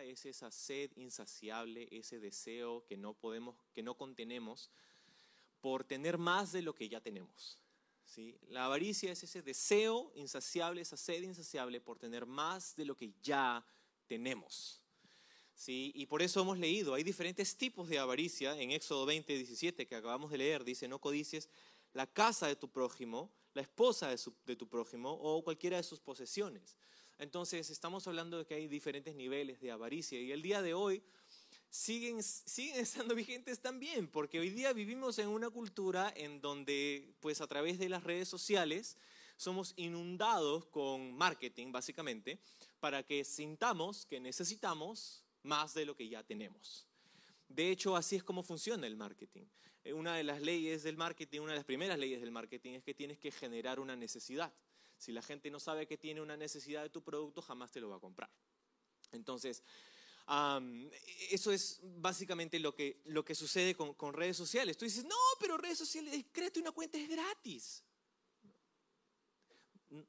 es 0.03 0.27
esa 0.27 0.51
sed 0.51 0.91
insaciable, 0.97 1.89
ese 1.91 2.19
deseo 2.19 2.85
que 2.87 2.97
no 2.97 3.15
podemos, 3.15 3.57
que 3.73 3.83
no 3.83 3.95
contenemos 3.95 4.71
por 5.61 5.85
tener 5.85 6.19
más 6.19 6.53
de 6.53 6.63
lo 6.63 6.75
que 6.75 6.89
ya 6.89 7.01
tenemos. 7.01 7.59
La 8.49 8.65
avaricia 8.65 9.13
es 9.13 9.23
ese 9.23 9.43
deseo 9.43 10.13
insaciable, 10.15 10.81
esa 10.81 10.97
sed 10.97 11.23
insaciable 11.23 11.81
por 11.81 11.99
tener 11.99 12.27
más 12.27 12.75
de 12.75 12.85
lo 12.85 12.97
que 12.97 13.13
ya 13.23 13.65
tenemos. 14.07 14.81
¿sí? 15.55 15.93
Y 15.95 16.07
por 16.07 16.23
eso 16.23 16.41
hemos 16.41 16.59
leído, 16.59 16.95
hay 16.95 17.03
diferentes 17.03 17.57
tipos 17.57 17.89
de 17.89 17.99
avaricia 17.99 18.59
en 18.61 18.71
Éxodo 18.71 19.05
20, 19.07 19.37
17 19.37 19.87
que 19.87 19.97
acabamos 19.97 20.31
de 20.31 20.39
leer. 20.39 20.65
Dice, 20.65 20.89
no 20.89 21.01
codicies 21.01 21.49
la 21.93 22.07
casa 22.07 22.47
de 22.47 22.57
tu 22.57 22.71
prójimo, 22.71 23.31
la 23.55 23.63
esposa 23.63 24.09
de 24.09 24.57
tu 24.57 24.69
prójimo 24.69 25.13
o 25.13 25.43
cualquiera 25.43 25.77
de 25.77 25.83
sus 25.83 26.01
posesiones. 26.01 26.79
Entonces, 27.19 27.69
estamos 27.71 28.07
hablando 28.07 28.39
de 28.39 28.47
que 28.47 28.55
hay 28.55 28.69
diferentes 28.69 29.15
niveles 29.15 29.61
de 29.61 29.73
avaricia 29.73 30.21
y 30.21 30.31
el 30.31 30.41
día 30.41 30.63
de 30.63 30.75
hoy 30.75 31.03
siguen, 31.71 32.23
siguen 32.23 32.81
estando 32.81 33.15
vigentes 33.15 33.61
también, 33.61 34.09
porque 34.09 34.41
hoy 34.41 34.51
día 34.51 34.73
vivimos 34.73 35.19
en 35.19 35.29
una 35.29 35.51
cultura 35.51 36.13
en 36.17 36.41
donde, 36.41 37.15
pues 37.21 37.41
a 37.41 37.47
través 37.47 37.79
de 37.79 37.89
las 37.89 38.05
redes 38.05 38.29
sociales, 38.29 38.97
somos 39.37 39.73
inundados 39.77 40.67
con 40.67 41.13
marketing, 41.13 41.71
básicamente, 41.71 42.39
para 42.81 43.03
que 43.05 43.25
sintamos 43.25 44.05
que 44.07 44.21
necesitamos 44.21 45.25
más 45.43 45.75
de 45.75 45.87
lo 45.87 45.97
que 45.97 46.09
ya 46.09 46.23
tenemos. 46.23 46.87
De 47.49 47.71
hecho, 47.71 47.97
así 47.97 48.17
es 48.17 48.25
como 48.25 48.43
funciona 48.43 48.87
el 48.87 48.97
marketing. 48.97 49.45
Eh, 49.85 49.93
una 49.93 50.17
de 50.17 50.25
las 50.25 50.43
leyes 50.43 50.83
del 50.83 50.97
marketing, 50.97 51.41
una 51.41 51.53
de 51.53 51.59
las 51.59 51.65
primeras 51.65 51.99
leyes 51.99 52.21
del 52.21 52.31
marketing 52.31 52.73
es 52.73 52.83
que 52.83 52.95
tienes 52.95 53.19
que 53.19 53.31
generar 53.31 53.81
una 53.81 53.97
necesidad. 53.97 54.53
Si 54.99 55.13
la 55.13 55.23
gente 55.23 55.51
no 55.51 55.61
sabe 55.61 55.87
que 55.87 55.97
tiene 55.97 56.21
una 56.21 56.37
necesidad 56.37 56.83
de 56.83 56.91
tu 56.91 57.03
producto, 57.03 57.41
jamás 57.41 57.71
te 57.71 57.81
lo 57.81 57.89
va 57.89 57.97
a 57.97 58.01
comprar. 58.01 58.29
Entonces, 59.13 59.63
eso 61.31 61.53
es 61.53 61.81
básicamente 61.83 62.59
lo 62.59 62.75
que, 62.75 63.01
lo 63.07 63.25
que 63.25 63.35
sucede 63.35 63.75
con, 63.75 63.95
con, 63.95 64.13
redes 64.13 64.37
sociales. 64.37 64.77
Tú 64.77 64.85
dices, 64.85 65.05
no, 65.05 65.17
pero 65.41 65.57
redes 65.57 65.79
sociales, 65.79 66.27
créate 66.33 66.61
una 66.61 66.73
cuenta, 66.73 66.99
es 66.99 67.09
gratis. 67.09 67.83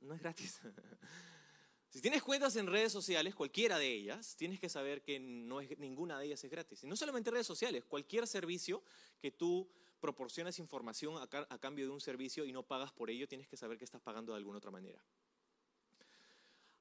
No, 0.02 0.14
es 0.14 0.20
gratis. 0.20 0.60
si 1.90 2.02
tienes 2.02 2.22
cuentas 2.22 2.56
en 2.56 2.68
redes 2.68 2.92
sociales, 2.92 3.34
cualquiera 3.34 3.78
de 3.78 3.94
ellas, 3.94 4.36
tienes 4.36 4.60
que 4.60 4.70
saber 4.70 5.02
que 5.02 5.20
no 5.20 5.62
es, 5.62 5.78
ninguna 5.80 6.20
de 6.20 6.26
ellas 6.26 6.44
es 6.44 6.52
gratis. 6.52 6.84
Y 6.84 6.88
no 6.88 6.96
solamente 6.96 7.32
redes 7.32 7.48
sociales, 7.48 7.86
cualquier 7.86 8.28
servicio 8.28 8.84
que 9.22 9.32
tú 9.32 9.70
proporcionas 10.00 10.60
información 10.60 11.16
a, 11.18 11.58
cambio 11.60 11.86
de 11.86 11.92
un 11.92 12.02
servicio 12.02 12.46
y 12.46 12.52
no 12.52 12.64
pagas 12.64 12.92
por 12.92 13.10
ello, 13.10 13.28
tienes 13.28 13.48
que 13.48 13.58
saber 13.58 13.78
que 13.78 13.86
estás 13.86 14.02
pagando 14.02 14.34
de 14.34 14.38
alguna 14.38 14.58
otra 14.58 14.72
manera. 14.72 15.04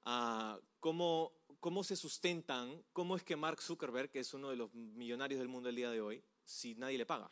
Ah, 0.04 0.58
¿cómo, 0.80 1.32
¿Cómo 1.60 1.84
se 1.84 1.96
sustentan? 1.96 2.84
¿Cómo 2.92 3.16
es 3.16 3.24
que 3.24 3.36
Mark 3.36 3.60
Zuckerberg, 3.60 4.10
que 4.10 4.20
es 4.20 4.32
uno 4.34 4.50
de 4.50 4.56
los 4.56 4.72
millonarios 4.74 5.38
del 5.38 5.48
mundo 5.48 5.68
el 5.68 5.76
día 5.76 5.90
de 5.90 6.00
hoy, 6.00 6.24
si 6.44 6.74
nadie 6.74 6.98
le 6.98 7.06
paga? 7.06 7.30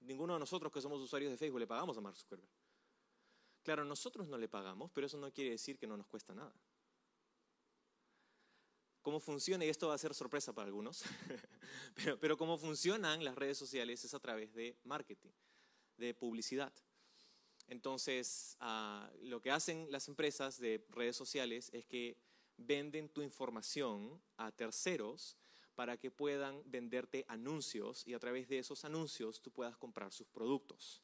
Ninguno 0.00 0.34
de 0.34 0.40
nosotros 0.40 0.72
que 0.72 0.80
somos 0.80 1.00
usuarios 1.00 1.30
de 1.30 1.38
Facebook 1.38 1.60
le 1.60 1.66
pagamos 1.66 1.96
a 1.96 2.00
Mark 2.00 2.16
Zuckerberg. 2.16 2.50
Claro, 3.62 3.84
nosotros 3.84 4.28
no 4.28 4.36
le 4.36 4.48
pagamos, 4.48 4.90
pero 4.92 5.06
eso 5.06 5.16
no 5.16 5.32
quiere 5.32 5.50
decir 5.50 5.78
que 5.78 5.86
no 5.86 5.96
nos 5.96 6.06
cuesta 6.06 6.34
nada 6.34 6.54
cómo 9.04 9.20
funciona, 9.20 9.66
y 9.66 9.68
esto 9.68 9.86
va 9.86 9.94
a 9.94 9.98
ser 9.98 10.14
sorpresa 10.14 10.54
para 10.54 10.66
algunos, 10.66 11.04
pero, 12.20 12.38
cómo 12.38 12.56
funcionan 12.56 13.22
las 13.22 13.34
redes 13.34 13.58
sociales 13.58 14.02
es 14.02 14.14
a 14.14 14.18
través 14.18 14.54
de 14.54 14.78
marketing, 14.82 15.30
de 15.98 16.14
publicidad. 16.14 16.72
Entonces, 17.68 18.56
ah, 18.60 19.10
lo 19.22 19.40
que 19.40 19.50
hacen 19.50 19.90
las 19.90 20.08
empresas 20.08 20.58
de 20.58 20.84
redes 20.90 21.16
sociales 21.16 21.70
es 21.72 21.86
que 21.86 22.18
venden 22.56 23.08
tu 23.08 23.22
información 23.22 24.22
a 24.36 24.52
terceros 24.52 25.36
para 25.74 25.96
que 25.96 26.10
puedan 26.10 26.62
venderte 26.70 27.24
anuncios 27.28 28.06
y 28.06 28.14
a 28.14 28.18
través 28.18 28.48
de 28.48 28.58
esos 28.58 28.84
anuncios 28.84 29.42
tú 29.42 29.50
puedas 29.50 29.76
comprar 29.76 30.12
sus 30.12 30.28
productos. 30.28 31.02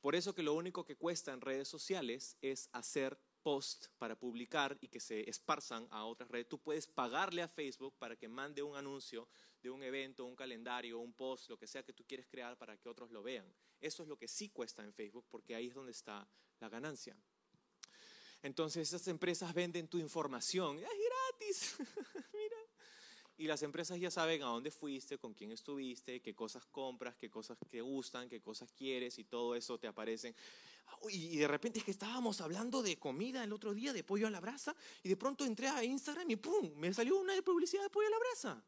Por 0.00 0.14
eso 0.14 0.34
que 0.34 0.42
lo 0.42 0.54
único 0.54 0.84
que 0.84 0.96
cuesta 0.96 1.32
en 1.32 1.40
redes 1.40 1.68
sociales 1.68 2.36
es 2.40 2.68
hacer 2.72 3.18
post 3.46 3.86
para 3.96 4.18
publicar 4.18 4.76
y 4.80 4.88
que 4.88 4.98
se 4.98 5.30
esparzan 5.30 5.86
a 5.92 6.04
otras 6.04 6.28
redes. 6.28 6.48
Tú 6.48 6.58
puedes 6.58 6.88
pagarle 6.88 7.42
a 7.42 7.46
Facebook 7.46 7.94
para 7.96 8.16
que 8.16 8.26
mande 8.26 8.60
un 8.60 8.74
anuncio 8.74 9.28
de 9.62 9.70
un 9.70 9.84
evento, 9.84 10.24
un 10.24 10.34
calendario, 10.34 10.98
un 10.98 11.12
post, 11.12 11.48
lo 11.48 11.56
que 11.56 11.68
sea 11.68 11.84
que 11.84 11.92
tú 11.92 12.04
quieres 12.04 12.26
crear 12.26 12.58
para 12.58 12.76
que 12.76 12.88
otros 12.88 13.12
lo 13.12 13.22
vean. 13.22 13.46
Eso 13.80 14.02
es 14.02 14.08
lo 14.08 14.18
que 14.18 14.26
sí 14.26 14.48
cuesta 14.48 14.82
en 14.82 14.92
Facebook 14.92 15.26
porque 15.30 15.54
ahí 15.54 15.68
es 15.68 15.74
donde 15.74 15.92
está 15.92 16.28
la 16.58 16.68
ganancia. 16.68 17.16
Entonces 18.42 18.88
esas 18.88 19.06
empresas 19.06 19.54
venden 19.54 19.86
tu 19.86 19.98
información. 19.98 20.80
Es 20.80 20.88
gratis. 21.08 21.76
Mira. 22.34 22.56
Y 23.38 23.46
las 23.46 23.62
empresas 23.62 24.00
ya 24.00 24.10
saben 24.10 24.42
a 24.42 24.46
dónde 24.46 24.72
fuiste, 24.72 25.18
con 25.18 25.34
quién 25.34 25.52
estuviste, 25.52 26.20
qué 26.20 26.34
cosas 26.34 26.66
compras, 26.66 27.14
qué 27.14 27.30
cosas 27.30 27.56
te 27.70 27.80
gustan, 27.80 28.28
qué 28.28 28.40
cosas 28.40 28.72
quieres 28.72 29.20
y 29.20 29.24
todo 29.24 29.54
eso 29.54 29.78
te 29.78 29.86
aparecen. 29.86 30.34
Y 31.10 31.36
de 31.36 31.46
repente 31.46 31.78
es 31.78 31.84
que 31.84 31.90
estábamos 31.90 32.40
hablando 32.40 32.82
de 32.82 32.98
comida 32.98 33.44
el 33.44 33.52
otro 33.52 33.74
día, 33.74 33.92
de 33.92 34.02
pollo 34.02 34.26
a 34.26 34.30
la 34.30 34.40
brasa, 34.40 34.74
y 35.02 35.08
de 35.08 35.16
pronto 35.16 35.44
entré 35.44 35.68
a 35.68 35.84
Instagram 35.84 36.30
y 36.30 36.36
¡pum! 36.36 36.72
Me 36.76 36.92
salió 36.92 37.18
una 37.18 37.40
publicidad 37.42 37.82
de 37.82 37.90
pollo 37.90 38.08
a 38.08 38.10
la 38.10 38.18
brasa. 38.18 38.64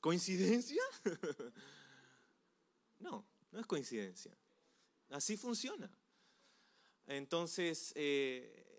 ¿Coincidencia? 0.00 0.82
no, 3.00 3.24
no 3.52 3.60
es 3.60 3.66
coincidencia. 3.66 4.32
Así 5.10 5.36
funciona. 5.36 5.90
Entonces, 7.06 7.92
eh, 7.96 8.69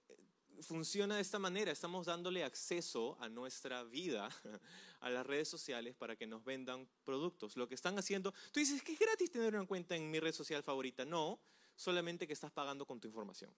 funciona 0.62 1.15
de 1.15 1.21
esta 1.21 1.39
manera. 1.39 1.71
Estamos 1.71 2.06
dándole 2.06 2.43
acceso 2.43 3.17
a 3.19 3.30
nuestra 3.30 3.84
vida, 3.84 4.30
a 5.00 5.10
las 5.10 5.26
redes 5.26 5.47
sociales, 5.47 5.95
para 5.95 6.15
que 6.15 6.28
nos 6.28 6.43
vendan 6.43 6.88
productos. 7.04 7.58
Lo 7.58 7.67
que 7.67 7.76
están 7.76 7.97
haciendo, 7.97 8.34
tú 8.52 8.60
dices 8.60 8.82
que 8.84 8.93
es 8.93 9.00
gratis 9.00 9.32
tener 9.32 9.56
una 9.56 9.65
cuenta 9.65 9.95
en 9.95 10.10
mi 10.10 10.19
red 10.19 10.34
social 10.34 10.63
favorita. 10.63 11.06
No, 11.06 11.39
solamente 11.76 12.28
que 12.28 12.34
estás 12.34 12.52
pagando 12.52 12.86
con 12.86 13.00
tu 13.00 13.08
información. 13.08 13.54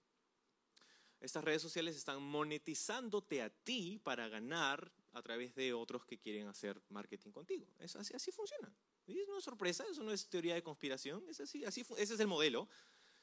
Estas 1.19 1.43
redes 1.43 1.61
sociales 1.61 1.95
están 1.95 2.21
monetizándote 2.21 3.41
a 3.41 3.49
ti 3.49 3.99
para 4.03 4.27
ganar 4.27 4.91
a 5.13 5.21
través 5.21 5.55
de 5.55 5.73
otros 5.73 6.05
que 6.05 6.19
quieren 6.19 6.47
hacer 6.47 6.81
marketing 6.89 7.31
contigo. 7.31 7.65
Es 7.79 7.95
así, 7.95 8.13
así 8.13 8.31
funciona. 8.31 8.75
Es 9.07 9.27
una 9.29 9.39
sorpresa, 9.39 9.85
eso 9.89 10.03
no 10.03 10.11
es 10.11 10.27
teoría 10.27 10.55
de 10.55 10.63
conspiración, 10.63 11.23
es 11.29 11.39
así, 11.39 11.63
así, 11.63 11.85
ese 11.97 12.13
es 12.15 12.19
el 12.19 12.27
modelo 12.27 12.67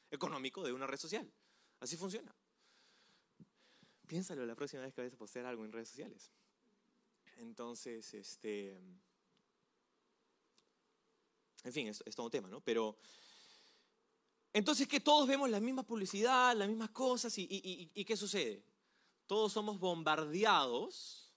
económico 0.09 0.63
de 0.63 0.73
una 0.73 0.87
red 0.87 0.97
social. 0.97 1.31
Así 1.79 1.95
funciona 1.95 2.33
piénsalo 4.11 4.45
la 4.45 4.55
próxima 4.55 4.81
vez 4.81 4.93
que 4.93 4.99
vayas 4.99 5.13
a 5.13 5.17
postear 5.17 5.45
algo 5.45 5.63
en 5.63 5.71
redes 5.71 5.87
sociales. 5.87 6.33
Entonces, 7.37 8.13
este. 8.13 8.77
En 11.63 11.71
fin, 11.71 11.87
es, 11.87 12.03
todo 12.13 12.25
un 12.25 12.31
tema, 12.31 12.49
¿no? 12.49 12.59
Pero. 12.59 12.97
Entonces, 14.51 14.85
que 14.85 14.99
todos 14.99 15.29
vemos 15.29 15.49
la 15.49 15.61
misma 15.61 15.83
publicidad, 15.83 16.53
las 16.57 16.67
mismas 16.67 16.89
cosas, 16.89 17.37
y, 17.37 17.47
y 17.93 18.03
¿qué 18.03 18.17
sucede? 18.17 18.65
Todos 19.27 19.53
somos 19.53 19.79
bombardeados 19.79 21.33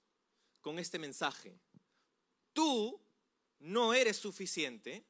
con 0.60 0.80
este 0.80 0.98
mensaje. 0.98 1.56
Tú 2.52 3.00
no 3.60 3.94
eres 3.94 4.16
suficiente, 4.16 5.06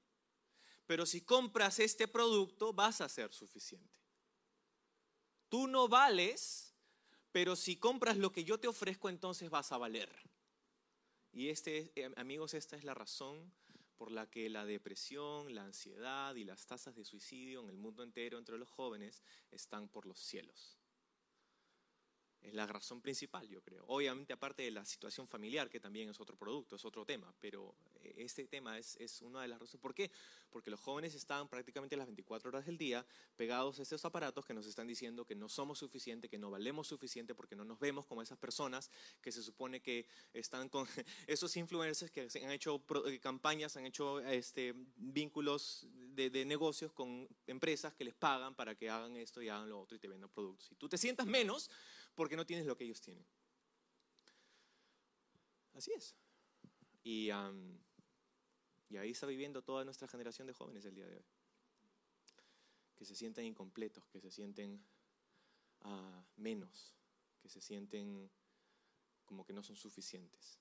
pero 0.85 1.07
si 1.07 1.23
compras 1.23 1.79
este 1.79 2.09
producto 2.09 2.75
vas 2.75 3.01
a 3.01 3.09
ser 3.09 3.33
suficiente. 3.33 3.99
Tú 5.49 5.67
no 5.67 5.89
vales, 5.89 6.74
pero 7.35 7.57
si 7.57 7.75
compras 7.75 8.17
lo 8.17 8.31
que 8.31 8.45
yo 8.45 8.61
te 8.61 8.69
ofrezco, 8.69 9.09
entonces 9.09 9.51
vas 9.51 9.73
a 9.73 9.77
valer. 9.77 10.09
Y 11.33 11.49
este, 11.49 11.91
eh, 11.97 12.13
amigos, 12.15 12.55
esta 12.55 12.77
es 12.77 12.85
la 12.85 12.95
razón 12.95 13.53
por 13.97 14.13
la 14.13 14.31
que 14.31 14.49
la 14.49 14.65
depresión, 14.65 15.53
la 15.53 15.65
ansiedad 15.65 16.37
y 16.37 16.45
las 16.45 16.65
tasas 16.69 16.95
de 16.95 17.05
suicidio 17.05 17.61
en 17.63 17.71
el 17.71 17.77
mundo 17.77 18.05
entero 18.05 18.39
entre 18.39 18.57
los 18.57 18.69
jóvenes 18.69 19.25
están 19.51 19.89
por 19.89 20.07
los 20.07 20.21
cielos. 20.21 20.79
Es 22.45 22.53
la 22.53 22.67
razón 22.67 23.01
principal, 23.01 23.49
yo 23.49 23.63
creo. 23.63 23.85
Obviamente, 23.87 24.35
aparte 24.35 24.65
de 24.65 24.71
la 24.71 24.85
situación 24.85 25.27
familiar, 25.27 25.71
que 25.71 25.81
también 25.81 26.11
es 26.11 26.21
otro 26.21 26.37
producto, 26.37 26.77
es 26.77 26.85
otro 26.85 27.07
tema, 27.07 27.35
pero 27.41 27.75
eh, 28.03 28.17
este 28.19 28.47
tema 28.47 28.79
es, 28.79 28.97
es 28.97 29.23
una 29.23 29.41
de 29.41 29.49
las 29.49 29.59
razones. 29.59 29.81
¿Por 29.81 29.95
qué? 29.95 30.11
Porque 30.51 30.71
los 30.71 30.79
jóvenes 30.79 31.15
están 31.15 31.49
prácticamente 31.49 31.97
las 31.97 32.07
24 32.07 32.51
horas 32.51 32.67
del 32.67 32.77
día 32.77 33.07
pegados 33.37 33.79
a 33.79 33.83
estos 33.83 34.05
aparatos 34.05 34.45
que 34.45 34.53
nos 34.53 34.67
están 34.67 34.87
diciendo 34.87 35.25
que 35.25 35.35
no 35.35 35.49
somos 35.49 35.79
suficientes, 35.79 36.31
que 36.31 36.37
no 36.37 36.51
valemos 36.51 36.87
suficiente, 36.87 37.35
porque 37.35 37.57
no 37.57 37.65
nos 37.65 37.81
vemos 37.81 38.05
como 38.05 38.21
esas 38.21 38.37
personas 38.37 38.91
que 39.23 39.33
se 39.33 39.43
supone 39.43 39.81
que 39.81 40.07
están 40.35 40.69
con 40.69 40.87
esos 41.27 41.57
influencers 41.57 42.11
que 42.11 42.29
han 42.45 42.51
hecho 42.51 42.85
eh, 43.07 43.21
campañas, 43.21 43.79
han 43.79 43.87
hecho 43.87 44.21
este, 44.21 44.75
vínculos 44.97 45.87
de, 46.15 46.29
de 46.29 46.45
negocios 46.45 46.93
con 46.93 47.27
empresas 47.47 47.95
que 47.95 48.05
les 48.05 48.15
pagan 48.15 48.55
para 48.55 48.75
que 48.75 48.91
hagan 48.91 49.17
esto 49.17 49.41
y 49.41 49.49
hagan 49.49 49.71
lo 49.71 49.81
otro 49.81 49.97
y 49.97 49.99
te 49.99 50.09
vendan 50.09 50.29
productos. 50.29 50.69
Si 50.69 50.75
tú 50.75 50.91
te 50.91 50.99
sientas 50.99 51.27
menos, 51.27 51.71
porque 52.15 52.37
no 52.37 52.47
tienes 52.47 52.67
lo 52.67 52.77
que 52.77 52.85
ellos 52.85 53.01
tienen. 53.01 53.25
Así 55.75 55.93
es. 55.93 56.15
Y, 57.03 57.31
ahí 57.31 59.11
está 59.11 59.27
viviendo 59.27 59.63
toda 59.63 59.85
nuestra 59.85 60.09
generación 60.09 60.47
de 60.47 60.53
jóvenes 60.53 60.85
el 60.85 60.95
día 60.95 61.07
de 61.07 61.17
hoy. 61.17 61.25
Que 62.95 63.05
se 63.05 63.15
sienten 63.15 63.45
incompletos, 63.45 64.07
que 64.07 64.21
se 64.21 64.31
sienten 64.31 64.85
ah, 65.81 66.25
menos, 66.37 66.95
que 67.43 67.49
se 67.49 67.61
sienten 67.61 68.31
como 69.25 69.45
que 69.45 69.53
no 69.53 69.63
son 69.63 69.77
suficientes. 69.77 70.61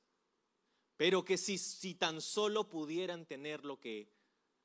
Pero 0.98 1.24
que 1.24 1.38
si 1.38 1.96
tan 1.96 2.22
solo 2.22 2.70
pudieran 2.70 3.26
tener 3.26 3.64
lo 3.64 3.80
que 3.80 4.10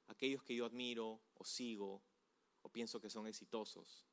aquellos 0.08 0.42
que 0.42 0.54
yo 0.54 0.64
admiro 0.64 1.20
o 1.34 1.44
sigo 1.44 2.02
o 2.62 2.68
pienso 2.70 3.00
que 3.00 3.10
son 3.10 3.26
exitosos, 3.26 4.07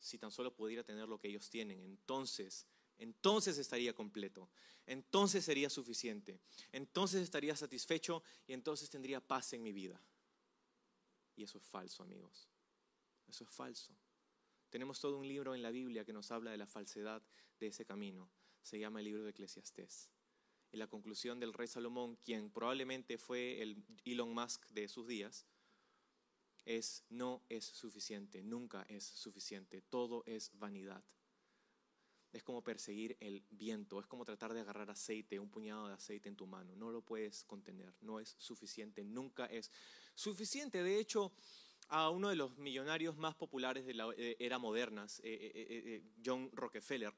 si 0.00 0.18
tan 0.18 0.30
solo 0.30 0.54
pudiera 0.54 0.82
tener 0.82 1.08
lo 1.08 1.20
que 1.20 1.28
ellos 1.28 1.48
tienen, 1.50 1.80
entonces, 1.82 2.66
entonces 2.98 3.58
estaría 3.58 3.94
completo, 3.94 4.50
entonces 4.86 5.44
sería 5.44 5.70
suficiente, 5.70 6.40
entonces 6.72 7.22
estaría 7.22 7.54
satisfecho 7.54 8.22
y 8.46 8.54
entonces 8.54 8.90
tendría 8.90 9.20
paz 9.20 9.52
en 9.52 9.62
mi 9.62 9.72
vida. 9.72 10.02
Y 11.36 11.44
eso 11.44 11.58
es 11.58 11.64
falso, 11.64 12.02
amigos. 12.02 12.48
Eso 13.28 13.44
es 13.44 13.50
falso. 13.50 13.94
Tenemos 14.70 15.00
todo 15.00 15.18
un 15.18 15.26
libro 15.26 15.54
en 15.54 15.62
la 15.62 15.70
Biblia 15.70 16.04
que 16.04 16.12
nos 16.12 16.30
habla 16.30 16.50
de 16.50 16.56
la 16.56 16.66
falsedad 16.66 17.22
de 17.58 17.68
ese 17.68 17.84
camino. 17.84 18.30
Se 18.62 18.78
llama 18.78 19.00
el 19.00 19.06
libro 19.06 19.24
de 19.24 19.30
Eclesiastés. 19.30 20.10
Y 20.72 20.76
la 20.76 20.86
conclusión 20.86 21.40
del 21.40 21.52
rey 21.52 21.66
Salomón, 21.66 22.16
quien 22.16 22.50
probablemente 22.50 23.18
fue 23.18 23.62
el 23.62 23.84
Elon 24.04 24.32
Musk 24.32 24.66
de 24.68 24.88
sus 24.88 25.06
días, 25.08 25.46
es 26.64 27.04
no 27.08 27.42
es 27.48 27.64
suficiente, 27.64 28.42
nunca 28.42 28.84
es 28.88 29.04
suficiente, 29.04 29.82
todo 29.82 30.22
es 30.26 30.50
vanidad. 30.58 31.04
Es 32.32 32.44
como 32.44 32.62
perseguir 32.62 33.16
el 33.20 33.44
viento, 33.50 33.98
es 33.98 34.06
como 34.06 34.24
tratar 34.24 34.54
de 34.54 34.60
agarrar 34.60 34.88
aceite, 34.90 35.40
un 35.40 35.50
puñado 35.50 35.88
de 35.88 35.94
aceite 35.94 36.28
en 36.28 36.36
tu 36.36 36.46
mano, 36.46 36.76
no 36.76 36.92
lo 36.92 37.02
puedes 37.02 37.44
contener, 37.44 37.92
no 38.00 38.20
es 38.20 38.36
suficiente, 38.38 39.02
nunca 39.04 39.46
es 39.46 39.70
suficiente. 40.14 40.82
De 40.82 41.00
hecho, 41.00 41.32
a 41.88 42.08
uno 42.08 42.28
de 42.28 42.36
los 42.36 42.56
millonarios 42.56 43.16
más 43.16 43.34
populares 43.34 43.84
de 43.84 43.94
la 43.94 44.08
eh, 44.16 44.36
era 44.38 44.58
moderna, 44.58 45.06
eh, 45.24 45.52
eh, 45.54 46.02
John 46.24 46.50
Rockefeller, 46.52 47.12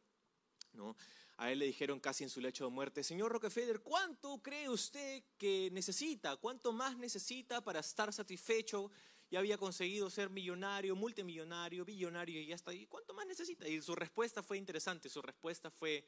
¿no? 0.73 0.97
A 1.43 1.51
él 1.51 1.59
le 1.59 1.67
dijeron 1.67 1.99
casi 1.99 2.23
en 2.23 2.31
su 2.31 2.41
lecho 2.41 2.67
de 2.67 2.71
muerte, 2.71 3.03
señor 3.03 3.33
Rockefeller, 3.33 3.81
¿cuánto 3.83 4.41
cree 4.41 4.69
usted 4.69 5.25
que 5.37 5.71
necesita? 5.73 6.37
¿Cuánto 6.37 6.73
más 6.73 6.97
necesita 6.97 7.61
para 7.61 7.81
estar 7.81 8.13
satisfecho 8.13 8.93
ya 9.29 9.41
había 9.41 9.59
conseguido 9.59 10.09
ser 10.09 10.31
millonario, 10.31 10.95
multimillonario, 10.95 11.85
billonario 11.85 12.41
y 12.41 12.47
ya 12.47 12.55
está 12.55 12.71
ahí. 12.71 12.87
¿Cuánto 12.87 13.13
más 13.13 13.27
necesita? 13.27 13.67
Y 13.67 13.83
su 13.83 13.97
respuesta 13.97 14.41
fue 14.41 14.57
interesante, 14.57 15.09
su 15.09 15.21
respuesta 15.21 15.69
fue 15.69 16.07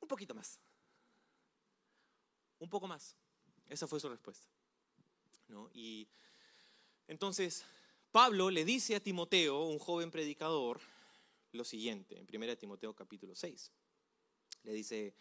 un 0.00 0.08
poquito 0.08 0.34
más. 0.34 0.58
Un 2.58 2.70
poco 2.70 2.88
más. 2.88 3.14
Esa 3.68 3.86
fue 3.86 4.00
su 4.00 4.08
respuesta. 4.08 4.46
¿No? 5.48 5.68
Y 5.74 6.08
entonces 7.06 7.66
Pablo 8.10 8.50
le 8.50 8.64
dice 8.64 8.96
a 8.96 9.00
Timoteo, 9.00 9.64
un 9.64 9.78
joven 9.78 10.10
predicador, 10.10 10.80
lo 11.52 11.64
siguiente, 11.64 12.18
en 12.18 12.26
1 12.32 12.56
Timoteo 12.56 12.94
capítulo 12.94 13.34
6. 13.34 13.70
Le 14.64 14.72
dice, 14.72 15.14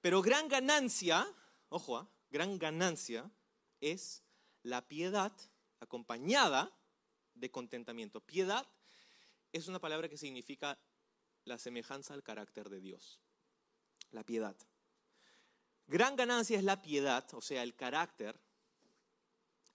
pero 0.00 0.20
gran 0.20 0.48
ganancia, 0.48 1.26
ojo, 1.68 1.96
¿ah? 1.96 2.08
gran 2.30 2.58
ganancia 2.58 3.30
es 3.80 4.22
la 4.62 4.86
piedad 4.86 5.32
acompañada 5.80 6.70
de 7.34 7.50
contentamiento. 7.50 8.20
Piedad 8.20 8.66
es 9.52 9.68
una 9.68 9.78
palabra 9.78 10.08
que 10.08 10.18
significa 10.18 10.78
la 11.44 11.58
semejanza 11.58 12.14
al 12.14 12.22
carácter 12.22 12.68
de 12.68 12.80
Dios. 12.80 13.20
La 14.10 14.24
piedad. 14.24 14.56
Gran 15.86 16.16
ganancia 16.16 16.58
es 16.58 16.64
la 16.64 16.82
piedad, 16.82 17.26
o 17.34 17.40
sea, 17.40 17.62
el 17.62 17.74
carácter, 17.74 18.40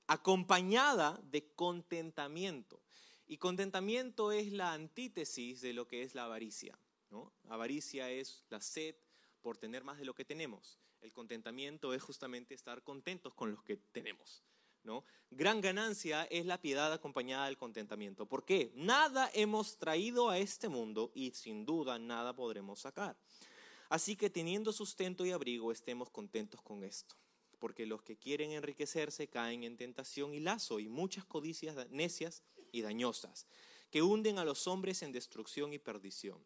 acompañada 0.08 1.20
de 1.24 1.54
contentamiento. 1.54 2.82
Y 3.28 3.38
contentamiento 3.38 4.32
es 4.32 4.52
la 4.52 4.74
antítesis 4.74 5.62
de 5.62 5.74
lo 5.74 5.88
que 5.88 6.02
es 6.02 6.16
la 6.16 6.26
avaricia. 6.26 6.78
¿No? 7.10 7.32
Avaricia 7.48 8.10
es 8.10 8.46
la 8.50 8.62
sed 8.62 8.96
por 9.42 9.58
tener 9.58 9.84
más 9.84 9.98
de 9.98 10.06
lo 10.06 10.14
que 10.14 10.26
tenemos. 10.26 10.80
El 11.02 11.12
contentamiento 11.12 11.94
es 11.94 12.04
justamente 12.04 12.54
estar 12.54 12.84
contentos 12.84 13.34
con 13.34 13.52
lo 13.52 13.64
que 13.64 13.78
tenemos. 13.78 14.44
Gran 15.32 15.62
ganancia 15.62 16.24
es 16.26 16.46
la 16.46 16.60
piedad 16.60 16.92
acompañada 16.92 17.46
del 17.46 17.58
contentamiento. 17.58 18.26
¿Por 18.26 18.44
qué? 18.44 18.72
Nada 18.76 19.30
hemos 19.34 19.78
traído 19.78 20.30
a 20.30 20.40
este 20.40 20.70
mundo 20.70 21.12
y 21.14 21.32
sin 21.32 21.66
duda 21.66 22.00
nada 22.00 22.36
podremos 22.36 22.80
sacar. 22.80 23.16
Así 23.90 24.16
que 24.16 24.30
teniendo 24.30 24.74
sustento 24.74 25.26
y 25.26 25.32
abrigo, 25.32 25.72
estemos 25.72 26.10
contentos 26.10 26.62
con 26.62 26.84
esto. 26.84 27.16
Porque 27.60 27.86
los 27.86 28.02
que 28.02 28.18
quieren 28.18 28.52
enriquecerse 28.52 29.28
caen 29.28 29.64
en 29.64 29.78
tentación 29.78 30.34
y 30.34 30.40
lazo 30.40 30.80
y 30.80 30.88
muchas 30.88 31.26
codicias 31.26 31.76
necias 31.90 32.42
y 32.72 32.82
dañosas, 32.82 33.48
que 33.92 34.02
hunden 34.02 34.40
a 34.40 34.46
los 34.46 34.68
hombres 34.68 35.04
en 35.04 35.12
destrucción 35.12 35.74
y 35.74 35.80
perdición. 35.80 36.40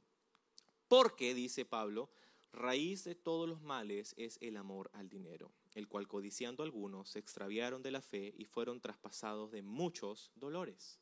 Porque, 0.93 1.33
dice 1.33 1.65
Pablo, 1.65 2.11
raíz 2.51 3.03
de 3.03 3.15
todos 3.15 3.49
los 3.49 3.63
males 3.63 4.13
es 4.15 4.37
el 4.41 4.57
amor 4.57 4.91
al 4.93 5.09
dinero 5.09 5.51
el 5.73 5.87
cual 5.87 6.07
codiciando 6.07 6.61
algunos 6.61 7.09
se 7.09 7.17
extraviaron 7.17 7.81
de 7.81 7.89
la 7.89 8.03
fe 8.03 8.31
y 8.37 8.45
fueron 8.45 8.79
traspasados 8.79 9.49
de 9.49 9.63
muchos 9.63 10.31
dolores. 10.35 10.99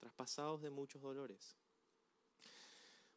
Traspasados 0.00 0.60
de 0.60 0.68
muchos 0.68 1.00
dolores. 1.00 1.56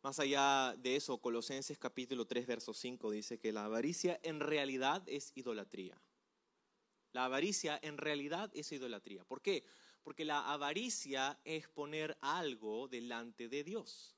Más 0.01 0.17
allá 0.21 0.73
de 0.77 0.95
eso, 0.95 1.17
Colosenses 1.17 1.77
capítulo 1.77 2.25
3, 2.25 2.47
verso 2.47 2.73
5 2.73 3.11
dice 3.11 3.37
que 3.37 3.51
la 3.51 3.65
avaricia 3.65 4.21
en 4.23 4.39
realidad 4.39 5.03
es 5.05 5.33
idolatría. 5.35 6.01
La 7.11 7.25
avaricia 7.25 7.77
en 7.83 7.97
realidad 7.97 8.49
es 8.53 8.71
idolatría. 8.71 9.25
¿Por 9.25 9.41
qué? 9.41 9.65
Porque 10.01 10.23
la 10.23 10.49
avaricia 10.49 11.41
es 11.43 11.67
poner 11.67 12.17
algo 12.21 12.87
delante 12.87 13.49
de 13.49 13.65
Dios 13.65 14.15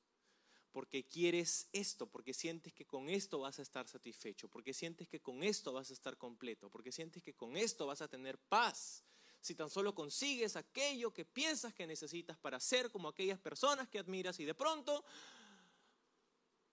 porque 0.72 1.06
quieres 1.06 1.68
esto, 1.74 2.08
porque 2.08 2.34
sientes 2.34 2.74
que 2.74 2.86
con 2.86 3.10
esto 3.10 3.40
vas 3.40 3.60
a 3.60 3.62
estar 3.62 3.88
satisfecho, 3.88 4.48
porque 4.48 4.74
sientes 4.74 5.08
que 5.08 5.20
con 5.20 5.44
esto 5.44 5.74
vas 5.74 5.90
a 5.90 5.94
estar 5.94 6.18
completo, 6.18 6.70
porque 6.70 6.92
sientes 6.92 7.22
que 7.24 7.34
con 7.34 7.58
esto 7.58 7.86
vas 7.86 8.02
a 8.02 8.08
tener 8.08 8.38
paz. 8.38 9.04
Si 9.42 9.56
tan 9.56 9.70
solo 9.70 9.96
consigues 9.96 10.56
aquello 10.56 11.14
que 11.14 11.26
piensas 11.26 11.74
que 11.74 11.88
necesitas 11.88 12.38
para 12.38 12.60
ser 12.60 12.92
como 12.92 13.08
aquellas 13.08 13.40
personas 13.40 13.90
que 13.90 14.00
admiras 14.00 14.40
y 14.40 14.46
de 14.46 14.54
pronto 14.54 15.04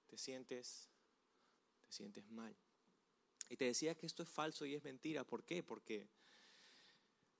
te 0.06 0.18
sientes 0.18 0.88
te 1.86 1.92
sientes 1.92 2.28
mal. 2.30 2.54
Y 3.48 3.56
te 3.56 3.64
decía 3.64 3.94
que 3.94 4.06
esto 4.06 4.22
es 4.22 4.28
falso 4.28 4.66
y 4.66 4.74
es 4.74 4.84
mentira, 4.84 5.24
¿por 5.24 5.42
qué? 5.44 5.62
Porque 5.62 6.06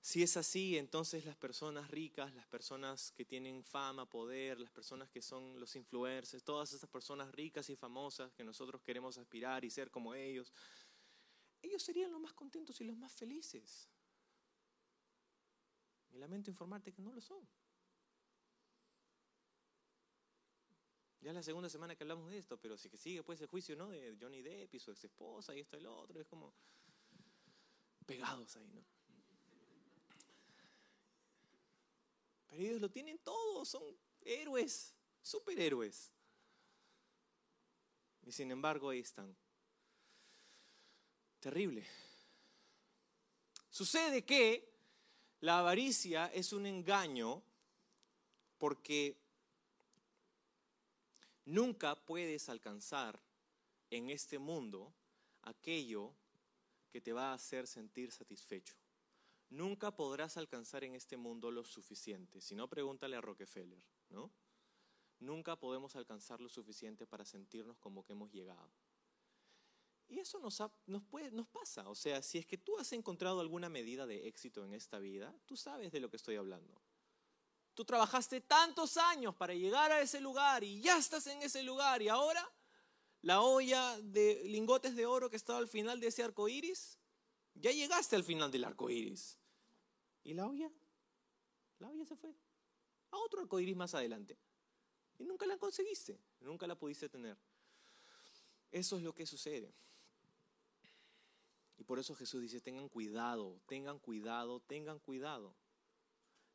si 0.09 0.23
es 0.23 0.38
así, 0.38 0.79
entonces 0.79 1.27
las 1.27 1.37
personas 1.37 1.90
ricas, 1.90 2.35
las 2.35 2.47
personas 2.47 3.12
que 3.12 3.27
tienen 3.27 3.62
fama, 3.62 4.09
poder, 4.09 4.59
las 4.59 4.71
personas 4.71 5.11
que 5.11 5.21
son 5.21 5.61
los 5.61 5.77
influencers, 5.77 6.42
todas 6.42 6.73
esas 6.73 6.88
personas 6.88 7.31
ricas 7.31 7.68
y 7.68 7.77
famosas 7.77 8.33
que 8.33 8.42
nosotros 8.42 8.81
queremos 8.81 9.18
aspirar 9.18 9.66
y 9.66 9.71
ser 9.71 9.90
como 9.90 10.14
ellos, 10.14 10.51
ellos 11.61 11.83
serían 11.83 12.11
los 12.11 12.23
más 12.23 12.33
contentos 12.33 12.81
y 12.81 12.85
los 12.85 12.97
más 12.97 13.14
felices. 13.14 13.87
Y 16.09 16.16
lamento 16.16 16.49
informarte 16.49 16.90
que 16.90 17.03
no 17.03 17.12
lo 17.12 17.21
son. 17.21 17.47
Ya 21.21 21.33
es 21.33 21.35
la 21.35 21.42
segunda 21.42 21.68
semana 21.68 21.94
que 21.94 22.05
hablamos 22.05 22.31
de 22.31 22.38
esto, 22.38 22.57
pero 22.59 22.79
sí 22.79 22.88
que 22.88 22.97
sigue 22.97 23.23
pues 23.23 23.42
el 23.42 23.49
juicio 23.49 23.77
¿no? 23.77 23.90
de 23.90 24.16
Johnny 24.18 24.40
Depp 24.40 24.73
y 24.73 24.79
su 24.79 24.90
ex 24.90 25.05
esposa 25.05 25.55
y 25.55 25.61
esto 25.61 25.77
y 25.77 25.83
lo 25.83 25.94
otro, 25.94 26.18
es 26.18 26.27
como 26.27 26.55
pegados 28.07 28.57
ahí, 28.57 28.73
¿no? 28.73 28.97
Pero 32.48 32.62
ellos 32.62 32.80
lo 32.80 32.90
tienen 32.90 33.18
todo, 33.18 33.64
son 33.64 33.82
héroes, 34.22 34.94
superhéroes. 35.22 36.12
Y 38.24 38.32
sin 38.32 38.50
embargo 38.50 38.90
ahí 38.90 39.00
están. 39.00 39.37
Terrible. 41.40 41.87
Sucede 43.70 44.24
que 44.24 44.68
la 45.40 45.61
avaricia 45.61 46.26
es 46.34 46.52
un 46.52 46.66
engaño 46.66 47.42
porque 48.58 49.16
Nunca 51.48 51.94
puedes 51.96 52.50
alcanzar 52.50 53.18
en 53.88 54.11
este 54.11 54.38
mundo 54.38 54.92
aquello 55.40 56.12
que 56.90 57.00
te 57.00 57.14
va 57.14 57.30
a 57.30 57.34
hacer 57.37 57.66
sentir 57.66 58.12
satisfecho. 58.12 58.74
Nunca 59.50 59.94
podrás 59.94 60.37
alcanzar 60.37 60.84
en 60.84 60.94
este 60.94 61.16
mundo 61.16 61.50
lo 61.50 61.64
suficiente. 61.64 62.40
Si 62.40 62.54
no, 62.54 62.68
pregúntale 62.68 63.16
a 63.16 63.20
Rockefeller, 63.20 63.82
¿no? 64.11 64.30
Nunca 65.20 65.56
podemos 65.56 65.96
alcanzar 65.96 66.40
lo 66.40 66.48
suficiente 66.48 67.06
para 67.06 67.24
sentirnos 67.24 67.78
como 67.78 68.04
que 68.04 68.12
hemos 68.12 68.30
llegado. 68.30 68.70
Y 70.06 70.20
eso 70.20 70.38
nos, 70.38 70.62
nos, 70.87 71.02
nos 71.32 71.48
pasa. 71.48 71.88
O 71.88 71.94
sea, 71.94 72.22
si 72.22 72.38
es 72.38 72.46
que 72.46 72.56
tú 72.56 72.78
has 72.78 72.92
encontrado 72.92 73.40
alguna 73.40 73.68
medida 73.68 74.06
de 74.06 74.28
éxito 74.28 74.64
en 74.64 74.74
esta 74.74 74.98
vida, 74.98 75.34
tú 75.44 75.56
sabes 75.56 75.92
de 75.92 76.00
lo 76.00 76.08
que 76.08 76.16
estoy 76.16 76.37
hablando. 76.37 76.80
Tú 77.74 77.84
trabajaste 77.84 78.40
tantos 78.40 78.96
años 78.96 79.34
para 79.34 79.54
llegar 79.54 79.92
a 79.92 80.00
ese 80.00 80.20
lugar 80.20 80.64
y 80.64 80.80
ya 80.80 80.98
estás 80.98 81.26
en 81.26 81.42
ese 81.42 81.62
lugar 81.62 82.02
y 82.02 82.08
ahora 82.08 82.44
la 83.22 83.40
olla 83.40 84.00
de 84.00 84.42
lingotes 84.44 84.96
de 84.96 85.06
oro 85.06 85.28
que 85.30 85.37
estaba 85.37 85.58
al 85.58 85.68
final 85.68 86.00
de 86.00 86.08
ese 86.08 86.22
arco 86.22 86.48
iris, 86.48 86.97
ya 87.61 87.73
llegaste 87.73 88.16
al 88.16 88.25
final 88.25 88.51
del 88.51 88.64
arco 88.64 88.90
iris. 88.90 89.38
¿Y 90.25 90.35
la 90.35 90.47
olla? 90.47 90.71
La 91.79 91.88
olla 91.88 92.05
se 92.05 92.16
fue 92.16 92.35
a 93.11 93.16
otro 93.16 93.40
arco 93.40 93.61
iris 93.61 93.77
más 93.77 93.94
adelante. 93.94 94.38
Y 95.18 95.25
nunca 95.25 95.47
la 95.47 95.59
conseguiste, 95.59 96.21
nunca 96.40 96.66
la 96.66 96.79
pudiste 96.79 97.09
tener. 97.09 97.37
Eso 98.71 98.97
es 98.97 99.03
lo 99.03 99.14
que 99.14 99.27
sucede. 99.27 99.75
Y 101.77 101.85
por 101.85 101.99
eso 101.99 102.14
Jesús 102.14 102.42
dice, 102.42 102.61
tengan 102.61 102.88
cuidado, 102.88 103.61
tengan 103.66 103.99
cuidado, 103.99 104.61
tengan 104.61 104.99
cuidado. 104.99 105.55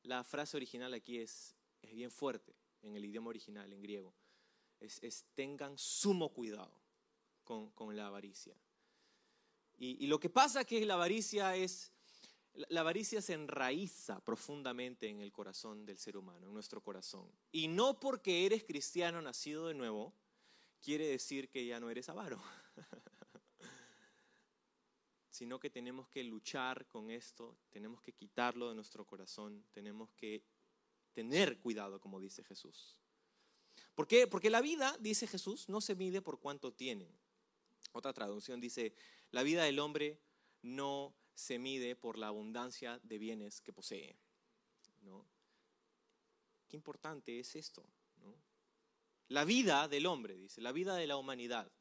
La 0.03 0.23
frase 0.23 0.57
original 0.57 0.93
aquí 0.93 1.17
es, 1.19 1.55
es 1.81 1.93
bien 1.93 2.11
fuerte 2.11 2.55
en 2.81 2.95
el 2.95 3.05
idioma 3.05 3.29
original, 3.29 3.71
en 3.71 3.81
griego. 3.81 4.13
Es, 4.79 5.25
tengan 5.33 5.77
sumo 5.77 6.33
cuidado 6.33 6.77
con, 7.45 7.95
la 7.95 8.07
avaricia. 8.07 8.55
Y, 9.77 10.07
lo 10.07 10.19
que 10.19 10.29
pasa 10.29 10.61
es 10.61 10.65
que 10.65 10.85
la 10.85 10.93
avaricia 10.93 11.55
es, 11.55 11.91
la 12.53 12.81
avaricia 12.81 13.21
se 13.21 13.33
enraiza 13.33 14.23
profundamente 14.23 15.09
en 15.09 15.19
el 15.19 15.31
corazón 15.31 15.85
del 15.85 15.97
ser 15.97 16.15
humano, 16.15 16.47
en 16.47 16.53
nuestro 16.53 16.81
corazón. 16.81 17.29
Y 17.51 17.67
no 17.67 17.99
porque 17.99 18.45
eres 18.45 18.63
cristiano 18.63 19.21
nacido 19.21 19.67
de 19.67 19.73
nuevo, 19.73 20.13
quiere 20.81 21.07
decir 21.07 21.49
que 21.49 21.65
ya 21.65 21.79
no 21.79 21.89
eres 21.89 22.07
avaro. 22.07 22.41
sino 25.33 25.59
que 25.59 25.71
tenemos 25.71 26.07
que 26.09 26.23
luchar 26.23 26.87
con 26.87 27.09
esto, 27.09 27.57
tenemos 27.71 28.01
que 28.01 28.13
quitarlo 28.13 28.69
de 28.69 28.75
nuestro 28.75 29.03
corazón, 29.03 29.65
tenemos 29.73 30.11
que 30.11 30.43
tener 31.11 31.59
cuidado, 31.59 31.99
como 31.99 32.19
dice 32.19 32.43
Jesús. 32.43 32.99
¿Por 33.95 34.07
qué? 34.07 34.27
Porque 34.27 34.51
la 34.51 34.61
vida, 34.61 34.95
dice 34.99 35.25
Jesús, 35.25 35.69
no 35.69 35.81
se 35.81 35.95
mide 35.95 36.21
por 36.21 36.39
cuánto 36.39 36.71
tiene. 36.71 37.09
Otra 37.91 38.13
traducción 38.13 38.59
dice, 38.59 38.93
la 39.31 39.43
vida 39.43 39.63
del 39.63 39.79
hombre 39.79 40.19
no 40.61 41.15
se 41.33 41.59
mide 41.59 41.95
por 41.95 42.17
la 42.17 42.27
abundancia 42.27 42.99
de 43.03 43.17
bienes 43.17 43.61
que 43.61 43.73
posee. 43.73 44.17
¿no? 45.01 45.25
Qué 46.67 46.75
importante 46.75 47.39
es 47.39 47.55
esto. 47.55 47.85
La 49.29 49.45
vida 49.45 49.87
del 49.87 50.05
hombre, 50.05 50.37
dice, 50.37 50.61
la 50.61 50.71
vida 50.71 50.95
de 50.95 51.07
la 51.07 51.17
humanidad. 51.17 51.71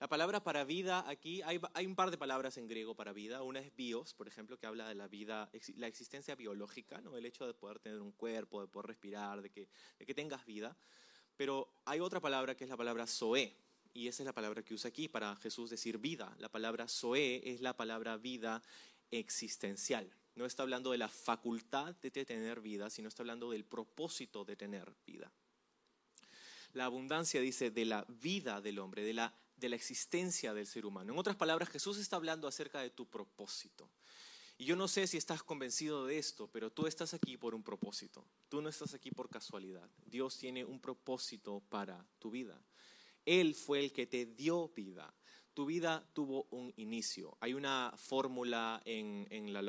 La 0.00 0.08
palabra 0.08 0.44
para 0.44 0.64
vida 0.64 1.08
aquí, 1.08 1.42
hay, 1.42 1.86
un 1.86 1.96
par 1.96 2.10
de 2.10 2.18
palabras 2.18 2.56
en 2.56 2.68
griego 2.68 2.94
para 2.94 3.12
vida. 3.12 3.42
Una 3.42 3.60
es 3.60 3.74
bios, 3.74 4.14
por 4.14 4.28
ejemplo, 4.28 4.56
que 4.58 4.66
habla 4.66 4.88
de 4.88 4.94
la 4.94 5.08
vida, 5.08 5.50
la 5.76 5.86
existencia 5.86 6.34
biológica, 6.34 7.00
¿no? 7.00 7.16
el 7.16 7.26
hecho 7.26 7.46
de 7.46 7.54
poder 7.54 7.80
tener 7.80 8.00
un 8.00 8.12
cuerpo, 8.12 8.60
de 8.60 8.68
poder 8.68 8.86
respirar, 8.86 9.42
de 9.42 9.50
que, 9.50 9.68
de 9.98 10.06
que 10.06 10.14
tengas 10.14 10.44
vida. 10.44 10.76
Pero 11.36 11.72
hay 11.84 12.00
otra 12.00 12.20
palabra 12.20 12.56
que 12.56 12.64
es 12.64 12.70
la 12.70 12.76
palabra 12.76 13.06
zoe, 13.06 13.56
y 13.98 14.06
esa 14.06 14.22
es 14.22 14.26
la 14.26 14.32
palabra 14.32 14.62
que 14.62 14.74
usa 14.74 14.90
aquí 14.90 15.08
para 15.08 15.34
Jesús 15.36 15.70
decir 15.70 15.98
vida. 15.98 16.32
La 16.38 16.48
palabra 16.48 16.86
zoe 16.86 17.42
es 17.44 17.60
la 17.60 17.76
palabra 17.76 18.16
vida 18.16 18.62
existencial. 19.10 20.08
No 20.36 20.46
está 20.46 20.62
hablando 20.62 20.92
de 20.92 20.98
la 20.98 21.08
facultad 21.08 21.96
de 21.96 22.12
tener 22.12 22.60
vida, 22.60 22.90
sino 22.90 23.08
está 23.08 23.24
hablando 23.24 23.50
del 23.50 23.64
propósito 23.64 24.44
de 24.44 24.54
tener 24.54 24.94
vida. 25.04 25.32
La 26.74 26.84
abundancia 26.84 27.40
dice 27.40 27.72
de 27.72 27.86
la 27.86 28.04
vida 28.08 28.60
del 28.60 28.78
hombre, 28.78 29.02
de 29.02 29.14
la 29.14 29.34
de 29.56 29.68
la 29.68 29.74
existencia 29.74 30.54
del 30.54 30.68
ser 30.68 30.86
humano. 30.86 31.12
En 31.12 31.18
otras 31.18 31.34
palabras, 31.34 31.68
Jesús 31.68 31.98
está 31.98 32.14
hablando 32.14 32.46
acerca 32.46 32.80
de 32.80 32.90
tu 32.90 33.06
propósito. 33.06 33.90
Y 34.56 34.64
yo 34.64 34.76
no 34.76 34.86
sé 34.86 35.08
si 35.08 35.16
estás 35.16 35.42
convencido 35.42 36.06
de 36.06 36.18
esto, 36.18 36.48
pero 36.52 36.70
tú 36.70 36.86
estás 36.86 37.14
aquí 37.14 37.36
por 37.36 37.56
un 37.56 37.64
propósito. 37.64 38.24
Tú 38.48 38.62
no 38.62 38.68
estás 38.68 38.94
aquí 38.94 39.10
por 39.10 39.28
casualidad. 39.28 39.90
Dios 40.06 40.38
tiene 40.38 40.64
un 40.64 40.78
propósito 40.78 41.60
para 41.68 42.06
tu 42.20 42.30
vida. 42.30 42.60
Él 43.28 43.54
fue 43.54 43.80
el 43.80 43.92
que 43.92 44.06
te 44.06 44.24
dio 44.24 44.68
vida. 44.68 45.14
Tu 45.52 45.66
vida 45.66 46.08
tuvo 46.14 46.46
un 46.50 46.72
inicio. 46.76 47.36
Hay 47.40 47.52
una 47.52 47.92
fórmula 47.96 48.80
en, 48.86 49.52
la, 49.52 49.60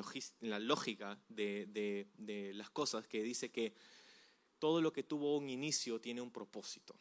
lógica 0.60 1.19
de, 1.28 2.08
de 2.15 2.54
las 2.54 2.69
cosas 2.69 3.06
que 3.06 3.22
dice 3.22 3.52
que 3.52 3.74
todo 4.60 4.80
lo 4.80 4.93
que 4.93 5.04
tuvo 5.04 5.36
un 5.38 5.50
inicio 5.50 6.00
tiene 6.00 6.22
un 6.22 6.32
propósito. 6.32 6.95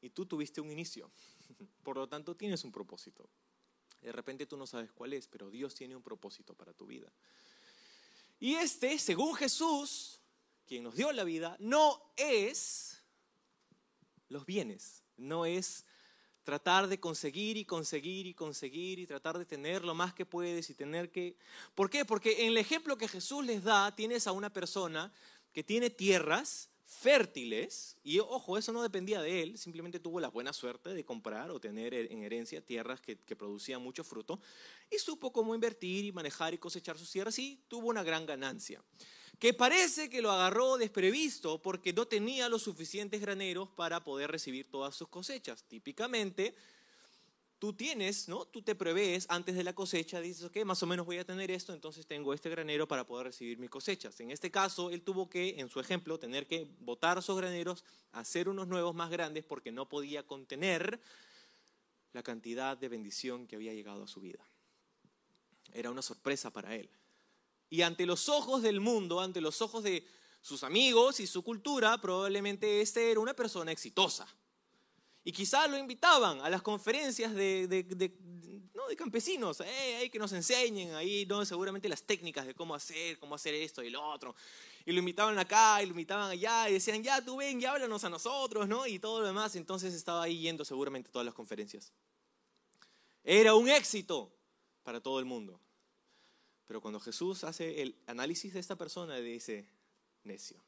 Y 0.00 0.08
tú 0.08 0.24
tuviste 0.24 0.62
un 0.62 0.70
inicio. 0.70 1.10
Por 1.82 1.96
lo 1.96 2.08
tanto, 2.08 2.34
tienes 2.34 2.64
un 2.64 2.72
propósito. 2.72 3.28
De 4.00 4.12
repente 4.12 4.46
tú 4.46 4.56
no 4.56 4.66
sabes 4.66 4.92
cuál 4.92 5.12
es, 5.12 5.28
pero 5.28 5.50
Dios 5.50 5.74
tiene 5.74 5.94
un 5.94 6.02
propósito 6.02 6.54
para 6.54 6.72
tu 6.72 6.86
vida. 6.86 7.12
Y 8.40 8.54
este, 8.54 8.98
según 8.98 9.34
Jesús, 9.34 10.20
quien 10.66 10.84
nos 10.84 10.94
dio 10.94 11.12
la 11.12 11.24
vida, 11.24 11.56
no 11.60 12.12
es 12.16 13.02
los 14.28 14.46
bienes, 14.46 15.03
no 15.16 15.46
es 15.46 15.84
tratar 16.44 16.88
de 16.88 17.00
conseguir 17.00 17.56
y 17.56 17.64
conseguir 17.64 18.26
y 18.26 18.34
conseguir 18.34 18.98
y 18.98 19.06
tratar 19.06 19.38
de 19.38 19.46
tener 19.46 19.84
lo 19.84 19.94
más 19.94 20.12
que 20.12 20.26
puedes 20.26 20.68
y 20.70 20.74
tener 20.74 21.10
que... 21.10 21.36
¿Por 21.74 21.88
qué? 21.88 22.04
Porque 22.04 22.42
en 22.42 22.48
el 22.48 22.58
ejemplo 22.58 22.98
que 22.98 23.08
Jesús 23.08 23.44
les 23.44 23.64
da, 23.64 23.94
tienes 23.96 24.26
a 24.26 24.32
una 24.32 24.52
persona 24.52 25.12
que 25.52 25.64
tiene 25.64 25.88
tierras 25.88 26.68
fértiles, 26.84 27.96
y 28.04 28.18
ojo, 28.18 28.58
eso 28.58 28.72
no 28.72 28.82
dependía 28.82 29.22
de 29.22 29.42
él, 29.42 29.58
simplemente 29.58 29.98
tuvo 29.98 30.20
la 30.20 30.28
buena 30.28 30.52
suerte 30.52 30.90
de 30.90 31.04
comprar 31.04 31.50
o 31.50 31.58
tener 31.58 31.94
en 31.94 32.22
herencia 32.22 32.64
tierras 32.64 33.00
que, 33.00 33.16
producían 33.16 33.82
mucho 33.82 34.04
fruto, 34.04 34.40
y 34.90 34.98
supo 34.98 35.32
cómo 35.32 35.54
invertir 35.54 36.04
y 36.04 36.12
manejar 36.12 36.54
y 36.54 36.58
cosechar 36.58 36.98
sus 36.98 37.10
tierras 37.10 37.38
y 37.38 37.62
tuvo 37.68 37.88
una 37.88 38.02
gran 38.02 38.26
ganancia. 38.26 38.82
Que 39.38 39.52
parece 39.52 40.08
que 40.08 40.22
lo 40.22 40.30
agarró 40.30 40.76
desprevisto 40.76 41.60
porque 41.60 41.92
no 41.92 42.06
tenía 42.06 42.48
los 42.48 42.62
suficientes 42.62 43.20
graneros 43.20 43.68
para 43.70 44.02
poder 44.02 44.30
recibir 44.30 44.70
todas 44.70 44.94
sus 44.94 45.08
cosechas. 45.08 45.64
Típicamente, 45.64 46.54
tú 47.58 47.72
tienes, 47.72 48.28
¿no? 48.28 48.44
Tú 48.44 48.62
te 48.62 48.74
prevés 48.74 49.26
antes 49.30 49.54
de 49.54 49.64
la 49.64 49.74
cosecha, 49.74 50.20
dices, 50.20 50.44
ok, 50.44 50.64
más 50.64 50.82
o 50.82 50.86
menos 50.86 51.06
voy 51.06 51.18
a 51.18 51.24
tener 51.24 51.50
esto, 51.50 51.72
entonces 51.72 52.06
tengo 52.06 52.34
este 52.34 52.50
granero 52.50 52.86
para 52.86 53.06
poder 53.06 53.28
recibir 53.28 53.58
mis 53.58 53.70
cosechas. 53.70 54.20
En 54.20 54.30
este 54.30 54.50
caso, 54.50 54.90
él 54.90 55.02
tuvo 55.02 55.30
que, 55.30 55.58
en 55.58 55.68
su 55.68 55.80
ejemplo, 55.80 56.18
tener 56.18 56.46
que 56.46 56.68
botar 56.80 57.16
esos 57.18 57.36
graneros, 57.36 57.84
hacer 58.12 58.48
unos 58.48 58.68
nuevos 58.68 58.94
más 58.94 59.10
grandes 59.10 59.44
porque 59.44 59.72
no 59.72 59.88
podía 59.88 60.24
contener 60.24 61.00
la 62.12 62.22
cantidad 62.22 62.76
de 62.76 62.88
bendición 62.88 63.46
que 63.46 63.56
había 63.56 63.72
llegado 63.72 64.04
a 64.04 64.08
su 64.08 64.20
vida. 64.20 64.46
Era 65.72 65.90
una 65.90 66.02
sorpresa 66.02 66.50
para 66.50 66.76
él. 66.76 66.90
Y 67.70 67.82
ante 67.82 68.06
los 68.06 68.28
ojos 68.28 68.62
del 68.62 68.80
mundo, 68.80 69.20
ante 69.20 69.40
los 69.40 69.62
ojos 69.62 69.82
de 69.82 70.06
sus 70.40 70.62
amigos 70.64 71.20
y 71.20 71.26
su 71.26 71.42
cultura, 71.42 72.00
probablemente 72.00 72.80
este 72.80 73.10
era 73.10 73.20
una 73.20 73.34
persona 73.34 73.72
exitosa 73.72 74.26
y 75.26 75.32
quizás 75.32 75.70
lo 75.70 75.78
invitaban 75.78 76.42
a 76.42 76.50
las 76.50 76.60
conferencias 76.60 77.34
de, 77.34 77.66
no, 78.74 78.86
de 78.86 78.94
campesinos, 78.94 79.62
eh, 79.64 80.10
que 80.12 80.18
nos 80.18 80.30
enseñen 80.32 80.94
ahí, 80.94 81.24
¿no? 81.24 81.46
seguramente 81.46 81.88
las 81.88 82.02
técnicas 82.02 82.46
de 82.46 82.54
cómo 82.54 82.74
hacer, 82.74 83.18
cómo 83.18 83.34
hacer 83.34 83.54
esto 83.54 83.82
y 83.82 83.88
lo 83.88 84.06
otro. 84.06 84.36
Y 84.84 84.92
lo 84.92 84.98
invitaban 84.98 85.38
acá 85.38 85.82
y 85.82 85.86
lo 85.86 85.92
invitaban 85.92 86.30
allá 86.30 86.68
y 86.68 86.74
decían, 86.74 87.02
ya 87.02 87.24
tú 87.24 87.36
ven, 87.38 87.58
ya 87.58 87.72
háblanos 87.72 88.04
a 88.04 88.10
nosotros, 88.10 88.68
¿no? 88.68 88.86
Y 88.86 88.98
todo 88.98 89.20
lo 89.20 89.26
demás. 89.26 89.56
Entonces 89.56 89.94
estaba 89.94 90.24
ahí 90.24 90.40
yendo 90.40 90.62
seguramente 90.62 91.10
todas 91.10 91.24
las 91.24 91.32
conferencias. 91.32 91.90
Era 93.24 93.54
un 93.54 93.70
éxito 93.70 94.30
para 94.82 95.00
todo 95.00 95.18
el 95.20 95.24
mundo. 95.24 95.58
Pero 96.66 96.80
cuando 96.80 97.00
Jesús 97.00 97.44
hace 97.44 97.82
el 97.82 97.96
análisis 98.06 98.54
de 98.54 98.60
esta 98.60 98.76
persona, 98.76 99.16
le 99.16 99.22
dice, 99.22 99.68
necio. 100.24 100.62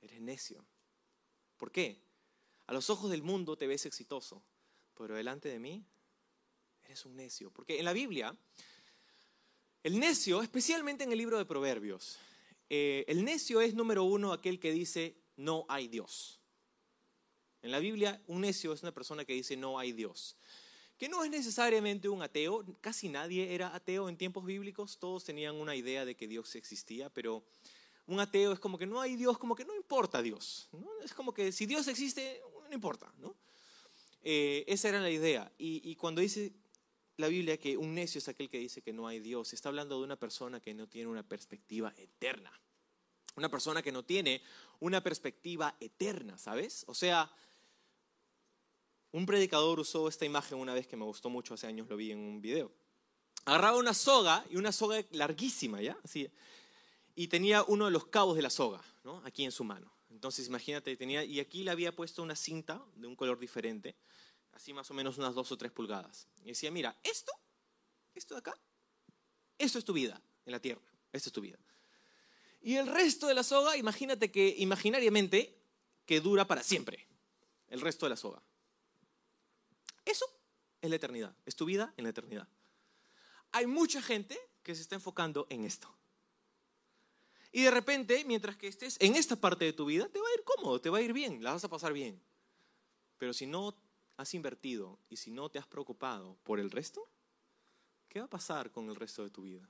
Eres 0.00 0.20
necio. 0.20 0.64
¿Por 1.56 1.70
qué? 1.70 2.00
A 2.66 2.72
los 2.72 2.90
ojos 2.90 3.10
del 3.10 3.22
mundo 3.22 3.56
te 3.56 3.66
ves 3.66 3.86
exitoso, 3.86 4.42
pero 4.94 5.14
delante 5.14 5.48
de 5.48 5.58
mí 5.58 5.84
eres 6.84 7.04
un 7.04 7.16
necio. 7.16 7.50
Porque 7.50 7.78
en 7.78 7.84
la 7.84 7.92
Biblia, 7.92 8.36
el 9.82 9.98
necio, 9.98 10.42
especialmente 10.42 11.04
en 11.04 11.12
el 11.12 11.18
libro 11.18 11.38
de 11.38 11.44
Proverbios, 11.44 12.18
eh, 12.70 13.04
el 13.08 13.24
necio 13.24 13.60
es 13.60 13.74
número 13.74 14.04
uno 14.04 14.32
aquel 14.32 14.58
que 14.58 14.72
dice 14.72 15.16
no 15.36 15.66
hay 15.68 15.88
Dios. 15.88 16.40
En 17.60 17.70
la 17.70 17.78
Biblia, 17.78 18.20
un 18.26 18.40
necio 18.40 18.72
es 18.72 18.82
una 18.82 18.92
persona 18.92 19.24
que 19.24 19.34
dice 19.34 19.56
no 19.56 19.78
hay 19.78 19.92
Dios. 19.92 20.36
Que 21.02 21.08
no 21.08 21.24
es 21.24 21.30
necesariamente 21.32 22.08
un 22.08 22.22
ateo, 22.22 22.64
casi 22.80 23.08
nadie 23.08 23.52
era 23.52 23.74
ateo 23.74 24.08
en 24.08 24.16
tiempos 24.16 24.44
bíblicos, 24.44 25.00
todos 25.00 25.24
tenían 25.24 25.56
una 25.56 25.74
idea 25.74 26.04
de 26.04 26.14
que 26.14 26.28
Dios 26.28 26.54
existía, 26.54 27.10
pero 27.10 27.42
un 28.06 28.20
ateo 28.20 28.52
es 28.52 28.60
como 28.60 28.78
que 28.78 28.86
no 28.86 29.00
hay 29.00 29.16
Dios, 29.16 29.36
como 29.36 29.56
que 29.56 29.64
no 29.64 29.74
importa 29.74 30.22
Dios. 30.22 30.70
Es 31.04 31.12
como 31.12 31.34
que 31.34 31.50
si 31.50 31.66
Dios 31.66 31.88
existe, 31.88 32.40
no 32.68 32.72
importa, 32.72 33.12
¿no? 33.18 33.34
Eh, 34.22 34.62
esa 34.68 34.90
era 34.90 35.00
la 35.00 35.10
idea. 35.10 35.50
Y, 35.58 35.82
y 35.90 35.96
cuando 35.96 36.20
dice 36.20 36.52
la 37.16 37.26
Biblia 37.26 37.56
que 37.56 37.76
un 37.76 37.96
necio 37.96 38.20
es 38.20 38.28
aquel 38.28 38.48
que 38.48 38.58
dice 38.58 38.80
que 38.80 38.92
no 38.92 39.08
hay 39.08 39.18
Dios, 39.18 39.52
está 39.54 39.70
hablando 39.70 39.98
de 39.98 40.04
una 40.04 40.20
persona 40.20 40.60
que 40.60 40.72
no 40.72 40.86
tiene 40.86 41.10
una 41.10 41.24
perspectiva 41.24 41.92
eterna. 41.96 42.52
Una 43.34 43.48
persona 43.48 43.82
que 43.82 43.90
no 43.90 44.04
tiene 44.04 44.40
una 44.78 45.02
perspectiva 45.02 45.74
eterna, 45.80 46.38
¿sabes? 46.38 46.84
O 46.86 46.94
sea, 46.94 47.28
un 49.12 49.26
predicador 49.26 49.78
usó 49.78 50.08
esta 50.08 50.24
imagen 50.24 50.58
una 50.58 50.74
vez 50.74 50.86
que 50.86 50.96
me 50.96 51.04
gustó 51.04 51.30
mucho, 51.30 51.54
hace 51.54 51.66
años 51.66 51.88
lo 51.88 51.96
vi 51.96 52.10
en 52.10 52.18
un 52.18 52.40
video. 52.40 52.72
Agarraba 53.44 53.76
una 53.76 53.94
soga, 53.94 54.44
y 54.50 54.56
una 54.56 54.72
soga 54.72 55.04
larguísima, 55.10 55.80
¿ya? 55.80 55.98
Así, 56.02 56.30
y 57.14 57.28
tenía 57.28 57.62
uno 57.64 57.86
de 57.86 57.90
los 57.90 58.06
cabos 58.06 58.36
de 58.36 58.42
la 58.42 58.50
soga. 58.50 58.82
Aquí 59.24 59.44
en 59.44 59.52
su 59.52 59.64
mano. 59.64 59.92
Entonces, 60.10 60.46
imagínate, 60.46 60.96
tenía, 60.96 61.24
y 61.24 61.40
aquí 61.40 61.64
le 61.64 61.70
había 61.70 61.94
puesto 61.94 62.22
una 62.22 62.36
cinta 62.36 62.82
de 62.94 63.06
un 63.06 63.16
color 63.16 63.38
diferente, 63.38 63.96
así 64.52 64.72
más 64.72 64.90
o 64.90 64.94
menos 64.94 65.18
unas 65.18 65.34
dos 65.34 65.50
o 65.50 65.56
tres 65.56 65.72
pulgadas. 65.72 66.28
Y 66.44 66.48
decía, 66.48 66.70
mira, 66.70 66.96
esto, 67.02 67.32
esto 68.14 68.34
de 68.34 68.40
acá, 68.40 68.58
esto 69.58 69.78
es 69.78 69.84
tu 69.84 69.92
vida 69.92 70.20
en 70.44 70.52
la 70.52 70.60
tierra, 70.60 70.82
esto 71.12 71.30
es 71.30 71.32
tu 71.32 71.40
vida. 71.40 71.58
Y 72.60 72.76
el 72.76 72.86
resto 72.86 73.26
de 73.26 73.34
la 73.34 73.42
soga, 73.42 73.76
imagínate 73.76 74.30
que 74.30 74.54
imaginariamente, 74.58 75.58
que 76.06 76.20
dura 76.20 76.46
para 76.46 76.62
siempre, 76.62 77.08
el 77.68 77.80
resto 77.80 78.06
de 78.06 78.10
la 78.10 78.16
soga. 78.16 78.40
Eso 80.04 80.26
es 80.80 80.90
la 80.90 80.96
eternidad, 80.96 81.34
es 81.46 81.56
tu 81.56 81.64
vida 81.64 81.92
en 81.96 82.04
la 82.04 82.10
eternidad. 82.10 82.48
Hay 83.52 83.66
mucha 83.66 84.00
gente 84.02 84.38
que 84.62 84.74
se 84.74 84.82
está 84.82 84.94
enfocando 84.94 85.46
en 85.50 85.64
esto. 85.64 85.94
Y 87.52 87.62
de 87.62 87.70
repente, 87.70 88.24
mientras 88.24 88.56
que 88.56 88.66
estés 88.66 88.96
en 89.00 89.14
esta 89.14 89.36
parte 89.36 89.66
de 89.66 89.74
tu 89.74 89.84
vida, 89.84 90.08
te 90.08 90.18
va 90.18 90.26
a 90.26 90.34
ir 90.34 90.44
cómodo, 90.44 90.80
te 90.80 90.88
va 90.88 90.98
a 90.98 91.02
ir 91.02 91.12
bien, 91.12 91.42
la 91.44 91.52
vas 91.52 91.64
a 91.64 91.68
pasar 91.68 91.92
bien. 91.92 92.20
Pero 93.18 93.34
si 93.34 93.46
no 93.46 93.76
has 94.16 94.32
invertido 94.34 94.98
y 95.10 95.16
si 95.16 95.30
no 95.30 95.50
te 95.50 95.58
has 95.58 95.66
preocupado 95.66 96.38
por 96.44 96.58
el 96.58 96.70
resto, 96.70 97.06
¿qué 98.08 98.20
va 98.20 98.24
a 98.26 98.30
pasar 98.30 98.70
con 98.70 98.88
el 98.88 98.96
resto 98.96 99.22
de 99.22 99.30
tu 99.30 99.42
vida? 99.42 99.68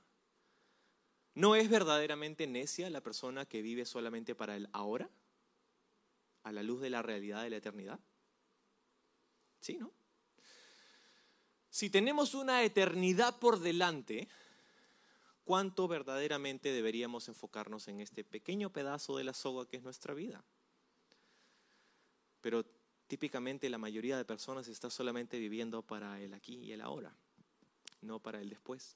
¿No 1.35 1.55
es 1.55 1.69
verdaderamente 1.69 2.47
necia 2.47 2.89
la 2.89 3.01
persona 3.01 3.45
que 3.45 3.61
vive 3.61 3.85
solamente 3.85 4.33
para 4.33 4.55
el 4.55 4.69
ahora? 4.71 5.09
A 6.43 6.51
la 6.51 6.63
luz 6.63 6.79
de 6.79 6.89
la 6.89 7.01
realidad 7.01 7.43
de 7.43 7.49
la 7.49 7.57
eternidad. 7.57 7.99
Sí, 9.59 9.77
¿no? 9.77 9.91
Si 11.73 11.89
tenemos 11.89 12.35
una 12.35 12.63
eternidad 12.63 13.39
por 13.39 13.59
delante, 13.59 14.27
¿cuánto 15.43 15.87
verdaderamente 15.87 16.71
deberíamos 16.71 17.27
enfocarnos 17.29 17.87
en 17.87 17.99
este 17.99 18.23
pequeño 18.23 18.69
pedazo 18.71 19.17
de 19.17 19.23
la 19.23 19.33
soga 19.33 19.67
que 19.67 19.77
es 19.77 19.83
nuestra 19.83 20.13
vida? 20.13 20.43
Pero 22.41 22.63
típicamente 23.07 23.71
la 23.71 23.79
mayoría 23.79 24.17
de 24.17 24.23
personas 24.23 24.67
está 24.67 24.91
solamente 24.91 25.39
viviendo 25.39 25.81
para 25.81 26.21
el 26.21 26.35
aquí 26.35 26.57
y 26.57 26.73
el 26.73 26.81
ahora, 26.81 27.11
no 28.01 28.19
para 28.19 28.39
el 28.39 28.49
después. 28.49 28.95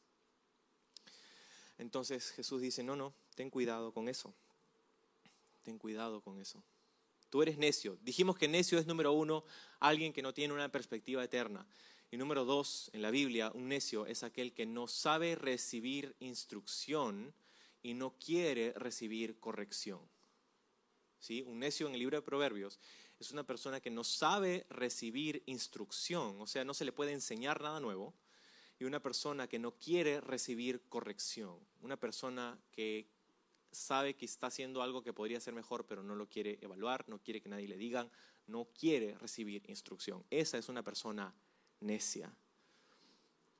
Entonces 1.79 2.29
Jesús 2.29 2.61
dice, 2.61 2.83
no, 2.83 2.95
no, 2.95 3.11
ten 3.33 3.49
cuidado 3.49 3.91
con 3.91 4.07
eso. 4.07 4.35
Ten 5.63 5.79
cuidado 5.79 6.21
con 6.21 6.39
eso. 6.39 6.61
Tú 7.31 7.41
eres 7.41 7.57
necio. 7.57 7.97
Dijimos 8.03 8.37
que 8.37 8.47
necio 8.47 8.77
es 8.77 8.85
número 8.85 9.13
uno, 9.13 9.45
alguien 9.79 10.13
que 10.13 10.21
no 10.21 10.31
tiene 10.31 10.53
una 10.53 10.69
perspectiva 10.69 11.23
eterna. 11.23 11.65
Y 12.09 12.17
número 12.17 12.45
dos, 12.45 12.89
en 12.93 13.01
la 13.01 13.11
Biblia, 13.11 13.51
un 13.53 13.67
necio 13.67 14.05
es 14.05 14.23
aquel 14.23 14.53
que 14.53 14.65
no 14.65 14.87
sabe 14.87 15.35
recibir 15.35 16.15
instrucción 16.19 17.33
y 17.83 17.93
no 17.93 18.17
quiere 18.17 18.71
recibir 18.73 19.39
corrección. 19.39 19.99
¿Sí? 21.19 21.43
Un 21.45 21.59
necio 21.59 21.87
en 21.87 21.93
el 21.93 21.99
libro 21.99 22.17
de 22.17 22.21
Proverbios 22.21 22.79
es 23.19 23.31
una 23.31 23.43
persona 23.43 23.81
que 23.81 23.89
no 23.89 24.03
sabe 24.03 24.65
recibir 24.69 25.43
instrucción, 25.47 26.39
o 26.39 26.47
sea, 26.47 26.63
no 26.63 26.73
se 26.73 26.85
le 26.85 26.93
puede 26.93 27.11
enseñar 27.11 27.61
nada 27.61 27.79
nuevo, 27.79 28.13
y 28.79 28.85
una 28.85 29.01
persona 29.01 29.47
que 29.47 29.57
no 29.59 29.71
quiere 29.71 30.21
recibir 30.21 30.83
corrección, 30.87 31.57
una 31.81 31.97
persona 31.97 32.59
que 32.71 33.09
sabe 33.71 34.15
que 34.15 34.25
está 34.25 34.47
haciendo 34.47 34.81
algo 34.81 35.03
que 35.03 35.13
podría 35.13 35.39
ser 35.39 35.53
mejor, 35.53 35.85
pero 35.87 36.03
no 36.03 36.15
lo 36.15 36.29
quiere 36.29 36.59
evaluar, 36.61 37.09
no 37.09 37.19
quiere 37.19 37.41
que 37.41 37.49
nadie 37.49 37.67
le 37.67 37.77
diga, 37.77 38.09
no 38.45 38.65
quiere 38.65 39.17
recibir 39.17 39.63
instrucción. 39.67 40.23
Esa 40.29 40.57
es 40.57 40.69
una 40.69 40.83
persona 40.83 41.33
necia. 41.79 42.33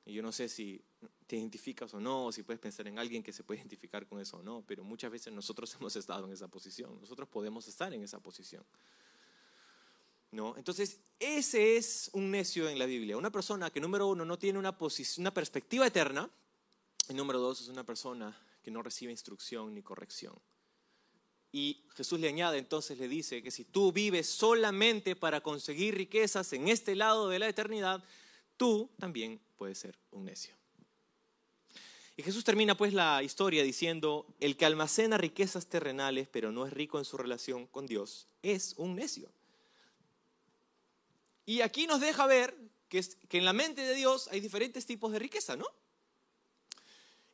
Y 0.04 0.14
yo 0.14 0.22
no 0.22 0.32
sé 0.32 0.48
si 0.48 0.82
te 1.26 1.36
identificas 1.36 1.92
o 1.92 2.00
no, 2.00 2.32
si 2.32 2.42
puedes 2.42 2.60
pensar 2.60 2.88
en 2.88 2.98
alguien 2.98 3.22
que 3.22 3.32
se 3.32 3.44
puede 3.44 3.60
identificar 3.60 4.06
con 4.06 4.20
eso 4.20 4.38
o 4.38 4.42
no, 4.42 4.64
pero 4.66 4.82
muchas 4.82 5.10
veces 5.10 5.32
nosotros 5.32 5.74
hemos 5.80 5.94
estado 5.96 6.26
en 6.26 6.32
esa 6.32 6.48
posición, 6.48 6.98
nosotros 7.00 7.28
podemos 7.28 7.68
estar 7.68 7.92
en 7.92 8.02
esa 8.02 8.18
posición. 8.20 8.64
¿No? 10.30 10.56
Entonces, 10.58 11.00
ese 11.18 11.76
es 11.76 12.10
un 12.12 12.30
necio 12.30 12.68
en 12.68 12.78
la 12.78 12.86
Biblia, 12.86 13.16
una 13.16 13.30
persona 13.30 13.70
que 13.70 13.80
número 13.80 14.06
uno 14.06 14.24
no 14.24 14.38
tiene 14.38 14.58
una, 14.58 14.76
una 15.18 15.34
perspectiva 15.34 15.86
eterna, 15.86 16.30
y 17.08 17.14
número 17.14 17.38
dos 17.38 17.62
es 17.62 17.68
una 17.68 17.84
persona 17.84 18.38
que 18.62 18.70
no 18.70 18.82
recibe 18.82 19.12
instrucción 19.12 19.74
ni 19.74 19.82
corrección. 19.82 20.34
Y 21.50 21.82
Jesús 21.94 22.20
le 22.20 22.28
añade 22.28 22.58
entonces, 22.58 22.98
le 22.98 23.08
dice 23.08 23.42
que 23.42 23.50
si 23.50 23.64
tú 23.64 23.90
vives 23.92 24.28
solamente 24.28 25.16
para 25.16 25.40
conseguir 25.40 25.94
riquezas 25.96 26.52
en 26.52 26.68
este 26.68 26.94
lado 26.94 27.28
de 27.28 27.38
la 27.38 27.48
eternidad, 27.48 28.04
tú 28.56 28.90
también 28.98 29.40
puedes 29.56 29.78
ser 29.78 29.98
un 30.10 30.26
necio. 30.26 30.54
Y 32.16 32.22
Jesús 32.22 32.44
termina 32.44 32.76
pues 32.76 32.92
la 32.92 33.22
historia 33.22 33.62
diciendo, 33.62 34.26
el 34.40 34.56
que 34.56 34.66
almacena 34.66 35.16
riquezas 35.16 35.68
terrenales 35.68 36.28
pero 36.28 36.52
no 36.52 36.66
es 36.66 36.72
rico 36.72 36.98
en 36.98 37.04
su 37.04 37.16
relación 37.16 37.66
con 37.66 37.86
Dios, 37.86 38.26
es 38.42 38.74
un 38.76 38.94
necio. 38.96 39.30
Y 41.46 41.62
aquí 41.62 41.86
nos 41.86 42.00
deja 42.00 42.26
ver 42.26 42.54
que, 42.90 43.02
que 43.28 43.38
en 43.38 43.46
la 43.46 43.54
mente 43.54 43.82
de 43.82 43.94
Dios 43.94 44.28
hay 44.28 44.40
diferentes 44.40 44.84
tipos 44.84 45.12
de 45.12 45.18
riqueza, 45.18 45.56
¿no? 45.56 45.66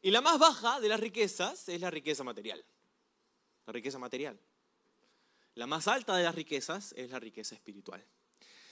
Y 0.02 0.10
la 0.10 0.20
más 0.20 0.38
baja 0.38 0.78
de 0.80 0.88
las 0.88 1.00
riquezas 1.00 1.68
es 1.68 1.80
la 1.80 1.90
riqueza 1.90 2.22
material 2.22 2.64
la 3.66 3.72
riqueza 3.72 3.98
material. 3.98 4.38
La 5.54 5.66
más 5.66 5.86
alta 5.88 6.16
de 6.16 6.24
las 6.24 6.34
riquezas 6.34 6.92
es 6.96 7.10
la 7.10 7.20
riqueza 7.20 7.54
espiritual. 7.54 8.04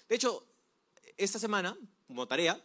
De 0.09 0.17
hecho, 0.17 0.47
esta 1.17 1.39
semana, 1.39 1.77
como 2.07 2.27
tarea, 2.27 2.61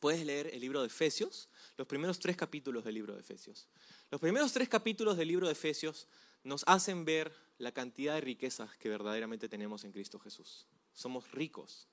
puedes 0.00 0.24
leer 0.24 0.48
el 0.52 0.60
libro 0.60 0.80
de 0.80 0.88
Efesios, 0.88 1.48
los 1.76 1.86
primeros 1.86 2.18
tres 2.18 2.36
capítulos 2.36 2.84
del 2.84 2.94
libro 2.94 3.14
de 3.14 3.20
Efesios. 3.20 3.68
Los 4.10 4.20
primeros 4.20 4.52
tres 4.52 4.68
capítulos 4.68 5.16
del 5.16 5.28
libro 5.28 5.46
de 5.46 5.52
Efesios 5.52 6.08
nos 6.42 6.64
hacen 6.66 7.04
ver 7.04 7.32
la 7.58 7.72
cantidad 7.72 8.14
de 8.14 8.20
riquezas 8.20 8.76
que 8.76 8.88
verdaderamente 8.88 9.48
tenemos 9.48 9.84
en 9.84 9.92
Cristo 9.92 10.18
Jesús. 10.18 10.66
Somos 10.92 11.30
ricos 11.32 11.88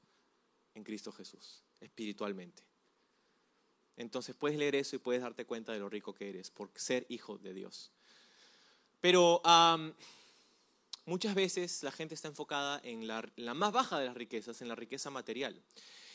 en 0.74 0.84
Cristo 0.84 1.12
Jesús, 1.12 1.64
espiritualmente. 1.80 2.64
Entonces 3.98 4.36
puedes 4.36 4.58
leer 4.58 4.76
eso 4.76 4.96
y 4.96 5.00
puedes 5.00 5.22
darte 5.22 5.46
cuenta 5.46 5.72
de 5.72 5.80
lo 5.80 5.90
rico 5.90 6.14
que 6.14 6.30
eres 6.30 6.52
por 6.52 6.70
ser 6.76 7.06
hijo 7.10 7.38
de 7.38 7.54
Dios. 7.54 7.92
Pero 9.06 9.40
muchas 11.06 11.36
veces 11.36 11.84
la 11.84 11.92
gente 11.92 12.16
está 12.16 12.28
enfocada 12.28 12.82
en 12.84 13.06
la, 13.06 13.54
más 13.54 13.72
baja 13.72 14.00
de 14.00 14.08
las 14.08 14.16
riquezas, 14.16 14.64
en 14.64 14.68
la 14.68 14.74
riqueza 14.74 15.12
material. 15.12 15.62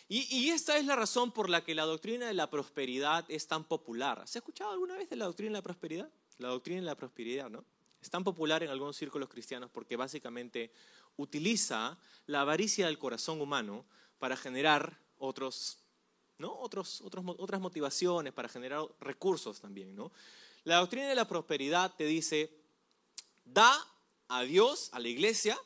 Y, 0.08 0.50
esta 0.50 0.76
es 0.76 0.84
la 0.86 0.96
razón 0.96 1.30
por 1.30 1.48
la 1.48 1.62
que 1.62 1.76
la 1.76 1.84
doctrina 1.84 2.26
de 2.26 2.34
la 2.34 2.50
prosperidad 2.50 3.24
es 3.28 3.46
tan 3.46 3.62
popular. 3.62 4.26
¿Se 4.26 4.38
ha 4.38 4.40
escuchado 4.40 4.72
alguna 4.72 4.96
vez 4.96 5.08
de 5.08 5.14
la 5.14 5.26
doctrina 5.26 5.50
de 5.50 5.58
la 5.58 5.62
prosperidad? 5.62 6.10
La 6.38 6.48
doctrina 6.48 6.80
de 6.80 6.86
la 6.86 6.96
prosperidad, 6.96 7.48
¿no? 7.48 7.64
Es 8.02 8.10
tan 8.10 8.24
popular 8.24 8.64
en 8.64 8.70
algunos 8.70 8.96
círculos 8.96 9.28
cristianos 9.28 9.70
porque 9.70 9.94
básicamente 9.94 10.72
utiliza 11.16 11.96
la 12.26 12.40
avaricia 12.40 12.86
del 12.86 12.98
corazón 12.98 13.40
humano 13.40 13.86
para 14.18 14.36
generar 14.36 14.98
otros, 15.18 15.78
¿no? 16.38 16.58
otros, 16.58 17.02
otras 17.02 17.60
motivaciones, 17.60 18.32
para 18.32 18.48
generar 18.48 18.82
recursos 18.98 19.60
también. 19.60 19.94
¿no? 19.94 20.10
La 20.64 20.78
doctrina 20.78 21.08
de 21.08 21.14
la 21.14 21.28
prosperidad 21.28 21.94
te 21.94 22.04
dice, 22.04 22.59
Da 23.44 23.72
a 24.28 24.42
Dios, 24.42 24.90
a 24.92 24.98
la 24.98 25.08
iglesia, 25.08 25.58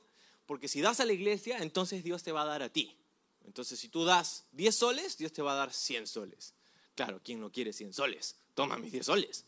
porque 0.46 0.68
si 0.68 0.80
das 0.80 1.00
a 1.00 1.04
la 1.04 1.12
iglesia, 1.12 1.58
entonces 1.58 2.04
Dios 2.04 2.22
te 2.22 2.32
va 2.32 2.42
a 2.42 2.46
dar 2.46 2.62
a 2.62 2.68
ti. 2.68 2.96
Entonces, 3.44 3.78
si 3.78 3.88
tú 3.88 4.04
das 4.04 4.46
10 4.52 4.74
soles, 4.74 5.18
Dios 5.18 5.32
te 5.32 5.42
va 5.42 5.52
a 5.52 5.56
dar 5.56 5.72
100 5.72 6.06
soles. 6.06 6.54
Claro, 6.94 7.20
¿quién 7.22 7.40
no 7.40 7.50
quiere 7.50 7.72
100 7.72 7.92
soles? 7.92 8.36
Toma 8.54 8.78
mis 8.78 8.92
10 8.92 9.06
soles. 9.06 9.44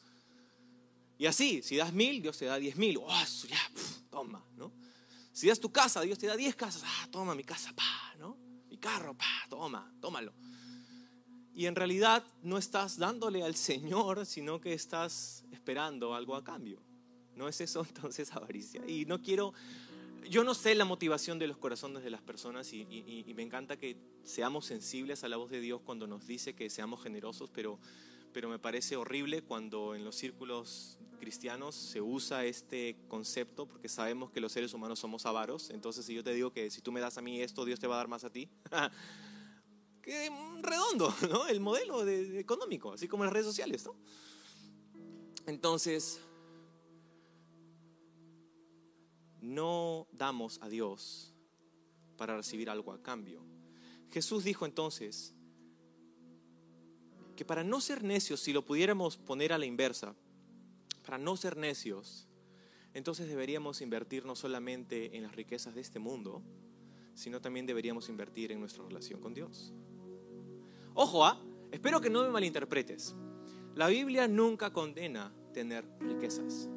Y 1.19 1.27
así, 1.27 1.63
si 1.63 1.77
das 1.77 1.93
mil, 1.93 2.21
Dios 2.21 2.37
te 2.37 2.45
da 2.45 2.59
10 2.59 2.77
mil. 2.77 2.99
Oh, 2.99 3.25
ya, 3.49 3.59
toma, 4.11 4.45
¿no? 4.55 4.73
Si 5.33 5.49
das 5.49 5.61
tu 5.61 5.73
casa, 5.73 6.03
Dios 6.03 6.19
te 6.19 6.27
da 6.27 6.37
10 6.37 6.55
casas. 6.57 6.83
Ah, 6.85 7.09
toma 7.11 7.35
mi 7.35 7.45
casa, 7.45 7.73
pa, 7.75 8.15
¿no? 8.19 8.37
Mi 8.69 8.79
carro, 8.79 9.17
pa, 9.17 9.47
toma, 9.49 9.91
tómalo. 10.01 10.35
Y 11.55 11.67
en 11.67 11.75
realidad 11.75 12.23
no 12.43 12.59
estás 12.59 12.99
dándole 12.99 13.43
al 13.43 13.55
Señor, 13.57 14.27
sino 14.27 14.61
que 14.61 14.75
estás 14.75 15.45
esperando 15.53 16.15
algo 16.15 16.37
a 16.37 16.45
cambio. 16.45 16.83
¿No 17.37 17.49
es 17.49 17.61
eso 17.61 17.85
entonces 17.89 18.33
avaricia? 18.33 18.83
Y 18.89 19.05
no 19.05 19.23
quiero, 19.23 19.53
yo 20.29 20.43
no 20.43 20.55
sé 20.55 20.75
la 20.75 20.85
motivación 20.85 21.39
de 21.39 21.47
los 21.47 21.59
corazones 21.59 22.03
de 22.03 22.11
las 22.11 22.23
personas 22.23 22.73
y, 22.73 23.33
me 23.37 23.43
encanta 23.43 23.77
que 23.77 23.97
seamos 24.25 24.67
sensibles 24.67 25.23
a 25.23 25.29
la 25.29 25.37
voz 25.37 25.51
de 25.51 25.61
Dios 25.61 25.81
cuando 25.85 26.07
nos 26.07 26.27
dice 26.27 26.55
que 26.55 26.71
seamos 26.71 27.03
generosos, 27.03 27.51
pero, 27.53 27.79
pero 28.33 28.49
me 28.49 28.59
parece 28.59 28.97
horrible 28.97 29.43
cuando 29.43 29.95
en 29.95 30.05
los 30.05 30.17
círculos 30.17 30.99
cristianos 31.21 31.75
se 31.75 32.01
usa 32.01 32.45
este 32.45 32.97
concepto 33.09 33.67
porque 33.67 33.89
sabemos 33.89 34.31
que 34.31 34.41
los 34.41 34.53
seres 34.53 34.73
humanos 34.75 34.99
somos 34.99 35.27
avaros. 35.27 35.71
Entonces, 35.71 36.05
si 36.05 36.15
yo 36.15 36.25
te 36.25 36.33
digo 36.33 36.53
que 36.53 36.71
si 36.71 36.81
tú 36.81 36.93
me 36.93 37.01
das 37.01 37.19
a 37.19 37.23
mí 37.23 37.41
esto, 37.41 37.65
Dios 37.65 37.79
te 37.79 37.87
va 37.87 37.95
a 37.97 37.99
dar 37.99 38.09
más 38.09 38.25
a 38.25 38.31
ti. 38.31 38.49
Qué 40.03 40.31
redondo, 40.63 41.13
¿no? 41.29 41.49
El 41.49 41.61
modelo 41.61 42.07
económico, 42.09 42.93
así 42.93 43.09
como 43.09 43.25
las 43.25 43.33
redes 43.33 43.47
sociales, 43.47 43.85
¿no? 43.85 43.97
Entonces, 45.47 46.21
no 49.47 50.09
damos 50.13 50.59
a 50.61 50.69
Dios 50.69 51.33
para 52.17 52.37
recibir 52.37 52.69
algo 52.69 52.93
a 52.93 53.03
cambio. 53.03 53.43
Jesús 54.11 54.45
dijo 54.45 54.67
entonces 54.67 55.35
que 57.37 57.45
para 57.45 57.63
no 57.63 57.81
ser 57.81 58.03
necios, 58.03 58.41
si 58.41 58.53
lo 58.53 58.65
pudiéramos 58.65 59.17
poner 59.17 59.53
a 59.53 59.59
la 59.59 59.67
inversa, 59.67 60.17
para 61.05 61.19
no 61.19 61.37
ser 61.37 61.57
necios, 61.57 62.27
entonces 62.93 63.29
deberíamos 63.29 63.83
invertir 63.83 64.25
no 64.25 64.35
solamente 64.35 65.17
en 65.17 65.23
las 65.23 65.37
riquezas 65.37 65.75
de 65.75 65.83
este 65.83 65.99
mundo, 65.99 66.43
sino 67.15 67.41
también 67.41 67.67
deberíamos 67.67 68.09
invertir 68.09 68.53
en 68.53 68.61
nuestra 68.61 68.85
relación 68.85 69.21
con 69.21 69.35
Dios. 69.35 69.73
Ojo, 70.95 71.25
¿ah? 71.25 71.41
espero 71.71 72.01
que 72.01 72.11
no 72.11 72.25
me 72.25 72.31
malinterpretes. 72.31 73.15
La 73.75 73.89
Biblia 73.89 74.27
nunca 74.27 74.73
condena 74.73 75.33
tener 75.53 75.87
riquezas. 76.01 76.69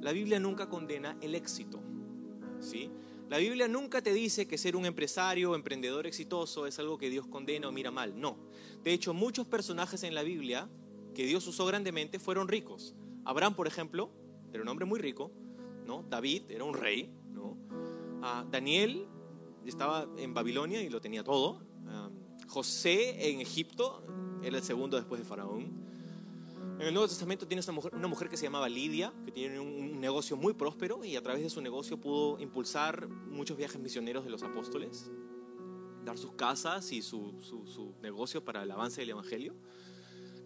La 0.00 0.12
Biblia 0.12 0.38
nunca 0.38 0.68
condena 0.68 1.16
el 1.22 1.34
éxito. 1.34 1.82
¿Sí? 2.60 2.90
La 3.28 3.38
Biblia 3.38 3.66
nunca 3.66 4.02
te 4.02 4.12
dice 4.12 4.46
que 4.46 4.56
ser 4.56 4.76
un 4.76 4.86
empresario 4.86 5.50
o 5.50 5.54
emprendedor 5.56 6.06
exitoso 6.06 6.66
es 6.66 6.78
algo 6.78 6.96
que 6.96 7.10
Dios 7.10 7.26
condena 7.26 7.68
o 7.68 7.72
mira 7.72 7.90
mal. 7.90 8.20
No. 8.20 8.36
De 8.84 8.92
hecho, 8.92 9.14
muchos 9.14 9.46
personajes 9.46 10.04
en 10.04 10.14
la 10.14 10.22
Biblia 10.22 10.68
que 11.12 11.26
Dios 11.26 11.46
usó 11.46 11.66
grandemente 11.66 12.20
fueron 12.20 12.46
ricos. 12.46 12.94
Abraham, 13.24 13.54
por 13.54 13.66
ejemplo, 13.66 14.10
era 14.52 14.62
un 14.62 14.68
hombre 14.68 14.86
muy 14.86 15.00
rico. 15.00 15.32
¿no? 15.86 16.04
David 16.08 16.50
era 16.50 16.64
un 16.64 16.74
rey. 16.74 17.10
¿no? 17.32 17.56
Ah, 18.22 18.46
Daniel 18.48 19.06
estaba 19.64 20.06
en 20.16 20.32
Babilonia 20.32 20.80
y 20.82 20.88
lo 20.88 21.00
tenía 21.00 21.24
todo. 21.24 21.60
Ah, 21.88 22.10
José 22.46 23.30
en 23.30 23.40
Egipto 23.40 24.04
era 24.42 24.58
el 24.58 24.62
segundo 24.62 24.96
después 24.96 25.20
de 25.20 25.26
Faraón. 25.26 25.85
En 26.78 26.82
el 26.82 26.92
Nuevo 26.92 27.08
Testamento 27.08 27.46
tienes 27.46 27.66
una 27.68 28.06
mujer, 28.06 28.28
que 28.28 28.36
se 28.36 28.44
llamaba 28.44 28.68
Lidia, 28.68 29.10
que 29.24 29.32
tiene 29.32 29.58
un, 29.58 29.98
negocio 29.98 30.36
muy 30.36 30.52
próspero 30.52 31.02
y 31.04 31.16
a 31.16 31.22
través 31.22 31.42
de 31.42 31.48
su 31.48 31.62
negocio 31.62 31.98
pudo 31.98 32.38
impulsar 32.38 33.08
muchos 33.08 33.56
viajes 33.56 33.80
misioneros 33.80 34.24
de 34.24 34.30
los 34.30 34.42
apóstoles, 34.42 35.10
dar 36.04 36.18
sus 36.18 36.32
casas 36.32 36.92
y 36.92 37.00
su, 37.00 37.34
su 37.40 37.94
negocio 38.02 38.44
para 38.44 38.62
el 38.62 38.70
avance 38.70 39.00
del 39.00 39.10
Evangelio. 39.10 39.54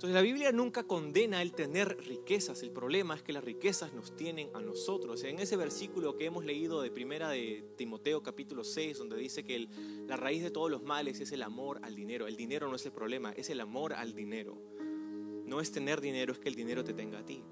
Entonces 0.01 0.15
la 0.15 0.23
Biblia 0.23 0.51
nunca 0.51 0.85
condena 0.85 1.43
el 1.43 1.53
tener 1.53 1.99
riquezas, 2.07 2.63
el 2.63 2.71
problema 2.71 3.17
es 3.17 3.23
que 3.23 3.35
las 3.35 3.45
riquezas 3.45 3.93
nos 3.93 4.17
tienen 4.17 4.49
a 4.55 4.61
nosotros. 4.63 5.25
En 5.25 5.41
ese 5.41 5.57
versículo 5.57 6.17
que 6.17 6.25
hemos 6.25 6.45
leído 6.45 6.81
de 6.81 6.91
primera 6.91 7.29
de 7.29 7.75
Timoteo 7.77 8.23
capítulo 8.23 8.65
6, 8.65 8.97
donde 8.97 9.19
dice 9.19 9.45
que 9.45 9.69
la 10.07 10.17
raíz 10.17 10.43
de 10.43 10.51
todos 10.51 10.71
los 10.71 10.83
males 10.83 11.21
es 11.21 11.33
el 11.33 11.43
amor 11.43 11.81
al 11.83 11.97
dinero. 11.97 12.29
El 12.29 12.37
dinero 12.37 12.69
no 12.71 12.77
es 12.77 12.87
el 12.87 12.93
problema, 12.93 13.33
es 13.33 13.51
el 13.51 13.61
amor 13.61 13.93
al 13.93 14.15
dinero. 14.15 14.57
No 15.51 15.61
es 15.61 15.73
tener 15.73 16.01
dinero, 16.01 16.33
es 16.33 16.39
que 16.39 16.49
el 16.49 16.55
dinero 16.55 16.85
te 16.85 16.93
tenga 16.93 17.19
a 17.19 17.25
ti. 17.25 17.43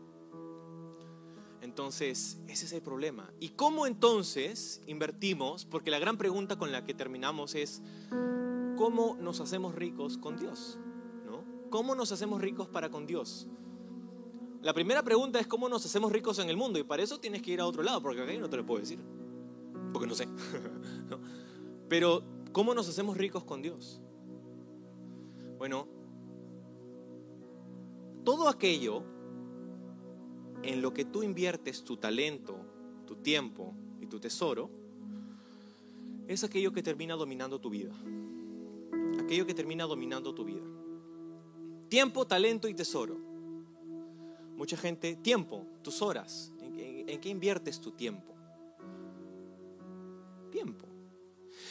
Entonces, 1.62 2.38
ese 2.46 2.66
es 2.66 2.72
el 2.72 2.80
problema. 2.80 3.32
¿Y 3.40 3.49
cómo 3.49 3.88
entonces 3.88 4.80
invertimos? 4.86 5.64
Porque 5.64 5.90
la 5.90 5.99
gran 5.99 6.16
pregunta 6.16 6.57
con 6.57 6.70
la 6.70 6.84
que 6.84 6.94
terminamos 6.94 7.57
es, 7.57 7.82
¿cómo 8.76 9.16
nos 9.20 9.40
hacemos 9.40 9.74
ricos 9.74 10.16
con 10.16 10.36
Dios? 10.36 10.78
¿Cómo 11.70 11.96
nos 11.96 12.12
hacemos 12.12 12.40
ricos 12.40 12.68
para 12.68 12.88
con 12.88 13.05
Dios? 13.05 13.49
La 14.62 14.72
primera 14.72 15.03
pregunta 15.03 15.40
es 15.40 15.49
cómo 15.49 15.68
nos 15.68 15.84
hacemos 15.84 16.12
ricos 16.12 16.38
en 16.38 16.49
el 16.49 16.57
mundo 16.57 16.78
y 16.78 16.84
para 16.84 17.03
eso 17.03 17.18
tienes 17.18 17.42
que 17.42 17.51
ir 17.51 17.61
a 17.61 17.66
otro 17.66 17.82
lado, 17.82 18.01
porque 18.01 18.22
acá 18.22 18.32
no 18.34 18.49
te 18.49 18.59
lo 18.59 18.64
puedo 18.64 18.78
decir, 18.78 19.01
porque 19.92 20.07
no 20.07 20.14
sé. 20.14 20.28
Pero, 21.88 22.22
¿cómo 22.53 22.74
nos 22.74 22.88
hacemos 22.88 23.16
ricos 23.16 23.42
con 23.42 23.61
Dios? 23.61 24.01
Bueno, 25.59 25.97
todo 28.24 28.48
aquello 28.48 29.02
en 30.62 30.82
lo 30.82 30.92
que 30.92 31.04
tú 31.04 31.22
inviertes 31.22 31.84
tu 31.84 31.96
talento, 31.96 32.56
tu 33.06 33.16
tiempo 33.16 33.74
y 34.00 34.06
tu 34.06 34.20
tesoro, 34.20 34.70
es 36.26 36.44
aquello 36.44 36.72
que 36.72 36.82
termina 36.82 37.14
dominando 37.14 37.60
tu 37.60 37.70
vida. 37.70 37.92
Aquello 39.20 39.46
que 39.46 39.54
termina 39.54 39.84
dominando 39.84 40.34
tu 40.34 40.44
vida. 40.44 40.64
Tiempo, 41.88 42.26
talento 42.26 42.68
y 42.68 42.74
tesoro. 42.74 43.16
Mucha 44.56 44.76
gente, 44.76 45.16
tiempo, 45.16 45.64
tus 45.82 46.02
horas. 46.02 46.52
¿En, 46.60 47.20
qué 47.20 47.28
inviertes 47.28 47.80
tu 47.80 47.92
tiempo? 47.92 48.34
Tiempo. 50.50 50.88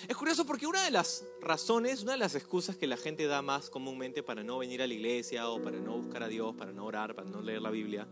Es 0.08 0.16
curioso 0.16 0.45
porque 0.45 0.66
una 0.66 0.84
de 0.86 0.91
las 0.91 1.26
razones, 1.41 2.01
una 2.01 2.14
de 2.14 2.20
las 2.20 2.34
excusas 2.34 2.78
que 2.78 2.88
la 2.88 2.95
gente 2.95 3.26
da 3.26 3.41
más 3.41 3.70
comúnmente 3.70 4.24
para 4.24 4.41
no 4.41 4.58
venir 4.58 4.82
a 4.82 4.88
la 4.88 4.93
iglesia 4.93 5.49
o 5.49 5.62
para 5.62 5.80
no 5.80 5.97
buscar 5.97 6.24
a 6.24 6.30
Dios, 6.30 6.55
para 6.55 6.72
no 6.72 6.86
orar, 6.86 7.14
para 7.14 7.30
no 7.30 7.41
leer 7.41 7.62
la 7.62 7.70
Biblia, 7.70 8.08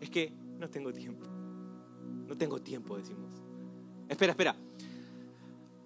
es 0.00 0.10
que 0.10 0.32
no 0.58 0.70
tengo 0.70 0.92
tiempo. 0.92 1.26
No 2.28 2.36
tengo 2.38 2.60
tiempo, 2.60 2.96
decimos. 2.96 3.34
Espera, 4.08 4.30
espera. 4.30 4.56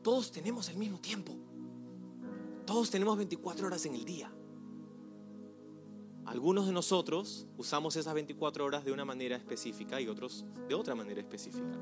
Todos 0.03 0.31
tenemos 0.31 0.69
el 0.69 0.77
mismo 0.77 1.01
tiempo. 1.01 1.35
Todos 2.67 2.91
tenemos 2.91 3.17
24 3.17 3.67
horas 3.67 3.87
en 3.87 3.95
el 3.95 4.05
día. 4.05 4.31
Algunos 6.27 6.67
de 6.67 6.73
nosotros 6.73 7.47
usamos 7.57 7.97
esas 7.97 8.13
24 8.13 8.67
horas 8.67 8.85
de 8.85 8.93
una 8.93 9.07
manera 9.07 9.37
específica 9.37 9.99
y 9.99 10.09
otros 10.09 10.45
de 10.69 10.75
otra 10.75 10.95
manera 10.95 11.21
específica. 11.21 11.79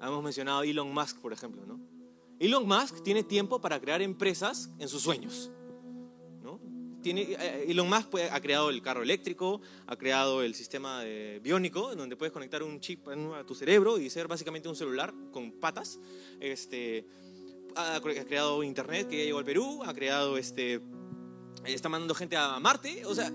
Hemos 0.00 0.22
mencionado 0.22 0.62
Elon 0.62 0.92
Musk, 0.92 1.18
por 1.20 1.34
ejemplo, 1.34 1.66
¿no? 1.66 1.95
Elon 2.38 2.66
Musk 2.66 3.02
tiene 3.02 3.22
tiempo 3.22 3.60
para 3.60 3.80
crear 3.80 4.02
empresas 4.02 4.70
en 4.78 4.88
sus 4.88 5.02
sueños. 5.02 5.50
¿no? 6.42 6.60
Tiene, 7.02 7.22
eh, 7.22 7.66
Elon 7.68 7.88
Musk 7.88 8.14
ha 8.30 8.40
creado 8.40 8.70
el 8.70 8.82
carro 8.82 9.02
eléctrico, 9.02 9.60
ha 9.86 9.96
creado 9.96 10.42
el 10.42 10.54
sistema 10.54 11.02
biónico, 11.42 11.92
en 11.92 11.98
donde 11.98 12.16
puedes 12.16 12.32
conectar 12.32 12.62
un 12.62 12.80
chip 12.80 13.08
a 13.08 13.44
tu 13.44 13.54
cerebro 13.54 13.98
y 13.98 14.10
ser 14.10 14.28
básicamente 14.28 14.68
un 14.68 14.76
celular 14.76 15.14
con 15.32 15.52
patas. 15.52 15.98
Este, 16.40 17.06
ha 17.76 18.00
creado 18.00 18.62
internet 18.62 19.08
que 19.08 19.18
ya 19.18 19.24
llegó 19.24 19.38
al 19.38 19.44
Perú, 19.44 19.82
ha 19.84 19.92
creado 19.92 20.38
este, 20.38 20.80
está 21.64 21.88
mandando 21.88 22.14
gente 22.14 22.36
a 22.36 22.58
Marte, 22.58 23.04
o 23.04 23.14
sea, 23.14 23.30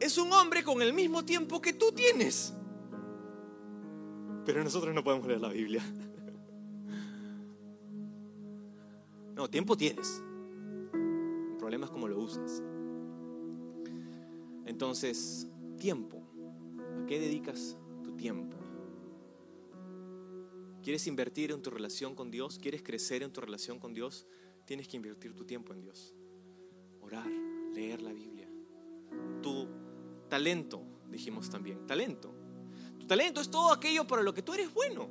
es 0.00 0.18
un 0.18 0.32
hombre 0.32 0.62
con 0.62 0.82
el 0.82 0.92
mismo 0.92 1.24
tiempo 1.24 1.60
que 1.60 1.72
tú 1.72 1.92
tienes. 1.92 2.52
Pero 4.46 4.64
nosotros 4.64 4.94
no 4.94 5.04
podemos 5.04 5.26
leer 5.26 5.40
la 5.40 5.50
Biblia. 5.50 5.82
No, 9.34 9.50
tiempo 9.50 9.76
tienes. 9.76 10.22
El 10.94 11.56
problema 11.58 11.84
es 11.84 11.90
cómo 11.90 12.08
lo 12.08 12.18
usas. 12.18 12.62
Entonces, 14.64 15.46
tiempo. 15.76 16.22
¿A 17.02 17.04
qué 17.04 17.20
dedicas 17.20 17.76
tu 18.02 18.16
tiempo? 18.16 18.56
¿Quieres 20.82 21.06
invertir 21.06 21.50
en 21.50 21.60
tu 21.60 21.68
relación 21.68 22.14
con 22.14 22.30
Dios? 22.30 22.58
¿Quieres 22.58 22.82
crecer 22.82 23.22
en 23.22 23.30
tu 23.32 23.42
relación 23.42 23.78
con 23.78 23.92
Dios? 23.92 24.26
tienes 24.66 24.88
que 24.88 24.96
invertir 24.96 25.32
tu 25.34 25.44
tiempo 25.44 25.72
en 25.72 25.80
Dios. 25.80 26.12
Orar, 27.00 27.30
leer 27.72 28.02
la 28.02 28.12
Biblia. 28.12 28.48
Tu 29.42 29.68
talento, 30.28 30.82
dijimos 31.08 31.48
también, 31.48 31.86
talento. 31.86 32.34
Talento 33.06 33.40
es 33.40 33.50
todo 33.50 33.72
aquello 33.72 34.06
para 34.06 34.22
lo 34.22 34.34
que 34.34 34.42
tú 34.42 34.54
eres 34.54 34.72
bueno. 34.72 35.08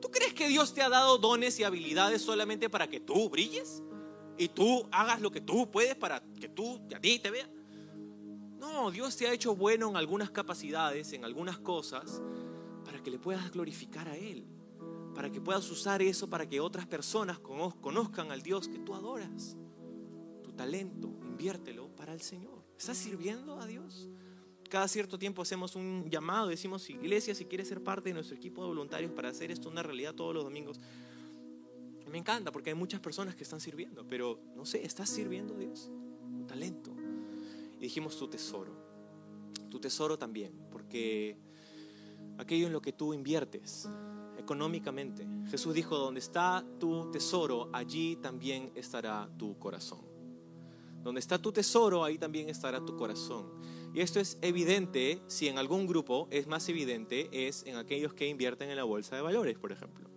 ¿Tú 0.00 0.10
crees 0.10 0.32
que 0.32 0.48
Dios 0.48 0.72
te 0.72 0.82
ha 0.82 0.88
dado 0.88 1.18
dones 1.18 1.58
y 1.58 1.64
habilidades 1.64 2.22
solamente 2.22 2.70
para 2.70 2.88
que 2.88 3.00
tú 3.00 3.28
brilles? 3.28 3.82
Y 4.38 4.48
tú 4.48 4.88
hagas 4.90 5.20
lo 5.20 5.30
que 5.30 5.40
tú 5.40 5.70
puedes 5.70 5.94
para 5.94 6.22
que 6.40 6.48
tú 6.48 6.80
a 6.94 7.00
ti 7.00 7.18
te 7.18 7.30
vea. 7.30 7.48
No, 8.58 8.90
Dios 8.90 9.16
te 9.16 9.26
ha 9.26 9.32
hecho 9.32 9.54
bueno 9.54 9.90
en 9.90 9.96
algunas 9.96 10.30
capacidades, 10.30 11.12
en 11.12 11.24
algunas 11.24 11.58
cosas, 11.58 12.22
para 12.84 13.02
que 13.02 13.10
le 13.10 13.18
puedas 13.18 13.50
glorificar 13.50 14.08
a 14.08 14.16
Él 14.16 14.46
para 15.14 15.30
que 15.30 15.40
puedas 15.40 15.70
usar 15.70 16.02
eso 16.02 16.28
para 16.28 16.48
que 16.48 16.60
otras 16.60 16.86
personas 16.86 17.38
conozcan 17.38 18.30
al 18.30 18.42
Dios 18.42 18.68
que 18.68 18.78
tú 18.78 18.94
adoras. 18.94 19.56
Tu 20.42 20.52
talento, 20.52 21.08
inviértelo 21.22 21.94
para 21.94 22.12
el 22.12 22.20
Señor. 22.20 22.64
¿Estás 22.78 22.96
sirviendo 22.96 23.60
a 23.60 23.66
Dios? 23.66 24.08
Cada 24.70 24.86
cierto 24.86 25.18
tiempo 25.18 25.42
hacemos 25.42 25.74
un 25.74 26.08
llamado, 26.08 26.46
decimos, 26.46 26.88
iglesia, 26.88 27.34
si 27.34 27.44
quieres 27.44 27.66
ser 27.66 27.82
parte 27.82 28.10
de 28.10 28.14
nuestro 28.14 28.36
equipo 28.36 28.62
de 28.62 28.68
voluntarios 28.68 29.10
para 29.10 29.28
hacer 29.28 29.50
esto 29.50 29.68
una 29.68 29.82
realidad 29.82 30.14
todos 30.14 30.32
los 30.32 30.44
domingos. 30.44 30.80
Me 32.08 32.18
encanta 32.18 32.52
porque 32.52 32.70
hay 32.70 32.76
muchas 32.76 33.00
personas 33.00 33.34
que 33.34 33.42
están 33.42 33.58
sirviendo, 33.58 34.06
pero 34.06 34.38
no 34.54 34.64
sé, 34.64 34.84
¿estás 34.86 35.10
sirviendo 35.10 35.56
a 35.56 35.58
Dios? 35.58 35.90
Talento. 36.46 36.94
Y 37.78 37.80
dijimos 37.80 38.16
tu 38.16 38.28
tesoro. 38.28 38.72
Tu 39.68 39.80
tesoro 39.80 40.16
también, 40.16 40.52
porque 40.70 41.36
aquello 42.38 42.68
en 42.68 42.72
lo 42.72 42.80
que 42.80 42.92
tú 42.92 43.12
inviertes, 43.12 43.88
económicamente. 44.38 45.26
Jesús 45.48 45.74
dijo, 45.74 45.96
donde 45.98 46.20
está 46.20 46.64
tu 46.78 47.10
tesoro, 47.10 47.70
allí 47.72 48.16
también 48.22 48.70
estará 48.76 49.28
tu 49.36 49.58
corazón. 49.58 50.00
Donde 51.02 51.18
está 51.18 51.38
tu 51.38 51.50
tesoro, 51.50 52.04
ahí 52.04 52.18
también 52.18 52.48
estará 52.48 52.84
tu 52.84 52.96
corazón. 52.96 53.79
Y 53.92 54.00
esto 54.00 54.20
es 54.20 54.38
evidente, 54.40 55.20
si 55.26 55.48
en 55.48 55.58
algún 55.58 55.86
grupo 55.86 56.28
es 56.30 56.46
más 56.46 56.68
evidente, 56.68 57.28
es 57.32 57.64
en 57.66 57.76
aquellos 57.76 58.14
que 58.14 58.28
invierten 58.28 58.70
en 58.70 58.76
la 58.76 58.84
bolsa 58.84 59.16
de 59.16 59.22
valores, 59.22 59.58
por 59.58 59.72
ejemplo. 59.72 60.08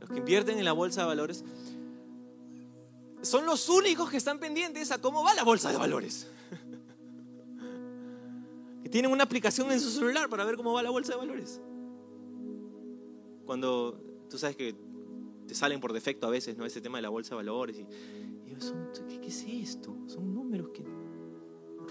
Los 0.00 0.10
que 0.10 0.18
invierten 0.18 0.58
en 0.58 0.64
la 0.64 0.72
bolsa 0.72 1.02
de 1.02 1.08
valores 1.08 1.44
son 3.22 3.46
los 3.46 3.68
únicos 3.68 4.10
que 4.10 4.16
están 4.16 4.38
pendientes 4.38 4.90
a 4.90 5.00
cómo 5.00 5.24
va 5.24 5.34
la 5.34 5.44
bolsa 5.44 5.70
de 5.70 5.78
valores. 5.78 6.28
que 8.82 8.88
tienen 8.88 9.10
una 9.10 9.24
aplicación 9.24 9.70
en 9.72 9.80
su 9.80 9.90
celular 9.90 10.28
para 10.28 10.44
ver 10.44 10.56
cómo 10.56 10.72
va 10.72 10.82
la 10.82 10.90
bolsa 10.90 11.12
de 11.12 11.18
valores. 11.18 11.60
Cuando 13.44 14.00
tú 14.28 14.38
sabes 14.38 14.56
que 14.56 14.74
te 15.46 15.54
salen 15.54 15.80
por 15.80 15.92
defecto 15.92 16.26
a 16.26 16.30
veces, 16.30 16.56
¿no? 16.56 16.64
Ese 16.64 16.80
tema 16.80 16.98
de 16.98 17.02
la 17.02 17.08
bolsa 17.08 17.30
de 17.30 17.36
valores. 17.36 17.78
Y, 17.78 17.84
¿qué, 17.84 19.26
es 19.26 19.44
esto? 19.46 19.96
Son 20.06 20.32
números 20.32 20.70
que... 20.70 21.01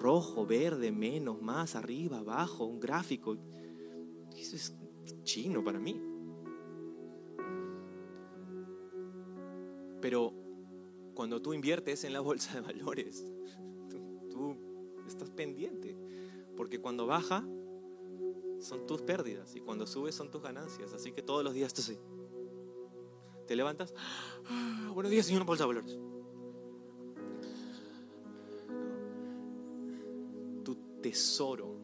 Rojo, 0.01 0.45
verde, 0.47 0.91
menos, 0.91 1.41
más, 1.41 1.75
arriba, 1.75 2.17
abajo, 2.17 2.65
un 2.65 2.79
gráfico. 2.79 3.37
Eso 4.35 4.55
es 4.55 4.75
chino 5.23 5.63
para 5.63 5.79
mí. 5.79 6.01
Pero 10.01 10.33
cuando 11.13 11.39
tú 11.39 11.53
inviertes 11.53 12.03
en 12.03 12.13
la 12.13 12.19
bolsa 12.19 12.55
de 12.55 12.61
valores, 12.61 13.31
tú, 14.29 14.57
estás 15.07 15.29
pendiente. 15.29 15.95
Porque 16.57 16.79
cuando 16.79 17.05
baja, 17.05 17.47
son 18.59 18.87
tus 18.87 19.03
pérdidas. 19.03 19.55
Y 19.55 19.59
cuando 19.59 19.85
sube, 19.85 20.11
son 20.11 20.31
tus 20.31 20.41
ganancias. 20.41 20.93
Así 20.93 21.11
que 21.11 21.21
todos 21.21 21.43
los 21.43 21.53
días 21.53 21.73
tú 21.73 21.81
sí 21.83 21.97
te 23.51 23.55
levantas, 23.57 23.93
ah, 24.45 24.91
buenos 24.93 25.11
días, 25.11 25.25
señor 25.25 25.43
Bolsa 25.43 25.65
Valores. 25.65 25.99
Tesoro, 31.01 31.77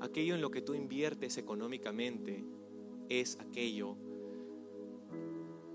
aquello 0.00 0.34
en 0.34 0.40
lo 0.40 0.50
que 0.50 0.62
tú 0.62 0.74
inviertes 0.74 1.38
económicamente, 1.38 2.44
es 3.08 3.38
aquello 3.38 3.96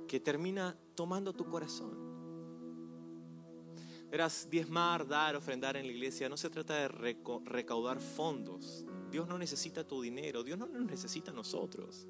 que 0.08 0.20
termina 0.20 0.78
tomando 0.96 1.34
tu 1.34 1.46
corazón. 1.46 2.10
Verás, 4.10 4.48
diezmar, 4.50 5.08
dar, 5.08 5.36
ofrendar 5.36 5.78
en 5.78 5.86
la 5.86 5.92
iglesia 5.92 6.28
no 6.28 6.36
se 6.36 6.50
trata 6.50 6.76
de 6.76 6.88
recaudar 6.88 8.00
fondos. 8.00 8.86
Dios 9.12 9.28
no 9.28 9.38
necesita 9.38 9.88
tu 9.88 10.02
dinero, 10.02 10.44
Dios 10.44 10.58
no 10.58 10.66
nos 10.66 10.90
necesita 10.90 11.30
a 11.30 11.34
nosotros. 11.34 12.08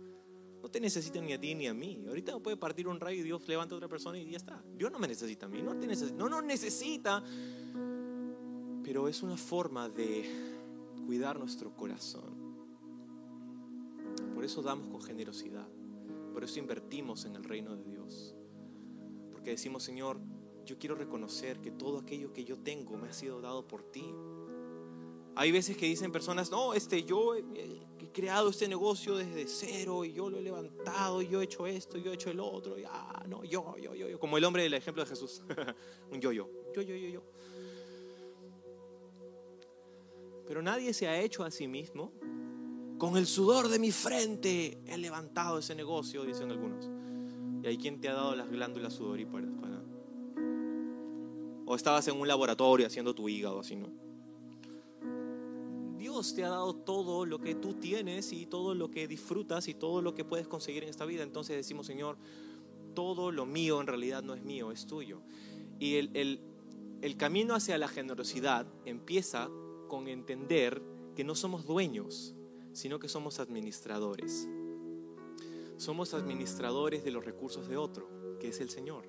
No 0.61 0.70
te 0.70 0.80
necesita 0.80 1.22
ni 1.22 1.34
a 1.34 1.39
ti 1.39 1.55
ni 1.55 1.67
a 1.67 1.74
mí. 1.74 2.03
Ahorita 2.07 2.39
puede 2.39 2.57
partir 2.57 2.88
un 2.88 2.99
rayo 2.99 3.20
y 3.20 3.24
Dios 3.24 3.47
levanta 3.47 3.76
a 3.76 3.78
otra 3.78 3.89
persona 3.89 4.17
y 4.17 4.30
ya 4.30 4.38
está. 4.38 4.61
Dios 4.76 4.91
no 4.91 4.99
me 4.99 5.07
necesita 5.07 5.45
a 5.45 5.49
mí, 5.49 5.61
no, 5.61 5.78
te 5.78 5.88
no 6.13 6.30
nos 6.30 6.43
necesita. 6.43 7.24
Pero 8.84 9.07
es 9.07 9.22
una 9.22 9.38
forma 9.38 9.89
de 9.89 10.59
cuidar 11.10 11.39
nuestro 11.39 11.76
corazón. 11.76 12.38
Por 14.36 14.45
eso 14.45 14.62
damos 14.62 14.89
con 14.89 15.01
generosidad. 15.01 15.68
Por 16.32 16.43
eso 16.43 16.60
invertimos 16.60 17.26
en 17.26 17.36
el 17.36 17.43
reino 17.43 17.76
de 17.76 17.84
Dios. 17.84 18.36
Porque 19.32 19.49
decimos, 19.49 19.82
Señor, 19.82 20.20
yo 20.68 20.78
quiero 20.78 20.93
reconocer 20.93 21.62
que 21.62 21.72
todo 21.72 21.97
aquello 21.97 22.32
que 22.32 22.45
yo 22.45 22.60
tengo 22.60 22.95
me 22.95 23.10
ha 23.10 23.14
sido 23.14 23.41
dado 23.41 23.68
por 23.68 23.82
ti. 23.82 24.05
Hay 25.34 25.51
veces 25.51 25.78
que 25.78 25.88
dicen 25.88 26.12
personas, 26.12 26.51
no, 26.51 26.76
este, 26.76 27.03
yo 27.03 27.34
creado 28.14 28.51
este 28.51 28.68
negocio 28.68 29.18
desde 29.18 29.47
cero 29.47 30.05
y 30.05 30.14
yo 30.14 30.30
lo 30.30 30.38
he 30.38 30.43
levantado 30.43 31.24
y 31.24 31.28
yo 31.28 31.41
he 31.41 31.45
hecho 31.45 31.66
esto 31.66 31.97
yo 31.97 32.12
he 32.12 32.14
hecho 32.14 32.30
el 32.30 32.39
otro. 32.39 32.78
Y, 32.78 32.84
ah, 32.86 33.26
no, 33.28 33.43
yo, 33.43 33.76
yo, 33.78 33.95
yo, 33.95 34.07
yo. 34.07 34.20
Como 34.20 34.38
el 34.38 34.43
hombre 34.43 34.62
del 34.62 34.76
ejemplo 34.76 35.03
de 35.03 35.10
Jesús. 35.10 35.41
Un 36.12 36.22
yo. 36.22 36.32
Yo, 36.32 36.84
yo, 36.84 36.84
yo, 36.84 37.10
yo. 37.10 37.24
Pero 40.50 40.64
nadie 40.64 40.93
se 40.95 41.08
ha 41.08 41.22
hecho 41.22 41.43
a 41.43 41.52
sí 41.52 41.68
mismo. 41.68 42.12
Con 42.97 43.18
el 43.18 43.28
sudor 43.28 43.68
de 43.68 43.78
mi 43.78 43.91
frente 43.91 44.80
he 44.88 44.97
levantado 44.97 45.60
ese 45.60 45.76
negocio, 45.76 46.24
dicen 46.26 46.50
algunos. 46.50 46.89
Y 47.62 47.68
hay 47.68 47.78
quien 47.78 48.02
te 48.02 48.10
ha 48.10 48.16
dado 48.16 48.36
las 48.36 48.50
glándulas 48.50 48.93
sudoríparas 48.93 49.52
para... 49.62 49.84
O 51.68 51.76
estabas 51.76 52.08
en 52.08 52.20
un 52.20 52.28
laboratorio 52.28 52.88
haciendo 52.88 53.14
tu 53.14 53.30
hígado, 53.30 53.60
así, 53.60 53.76
¿no? 53.76 53.91
Dios 56.00 56.34
te 56.34 56.43
ha 56.43 56.50
dado 56.50 56.74
todo 56.74 57.28
lo 57.28 57.39
que 57.39 57.54
tú 57.54 57.76
tienes 57.76 58.34
y 58.34 58.47
todo 58.47 58.74
lo 58.74 58.89
que 58.89 59.08
disfrutas 59.08 59.68
y 59.68 59.76
todo 59.76 60.02
lo 60.02 60.16
que 60.16 60.26
puedes 60.26 60.47
conseguir 60.47 60.82
en 60.82 60.89
esta 60.89 61.06
vida. 61.06 61.22
Entonces 61.22 61.58
decimos, 61.58 61.86
Señor, 61.86 62.18
todo 62.95 63.32
lo 63.32 63.45
mío 63.45 63.82
en 63.82 63.86
realidad 63.86 64.24
no 64.24 64.34
es 64.34 64.41
mío, 64.41 64.72
es 64.72 64.88
tuyo. 64.88 65.22
Y 65.78 65.97
el 65.97 67.18
camino 67.18 67.54
hacia 67.54 67.78
la 67.78 67.88
generosidad 67.88 68.66
empieza 68.86 69.47
con 69.90 70.08
entender 70.08 70.82
que 71.14 71.26
no 71.26 71.36
somos 71.36 71.66
dueños, 71.66 72.34
sino 72.72 73.00
que 73.00 73.10
somos 73.10 73.42
administradores. 73.42 74.48
Somos 75.76 76.14
administradores 76.14 77.04
de 77.04 77.12
los 77.12 77.26
recursos 77.26 77.68
de 77.68 77.76
otro, 77.76 78.38
que 78.40 78.48
es 78.48 78.62
el 78.62 78.70
Señor. 78.70 79.06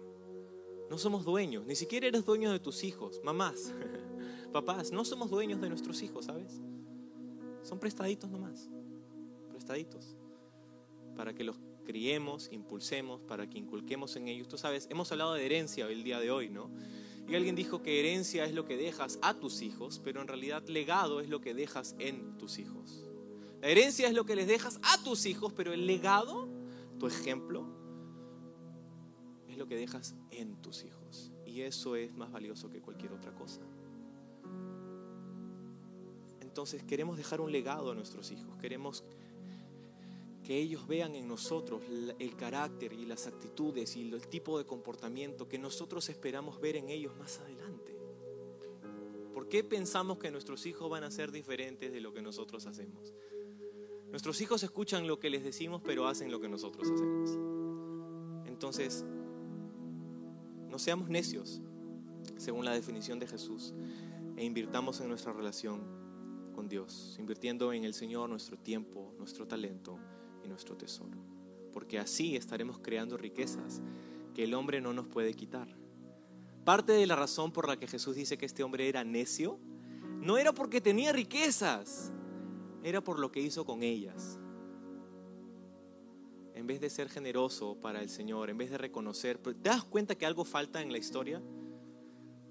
No 0.90 0.98
somos 0.98 1.24
dueños, 1.24 1.64
ni 1.66 1.76
siquiera 1.76 2.08
eres 2.08 2.24
dueño 2.24 2.50
de 2.50 2.58
tus 2.58 2.82
hijos, 2.82 3.20
mamás, 3.22 3.72
papás, 4.52 4.90
no 4.90 5.04
somos 5.04 5.30
dueños 5.30 5.60
de 5.60 5.68
nuestros 5.68 6.02
hijos, 6.02 6.24
¿sabes? 6.24 6.60
Son 7.62 7.78
prestaditos 7.78 8.28
nomás, 8.28 8.68
prestaditos, 9.50 10.16
para 11.14 11.32
que 11.32 11.44
los 11.44 11.60
criemos, 11.84 12.48
impulsemos, 12.50 13.20
para 13.20 13.48
que 13.48 13.58
inculquemos 13.58 14.16
en 14.16 14.28
ellos. 14.28 14.48
Tú 14.48 14.58
sabes, 14.58 14.88
hemos 14.90 15.12
hablado 15.12 15.34
de 15.34 15.46
herencia 15.46 15.86
el 15.86 16.02
día 16.02 16.18
de 16.18 16.30
hoy, 16.30 16.48
¿no? 16.48 16.70
Y 17.30 17.36
alguien 17.36 17.54
dijo 17.54 17.80
que 17.80 18.00
herencia 18.00 18.44
es 18.44 18.54
lo 18.54 18.64
que 18.64 18.76
dejas 18.76 19.20
a 19.22 19.34
tus 19.34 19.62
hijos, 19.62 20.00
pero 20.02 20.20
en 20.20 20.26
realidad 20.26 20.66
legado 20.66 21.20
es 21.20 21.28
lo 21.28 21.40
que 21.40 21.54
dejas 21.54 21.94
en 22.00 22.36
tus 22.38 22.58
hijos. 22.58 23.04
La 23.60 23.68
herencia 23.68 24.08
es 24.08 24.14
lo 24.14 24.24
que 24.24 24.34
les 24.34 24.48
dejas 24.48 24.80
a 24.82 25.00
tus 25.04 25.26
hijos, 25.26 25.52
pero 25.52 25.72
el 25.72 25.86
legado, 25.86 26.48
tu 26.98 27.06
ejemplo, 27.06 27.68
es 29.48 29.56
lo 29.56 29.68
que 29.68 29.76
dejas 29.76 30.16
en 30.32 30.60
tus 30.60 30.82
hijos. 30.82 31.30
Y 31.46 31.60
eso 31.60 31.94
es 31.94 32.16
más 32.16 32.32
valioso 32.32 32.68
que 32.68 32.80
cualquier 32.80 33.12
otra 33.12 33.32
cosa. 33.32 33.60
Entonces 36.40 36.82
queremos 36.82 37.16
dejar 37.16 37.40
un 37.40 37.52
legado 37.52 37.92
a 37.92 37.94
nuestros 37.94 38.32
hijos, 38.32 38.56
queremos 38.56 39.04
que 40.50 40.58
ellos 40.58 40.88
vean 40.88 41.14
en 41.14 41.28
nosotros 41.28 41.80
el 42.18 42.34
carácter 42.34 42.92
y 42.92 43.06
las 43.06 43.28
actitudes 43.28 43.94
y 43.94 44.10
el 44.10 44.26
tipo 44.26 44.58
de 44.58 44.64
comportamiento 44.64 45.46
que 45.46 45.60
nosotros 45.60 46.08
esperamos 46.08 46.60
ver 46.60 46.74
en 46.74 46.90
ellos 46.90 47.16
más 47.16 47.38
adelante. 47.38 47.96
¿Por 49.32 49.48
qué 49.48 49.62
pensamos 49.62 50.18
que 50.18 50.32
nuestros 50.32 50.66
hijos 50.66 50.90
van 50.90 51.04
a 51.04 51.10
ser 51.12 51.30
diferentes 51.30 51.92
de 51.92 52.00
lo 52.00 52.12
que 52.12 52.20
nosotros 52.20 52.66
hacemos? 52.66 53.14
Nuestros 54.08 54.40
hijos 54.40 54.64
escuchan 54.64 55.06
lo 55.06 55.20
que 55.20 55.30
les 55.30 55.44
decimos, 55.44 55.82
pero 55.84 56.08
hacen 56.08 56.32
lo 56.32 56.40
que 56.40 56.48
nosotros 56.48 56.90
hacemos. 56.90 57.30
Entonces, 58.44 59.04
no 60.68 60.80
seamos 60.80 61.08
necios, 61.08 61.62
según 62.38 62.64
la 62.64 62.72
definición 62.72 63.20
de 63.20 63.28
Jesús, 63.28 63.72
e 64.36 64.44
invirtamos 64.44 65.00
en 65.00 65.10
nuestra 65.10 65.32
relación 65.32 66.00
Dios, 66.68 67.16
invirtiendo 67.18 67.72
en 67.72 67.84
el 67.84 67.94
Señor 67.94 68.28
nuestro 68.28 68.56
tiempo, 68.56 69.14
nuestro 69.18 69.46
talento 69.46 69.98
y 70.44 70.48
nuestro 70.48 70.76
tesoro. 70.76 71.18
Porque 71.72 71.98
así 71.98 72.36
estaremos 72.36 72.78
creando 72.78 73.16
riquezas 73.16 73.80
que 74.34 74.44
el 74.44 74.54
hombre 74.54 74.80
no 74.80 74.92
nos 74.92 75.06
puede 75.06 75.34
quitar. 75.34 75.68
Parte 76.64 76.92
de 76.92 77.06
la 77.06 77.16
razón 77.16 77.52
por 77.52 77.68
la 77.68 77.78
que 77.78 77.86
Jesús 77.86 78.16
dice 78.16 78.38
que 78.38 78.46
este 78.46 78.62
hombre 78.62 78.88
era 78.88 79.04
necio, 79.04 79.58
no 80.20 80.36
era 80.36 80.52
porque 80.52 80.80
tenía 80.80 81.12
riquezas, 81.12 82.12
era 82.82 83.02
por 83.02 83.18
lo 83.18 83.32
que 83.32 83.40
hizo 83.40 83.64
con 83.64 83.82
ellas. 83.82 84.38
En 86.54 86.66
vez 86.66 86.80
de 86.80 86.90
ser 86.90 87.08
generoso 87.08 87.76
para 87.80 88.02
el 88.02 88.10
Señor, 88.10 88.50
en 88.50 88.58
vez 88.58 88.70
de 88.70 88.78
reconocer, 88.78 89.38
¿te 89.38 89.54
das 89.54 89.84
cuenta 89.84 90.14
que 90.16 90.26
algo 90.26 90.44
falta 90.44 90.82
en 90.82 90.92
la 90.92 90.98
historia? 90.98 91.42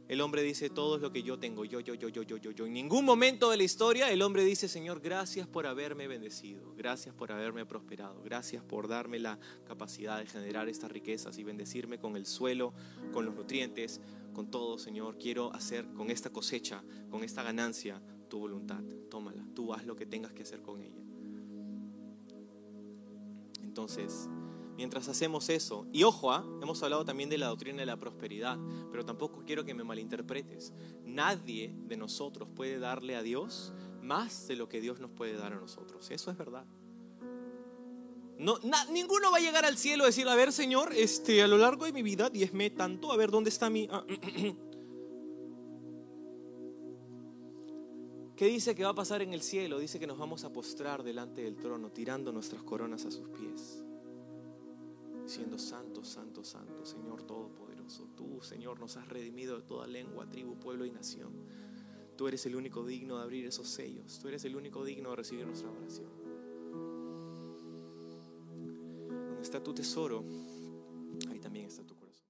El 0.09 0.21
hombre 0.21 0.41
dice, 0.41 0.71
todo 0.71 0.95
es 0.95 1.03
lo 1.03 1.11
que 1.11 1.21
yo 1.21 1.37
tengo, 1.37 1.65
yo, 1.65 1.79
yo, 1.81 1.93
yo, 1.93 2.09
yo, 2.09 2.23
yo, 2.23 2.37
yo, 2.37 2.49
yo. 2.49 2.65
En 2.65 2.73
ningún 2.73 3.05
momento 3.05 3.51
de 3.51 3.57
la 3.57 3.63
historia 3.63 4.11
el 4.11 4.23
hombre 4.23 4.43
dice, 4.43 4.67
Señor, 4.67 5.01
gracias 5.01 5.47
por 5.47 5.67
haberme 5.67 6.07
bendecido, 6.07 6.73
gracias 6.75 7.13
por 7.13 7.31
haberme 7.31 7.63
prosperado, 7.67 8.19
gracias 8.23 8.63
por 8.63 8.87
darme 8.87 9.19
la 9.19 9.37
capacidad 9.67 10.17
de 10.17 10.25
generar 10.25 10.67
estas 10.67 10.91
riquezas 10.91 11.37
y 11.37 11.43
bendecirme 11.43 11.99
con 11.99 12.15
el 12.15 12.25
suelo, 12.25 12.73
con 13.13 13.23
los 13.23 13.35
nutrientes, 13.35 14.01
con 14.33 14.49
todo, 14.49 14.79
Señor. 14.79 15.19
Quiero 15.19 15.53
hacer 15.53 15.85
con 15.93 16.09
esta 16.09 16.31
cosecha, 16.31 16.83
con 17.11 17.23
esta 17.23 17.43
ganancia, 17.43 18.01
tu 18.29 18.39
voluntad. 18.39 18.81
Tómala, 19.11 19.45
tú 19.53 19.75
haz 19.75 19.85
lo 19.85 19.95
que 19.95 20.07
tengas 20.07 20.33
que 20.33 20.41
hacer 20.41 20.63
con 20.63 20.81
ella. 20.81 21.03
Entonces, 23.61 24.27
mientras 24.79 25.09
hacemos 25.09 25.49
eso. 25.49 25.85
Y 25.91 26.03
ojo, 26.03 26.31
¿ah? 26.31 26.45
hemos 26.61 26.81
hablado 26.83 27.03
también 27.03 27.29
de 27.29 27.37
la 27.37 27.47
doctrina 27.47 27.79
de 27.81 27.85
la 27.85 27.97
prosperidad, 27.97 28.57
pero 28.93 29.03
tampoco 29.03 29.43
quiero 29.45 29.65
que 29.65 29.73
me 29.73 29.83
malinterpretes. 29.83 30.71
Nadie 31.03 31.75
de 31.83 31.97
nosotros 31.97 32.47
puede 32.55 32.79
darle 32.79 33.17
a 33.17 33.21
Dios 33.21 33.73
más 34.01 34.47
de 34.47 34.55
lo 34.55 34.69
que 34.69 34.79
Dios 34.79 35.01
nos 35.01 35.11
puede 35.11 35.33
dar 35.33 35.51
a 35.51 35.57
nosotros. 35.57 36.09
Eso 36.11 36.31
es 36.31 36.37
verdad. 36.37 36.63
No, 38.37 38.57
ninguno 38.89 39.31
va 39.31 39.37
a 39.39 39.41
llegar 39.41 39.65
al 39.65 39.75
cielo 39.75 40.05
y 40.05 40.07
decir, 40.07 40.29
a 40.29 40.35
ver, 40.35 40.53
Señor, 40.53 40.93
este, 40.95 41.43
a 41.43 41.47
lo 41.49 41.57
largo 41.57 41.83
de 41.83 41.91
mi 41.91 42.01
vida 42.01 42.29
diezme 42.29 42.69
tanto, 42.69 43.11
a 43.11 43.17
ver, 43.17 43.31
¿dónde 43.31 43.49
está 43.49 43.69
mi...? 43.69 43.85
Ah, 43.91 44.05
¿Qué 48.37 48.45
dice 48.45 48.75
que 48.75 48.85
va 48.85 48.91
a 48.91 48.95
pasar 48.95 49.21
en 49.21 49.33
el 49.33 49.41
cielo? 49.41 49.77
Dice 49.77 49.99
que 49.99 50.07
nos 50.07 50.17
vamos 50.17 50.45
a 50.45 50.53
postrar 50.53 51.03
delante 51.03 51.41
del 51.41 51.57
trono, 51.57 51.91
tirando 51.91 52.31
nuestras 52.31 52.63
coronas 52.63 53.03
a 53.03 53.11
sus 53.11 53.27
pies, 53.27 53.83
diciendo, 55.23 55.57
Santo, 55.57 56.03
Santo, 56.03 56.43
Santo, 56.43 56.85
Señor 56.85 57.23
Todopoderoso. 57.23 58.07
Tú, 58.15 58.41
Señor, 58.41 58.79
nos 58.79 58.97
has 58.97 59.07
redimido 59.07 59.57
de 59.57 59.63
toda 59.63 59.87
lengua, 59.87 60.27
tribu, 60.29 60.55
pueblo 60.55 60.85
y 60.85 60.91
nación. 60.91 61.31
Tú 62.15 62.27
eres 62.27 62.45
el 62.45 62.55
único 62.55 62.85
digno 62.85 63.17
de 63.17 63.23
abrir 63.23 63.45
esos 63.45 63.67
sellos. 63.67 64.19
Tú 64.19 64.27
eres 64.27 64.43
el 64.45 64.55
único 64.55 64.83
digno 64.83 65.11
de 65.11 65.15
recibir 65.15 65.45
nuestra 65.45 65.69
oración. 65.69 66.09
Donde 69.07 69.41
está 69.41 69.63
tu 69.63 69.73
tesoro, 69.73 70.23